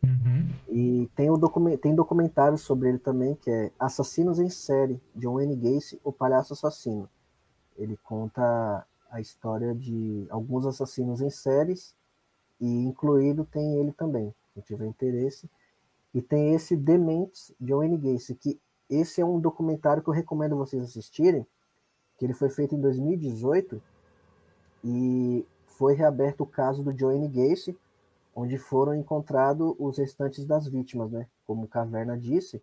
[0.04, 0.50] Uhum.
[0.70, 5.28] E tem, o document, tem documentário sobre ele também, que é Assassinos em Série, de
[5.28, 7.10] Wayne Gacy, o Palhaço Assassino.
[7.76, 11.96] Ele conta a história de alguns assassinos em séries,
[12.60, 15.50] e incluído tem ele também, quem tiver interesse.
[16.14, 20.56] E tem esse Dementes, de Wayne Gacy, que esse é um documentário que eu recomendo
[20.56, 21.46] vocês assistirem,
[22.18, 23.82] que ele foi feito em 2018,
[24.84, 27.78] e foi reaberto o caso do Joanne Gacy,
[28.36, 31.28] onde foram encontrados os restantes das vítimas, né?
[31.48, 32.62] Como Caverna disse,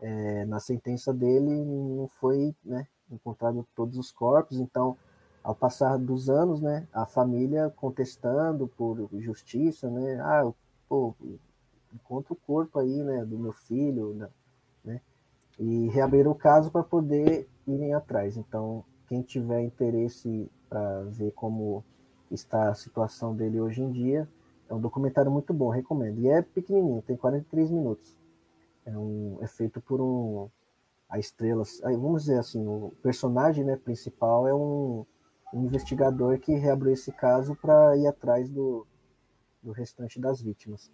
[0.00, 4.96] é, na sentença dele não foi né, encontrado todos os corpos, então,
[5.42, 10.20] ao passar dos anos, né, a família contestando por justiça, né?
[10.20, 10.50] Ah,
[10.88, 11.14] pô,
[11.92, 14.14] encontra o corpo aí, né, do meu filho,
[14.84, 15.00] né?
[15.58, 18.36] E reabriram o caso para poder irem atrás.
[18.36, 21.84] Então, quem tiver interesse para ver como
[22.30, 24.28] está a situação dele hoje em dia,
[24.68, 26.18] é um documentário muito bom, recomendo.
[26.18, 28.16] E é pequenininho, tem 43 minutos.
[28.86, 30.48] É, um, é feito por um.
[31.12, 31.62] A estrela.
[31.82, 35.04] Vamos dizer assim, o personagem né, principal é um,
[35.52, 38.86] um investigador que reabriu esse caso para ir atrás do,
[39.62, 40.90] do restante das vítimas.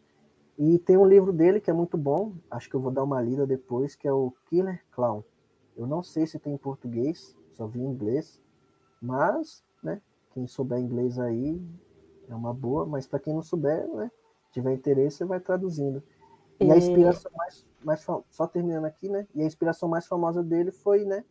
[0.58, 3.22] E tem um livro dele que é muito bom, acho que eu vou dar uma
[3.22, 5.22] lida depois, que é o Killer Clown.
[5.76, 8.42] Eu não sei se tem em português, só vi em inglês,
[9.00, 11.62] mas, né, quem souber inglês aí,
[12.28, 14.10] é uma boa, mas para quem não souber, né,
[14.50, 16.02] tiver interesse, você vai traduzindo.
[16.60, 19.26] E a inspiração mais, mais só terminando aqui, né?
[19.34, 21.24] E a inspiração mais famosa dele foi, né,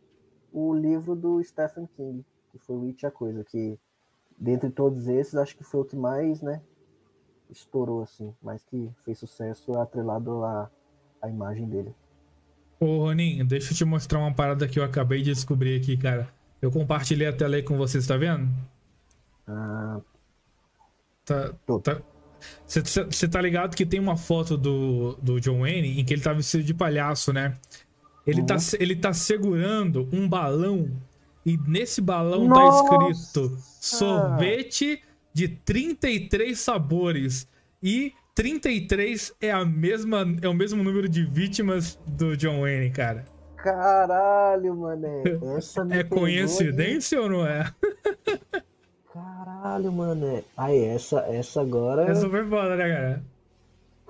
[0.53, 3.77] o livro do Stephen King, que foi o It a Coisa, que
[4.37, 6.61] dentre todos esses, acho que foi o que mais, né,
[7.49, 10.69] estourou assim, mais que fez sucesso atrelado à,
[11.21, 11.93] à imagem dele.
[12.79, 16.31] Ô, Ronin, deixa eu te mostrar uma parada que eu acabei de descobrir aqui, cara.
[16.61, 18.47] Eu compartilhei a tela aí com vocês, tá vendo?
[19.47, 19.99] Ah,
[21.27, 21.53] Tá.
[21.83, 22.01] Tá
[22.65, 26.33] você tá ligado que tem uma foto do, do John Wayne em que ele tá
[26.33, 27.55] vestido de palhaço, né?
[28.25, 28.59] Ele, tá, Uhum.
[28.79, 30.91] ele tá segurando um balão
[31.45, 32.83] e nesse balão Nossa!
[32.89, 35.01] tá escrito sorvete
[35.33, 37.47] de 33 sabores.
[37.81, 43.23] E 33 é, a mesma, é o mesmo número de vítimas do John Wayne, cara.
[43.55, 45.23] caralho, mané.
[45.57, 47.71] Essa É coincidência ou não é?
[49.21, 50.43] Caralho, mané.
[50.55, 52.03] Aí, essa, essa agora.
[52.03, 53.23] É super foda, né, cara?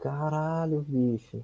[0.01, 1.37] Caralho, bicho.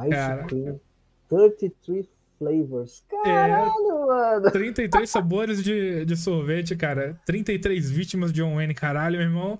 [0.00, 0.44] Ice Cara.
[0.44, 0.80] cream.
[1.28, 2.06] 33
[2.38, 3.04] flavors.
[3.12, 3.22] É.
[3.24, 4.50] Caralho, mano.
[4.52, 7.18] 33 sabores de, de sorvete, cara.
[7.26, 9.58] 33 vítimas de John Wayne, caralho, meu irmão.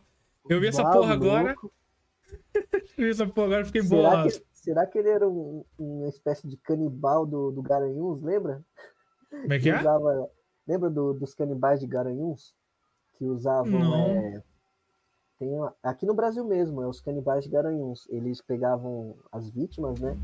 [0.49, 1.55] Eu vi essa porra agora.
[2.97, 4.29] vi essa porra agora e fiquei Será bolado.
[4.31, 8.63] que, será que ele era um- uma espécie de canibal do, do Garanhuns, lembra?
[9.31, 9.81] Como é que é?
[9.81, 10.31] Usava,
[10.69, 12.55] lembra do- dos canibais de Garanhuns?
[13.19, 13.95] Que usavam.
[13.95, 14.43] É,
[15.39, 15.51] tem
[15.83, 18.07] aqui no Brasil mesmo, é os canibais de Garanhuns.
[18.11, 20.17] Eles pegavam as vítimas, né?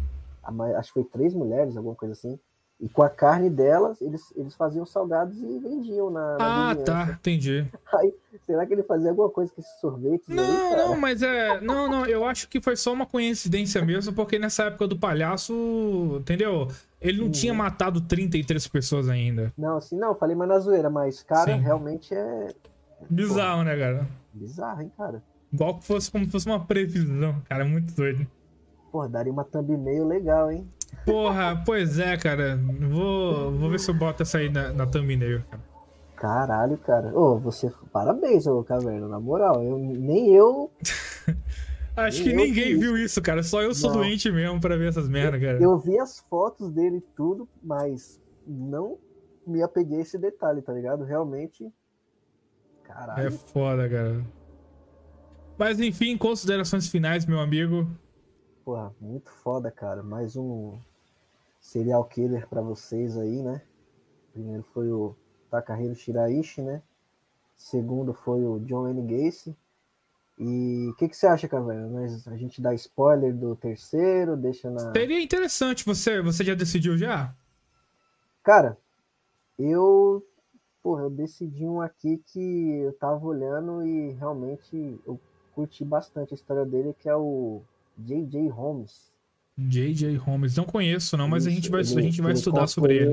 [0.42, 2.38] A acho que foi três mulheres, alguma coisa assim.
[2.80, 6.84] E com a carne delas, eles, eles faziam salgados e vendiam na, na Ah, vizinhança.
[6.84, 7.64] tá, entendi.
[7.94, 8.12] Aí,
[8.44, 10.88] será que ele fazia alguma coisa com esses sorvetes aí, Não, cara?
[10.88, 11.60] não, mas é.
[11.60, 15.52] Não, não, eu acho que foi só uma coincidência mesmo, porque nessa época do palhaço,
[16.20, 16.68] entendeu?
[17.00, 17.30] Ele não Uhum.
[17.32, 19.52] tinha matado 33 pessoas ainda.
[19.56, 21.60] Não, assim, não, falei mais na zoeira, mas, cara, Sim.
[21.60, 22.48] realmente é
[23.10, 24.06] Bizarro, né, cara?
[24.34, 25.22] bizarro, hein, cara?
[25.52, 27.42] Igual que fosse como se fosse uma previsão.
[27.48, 28.26] Cara, muito doido.
[28.90, 30.66] Pô, daria uma thumbnail legal, hein?
[31.04, 32.58] Porra, pois é, cara.
[32.90, 35.62] Vou, vou ver se eu boto essa aí na, na thumbnail, cara.
[36.16, 37.08] Caralho, cara.
[37.18, 37.70] Ô, você.
[37.92, 39.62] Parabéns, ô Caverna, na moral.
[39.62, 40.70] Eu, nem eu.
[41.96, 42.80] Acho Nem que eu ninguém fiz.
[42.80, 43.42] viu isso, cara.
[43.42, 43.98] Só eu sou Não.
[43.98, 45.60] doente mesmo pra ver essas merda, cara.
[45.60, 48.96] Eu vi as fotos dele e tudo, mas não
[49.46, 51.04] me apeguei a esse detalhe, tá ligado?
[51.04, 51.70] Realmente.
[52.92, 53.32] É Caralho.
[53.32, 54.24] foda, cara.
[55.58, 57.88] Mas enfim, considerações finais, meu amigo.
[58.64, 60.02] Porra, muito foda, cara.
[60.02, 60.78] Mais um
[61.60, 63.62] serial killer pra vocês aí, né?
[64.32, 65.16] Primeiro foi o
[65.50, 66.82] Takahiro Shiraishi, né?
[67.56, 69.56] Segundo foi o John Wayne Gacy.
[70.38, 71.86] E o que, que você acha, Caverna?
[71.88, 74.92] Nós, a gente dá spoiler do terceiro, deixa na.
[74.92, 75.84] Seria interessante.
[75.84, 77.34] Você, você já decidiu já?
[78.42, 78.76] Cara,
[79.58, 80.26] eu.
[80.82, 85.20] Porra, eu decidi um aqui que eu tava olhando e realmente eu
[85.54, 87.62] curti bastante a história dele, que é o
[87.98, 88.48] J.J.
[88.48, 89.12] Holmes.
[89.56, 90.16] J.J.
[90.16, 90.56] Holmes.
[90.56, 93.12] Não conheço, não, mas a Isso, gente vai, ele- a gente vai estudar sobre ele.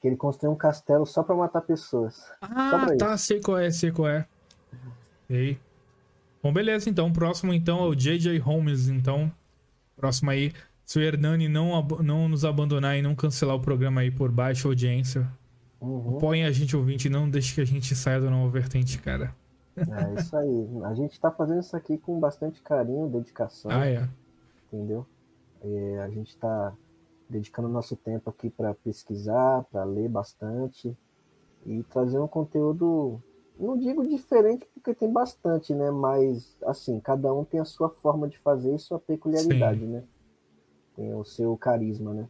[0.00, 2.22] Que ele construiu um castelo só pra matar pessoas.
[2.40, 3.16] Ah, tá.
[3.16, 4.26] Sei qual é, sei qual é.
[5.26, 5.58] Sei.
[6.42, 7.10] Bom, beleza, então.
[7.12, 8.38] Próximo, então, é o J.J.
[8.38, 9.32] Holmes, então.
[9.96, 10.52] Próximo aí.
[10.84, 14.68] Se o Hernani não, não nos abandonar e não cancelar o programa aí por baixa
[14.68, 15.26] audiência,
[15.80, 16.16] Uhum.
[16.16, 19.34] apoiem a gente ouvinte e não deixe que a gente saia do novo vertente, cara.
[19.76, 20.68] É isso aí.
[20.84, 24.08] A gente tá fazendo isso aqui com bastante carinho, dedicação, Ah, é.
[24.68, 25.06] entendeu?
[25.62, 26.74] É, a gente tá
[27.28, 30.96] dedicando nosso tempo aqui para pesquisar, para ler bastante
[31.66, 33.20] e trazer um conteúdo,
[33.58, 35.90] não digo diferente porque tem bastante, né?
[35.90, 40.02] Mas assim, cada um tem a sua forma de fazer e sua peculiaridade, né?
[40.96, 42.28] Tem o seu carisma, né?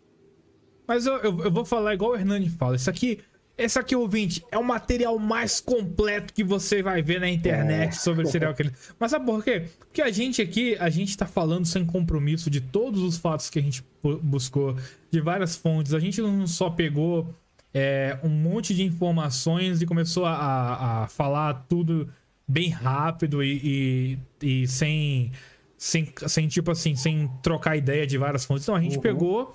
[0.87, 2.77] Mas eu, eu, eu vou falar igual o Hernani fala.
[2.77, 3.21] Isso aqui,
[3.59, 7.93] esse aqui, ouvinte, é o material mais completo que você vai ver na internet É.
[7.93, 8.73] sobre o serial killer.
[8.99, 9.65] Mas sabe por quê?
[9.81, 13.59] Porque a gente aqui, a gente tá falando sem compromisso de todos os fatos que
[13.59, 14.77] a gente bu- buscou,
[15.11, 15.95] de várias fontes.
[15.95, 17.35] A gente não só pegou
[17.73, 22.09] é, um monte de informações e começou a, a- a falar tudo
[22.49, 25.33] bem rápido e, e, e sem,
[25.77, 28.65] sem, sem, tipo assim, sem trocar ideia de várias fontes.
[28.65, 29.03] Então a gente Uhum.
[29.03, 29.55] pegou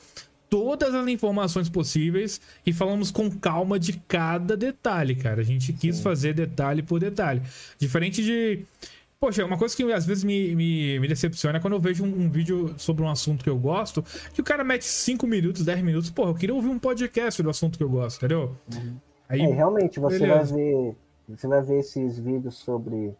[0.51, 5.39] todas as informações possíveis e falamos com calma de cada detalhe, cara.
[5.39, 7.41] A gente quis fazer detalhe por detalhe.
[7.79, 8.65] Diferente de.
[9.17, 12.23] Poxa, uma coisa que às vezes me, me, me decepciona é quando eu vejo um,
[12.25, 14.03] um vídeo sobre um assunto que eu gosto,
[14.33, 16.09] que o cara mete 5 minutos, 10 minutos.
[16.09, 18.55] Porra, eu queria ouvir um podcast do assunto que eu gosto, entendeu?
[19.29, 20.53] Aí, É, realmente, você beleza.
[20.53, 20.95] vai ver.
[21.29, 23.13] Você vai ver esses vídeos sobre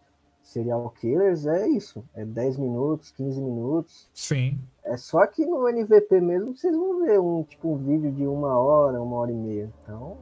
[0.44, 2.04] serial killers, é isso.
[2.14, 4.10] É 10 minutos, 15 minutos.
[4.14, 4.60] sim.
[4.84, 8.60] É só que no NVP mesmo vocês vão ver um tipo um vídeo de uma
[8.60, 9.72] hora, uma hora e meia.
[9.84, 10.18] Então,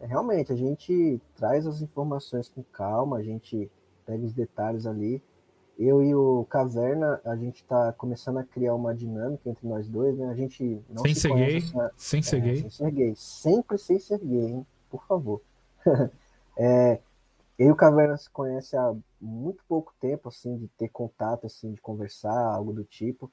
[0.00, 3.70] é, realmente, a gente traz as informações com calma, a gente
[4.06, 5.22] pega os detalhes ali.
[5.78, 10.16] Eu e o Caverna, a gente tá começando a criar uma dinâmica entre nós dois,
[10.18, 10.28] né?
[10.28, 11.56] A gente não Sem se ser gay.
[11.56, 12.56] assim, Sem ser é, gay.
[12.60, 13.14] Sem ser gay.
[13.16, 14.66] Sempre sem ser gay, hein?
[14.90, 15.40] Por favor.
[16.62, 17.00] É,
[17.58, 21.72] eu e o Caverna se conhece há muito pouco tempo, assim, de ter contato, assim,
[21.72, 23.32] de conversar, algo do tipo.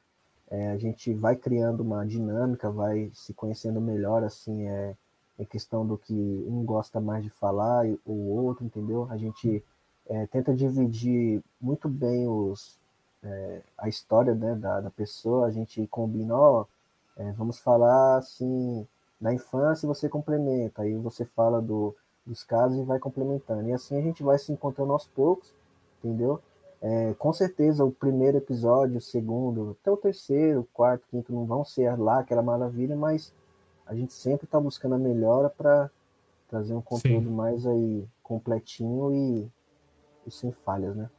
[0.50, 4.96] É, a gente vai criando uma dinâmica, vai se conhecendo melhor, assim, é,
[5.40, 6.14] é questão do que
[6.48, 9.08] um gosta mais de falar e o outro, entendeu?
[9.10, 9.64] A gente
[10.08, 12.78] é, tenta dividir muito bem os,
[13.24, 16.66] é, a história né, da, da pessoa, a gente combina, ó,
[17.18, 18.88] é, vamos falar, assim,
[19.20, 21.96] da infância você complementa, aí você fala do,
[22.26, 23.68] dos casos e vai complementando.
[23.68, 25.52] E assim a gente vai se encontrando aos poucos,
[26.00, 26.42] entendeu?
[26.82, 31.34] É, com certeza o primeiro episódio, o segundo, até o terceiro, o quarto, o quinto
[31.34, 33.34] não vão ser lá aquela maravilha, mas
[33.86, 35.90] a gente sempre está buscando a melhora para
[36.48, 39.48] trazer um conteúdo mais aí completinho e,
[40.28, 41.10] e sem falhas, né?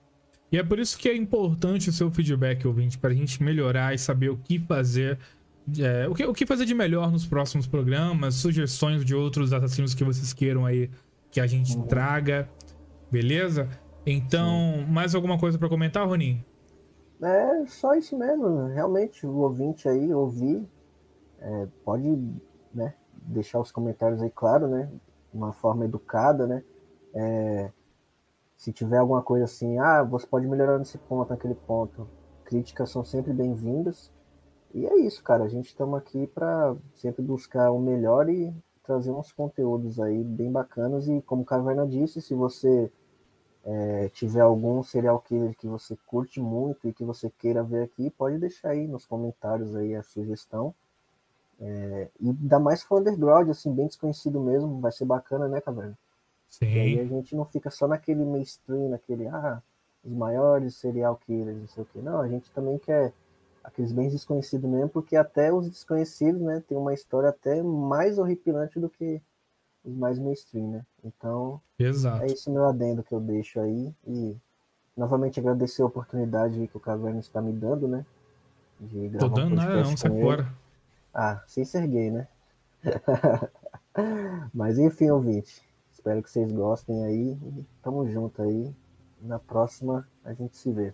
[0.51, 3.99] E é por isso que é importante o seu feedback, ouvinte, pra gente melhorar e
[3.99, 5.19] saber o que fazer.
[5.79, 9.93] é, o, que, o que fazer de melhor nos próximos programas, sugestões de outros assassinos
[9.93, 10.91] que vocês queiram aí
[11.31, 12.49] que a gente traga,
[13.11, 13.69] beleza?
[14.07, 16.45] Então, mais alguma coisa pra comentar, Ronin?
[17.21, 20.67] É só isso mesmo, realmente, o ouvinte aí ouvir,
[21.41, 22.07] é, pode
[22.73, 24.89] né, deixar os comentários aí, claro, né?
[25.31, 26.63] De uma forma educada, né?
[27.15, 27.71] É,
[28.57, 32.09] se tiver alguma coisa assim, ah, você pode melhorar nesse ponto, naquele ponto.
[32.45, 34.13] Críticas são sempre bem-vindas.
[34.75, 35.45] E é isso, cara.
[35.45, 38.53] A gente estamos aqui para sempre buscar o melhor e
[38.83, 41.09] trazer uns conteúdos aí bem bacanas.
[41.09, 42.91] E como Caverna disse, se você
[43.71, 48.09] é, tiver algum serial killer que você curte muito e que você queira ver aqui,
[48.09, 50.75] pode deixar aí nos comentários aí a sugestão.
[51.61, 55.99] É, e ainda mais for underground, assim, bem desconhecido mesmo, vai ser bacana, né, Caverna?
[56.65, 57.01] E aí Sim.
[57.01, 59.61] a gente não fica só naquele mainstream, naquele, ah,
[60.03, 61.99] os maiores serial killers, não sei o que.
[61.99, 63.13] Não, a gente também quer
[63.63, 68.81] aqueles bem desconhecidos mesmo, porque até os desconhecidos, né, tem uma história até mais horripilante
[68.81, 69.21] do que
[69.89, 70.87] os mais mainstream, né?
[71.05, 72.23] Então, Exato.
[72.23, 74.37] é isso meu adendo que eu deixo aí e
[74.97, 78.05] novamente agradecer a oportunidade que o Caverna está me dando, né?
[78.81, 80.53] De Tô gravar dando um nada não, sai fora.
[81.15, 82.29] Ah, sem ser gay, né?
[84.53, 85.63] Mas enfim, ouvinte.
[85.93, 87.37] Espero que vocês gostem aí.
[87.83, 88.73] Tamo junto aí.
[89.21, 90.93] Na próxima a gente se vê.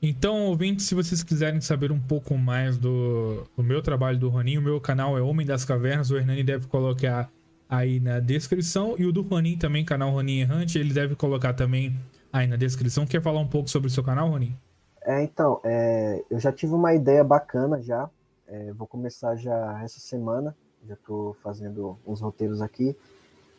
[0.00, 4.60] Então, ouvintes, se vocês quiserem saber um pouco mais do, do meu trabalho do Roninho,
[4.60, 7.30] o meu canal é Homem das Cavernas, o Hernani deve colocar
[7.72, 8.94] aí na descrição.
[8.98, 11.98] E o do Roninho também, canal Roninho Errante, ele deve colocar também
[12.30, 13.06] aí na descrição.
[13.06, 14.58] Quer falar um pouco sobre o seu canal, Roninho?
[15.02, 18.10] É, então, é, eu já tive uma ideia bacana já.
[18.46, 20.54] É, vou começar já essa semana.
[20.86, 22.94] Já tô fazendo uns roteiros aqui.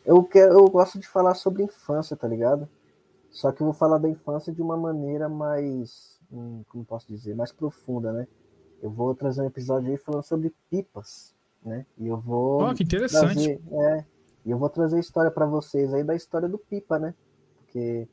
[0.05, 2.69] Eu, quero, eu gosto de falar sobre infância, tá ligado?
[3.31, 7.35] Só que eu vou falar da infância de uma maneira mais, hum, como posso dizer,
[7.35, 8.27] mais profunda, né?
[8.81, 11.32] Eu vou trazer um episódio aí falando sobre pipas,
[11.65, 11.85] né?
[11.97, 13.33] E eu vou Ó, que interessante.
[13.33, 14.05] trazer, é,
[14.45, 17.13] e eu vou trazer história para vocês aí da história do pipa, né?
[17.57, 18.07] Porque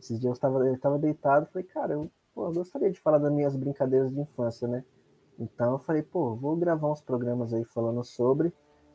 [0.00, 3.00] esses dias eu estava eu tava deitado e falei, cara, eu, pô, eu gostaria de
[3.00, 4.84] falar das minhas brincadeiras de infância, né?
[5.38, 8.52] Então eu falei, pô, vou gravar uns programas aí falando sobre,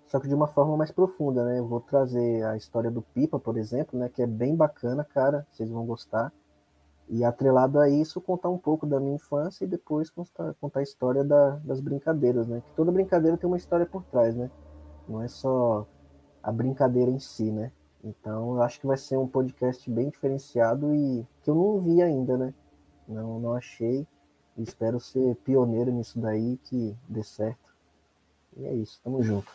[0.07, 1.59] só que de uma forma mais profunda, né?
[1.59, 4.09] Eu vou trazer a história do Pipa, por exemplo, né?
[4.09, 6.31] Que é bem bacana, cara, vocês vão gostar.
[7.09, 10.83] E atrelado a isso, contar um pouco da minha infância e depois contar, contar a
[10.83, 12.61] história da- das brincadeiras, né?
[12.65, 14.49] Que toda brincadeira tem uma história por trás, né?
[15.07, 15.87] Não é só
[16.43, 17.71] a brincadeira em si, né?
[18.03, 22.01] Então eu acho que vai ser um podcast bem diferenciado e que eu não vi
[22.01, 22.53] ainda, né?
[23.07, 24.05] Não, não achei.
[24.55, 27.73] Espero ser pioneiro nisso daí, que dê certo.
[28.55, 29.51] E é isso, tamo junto.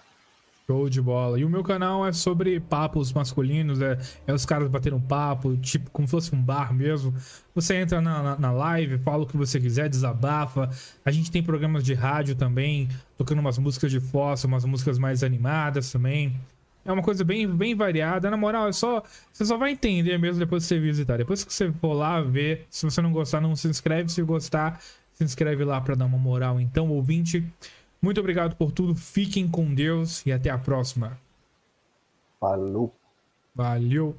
[0.67, 1.39] Show de bola.
[1.39, 5.91] E o meu canal é sobre papos masculinos, é, é os caras batendo papo, tipo,
[5.91, 7.15] como se fosse um bar mesmo.
[7.55, 10.71] Você entra na, na, na live, fala o que você quiser, desabafa.
[11.05, 15.23] A gente tem programas de rádio também, tocando umas músicas de fossa, umas músicas mais
[15.23, 16.35] animadas também.
[16.83, 18.31] É uma coisa bem, bem variada.
[18.31, 21.19] Na moral, é só, você só vai entender mesmo depois que você visitar.
[21.19, 24.11] Depois que você for lá ver, se você não gostar, não se inscreve.
[24.11, 24.81] Se gostar,
[25.13, 26.61] se inscreve lá pra dar uma moral.
[26.61, 27.45] Então, ouvinte,
[28.05, 28.95] muito obrigado por tudo.
[28.95, 31.19] Fiquem com Deus e até a próxima.
[32.39, 32.95] Falou!
[33.55, 34.17] Valeu!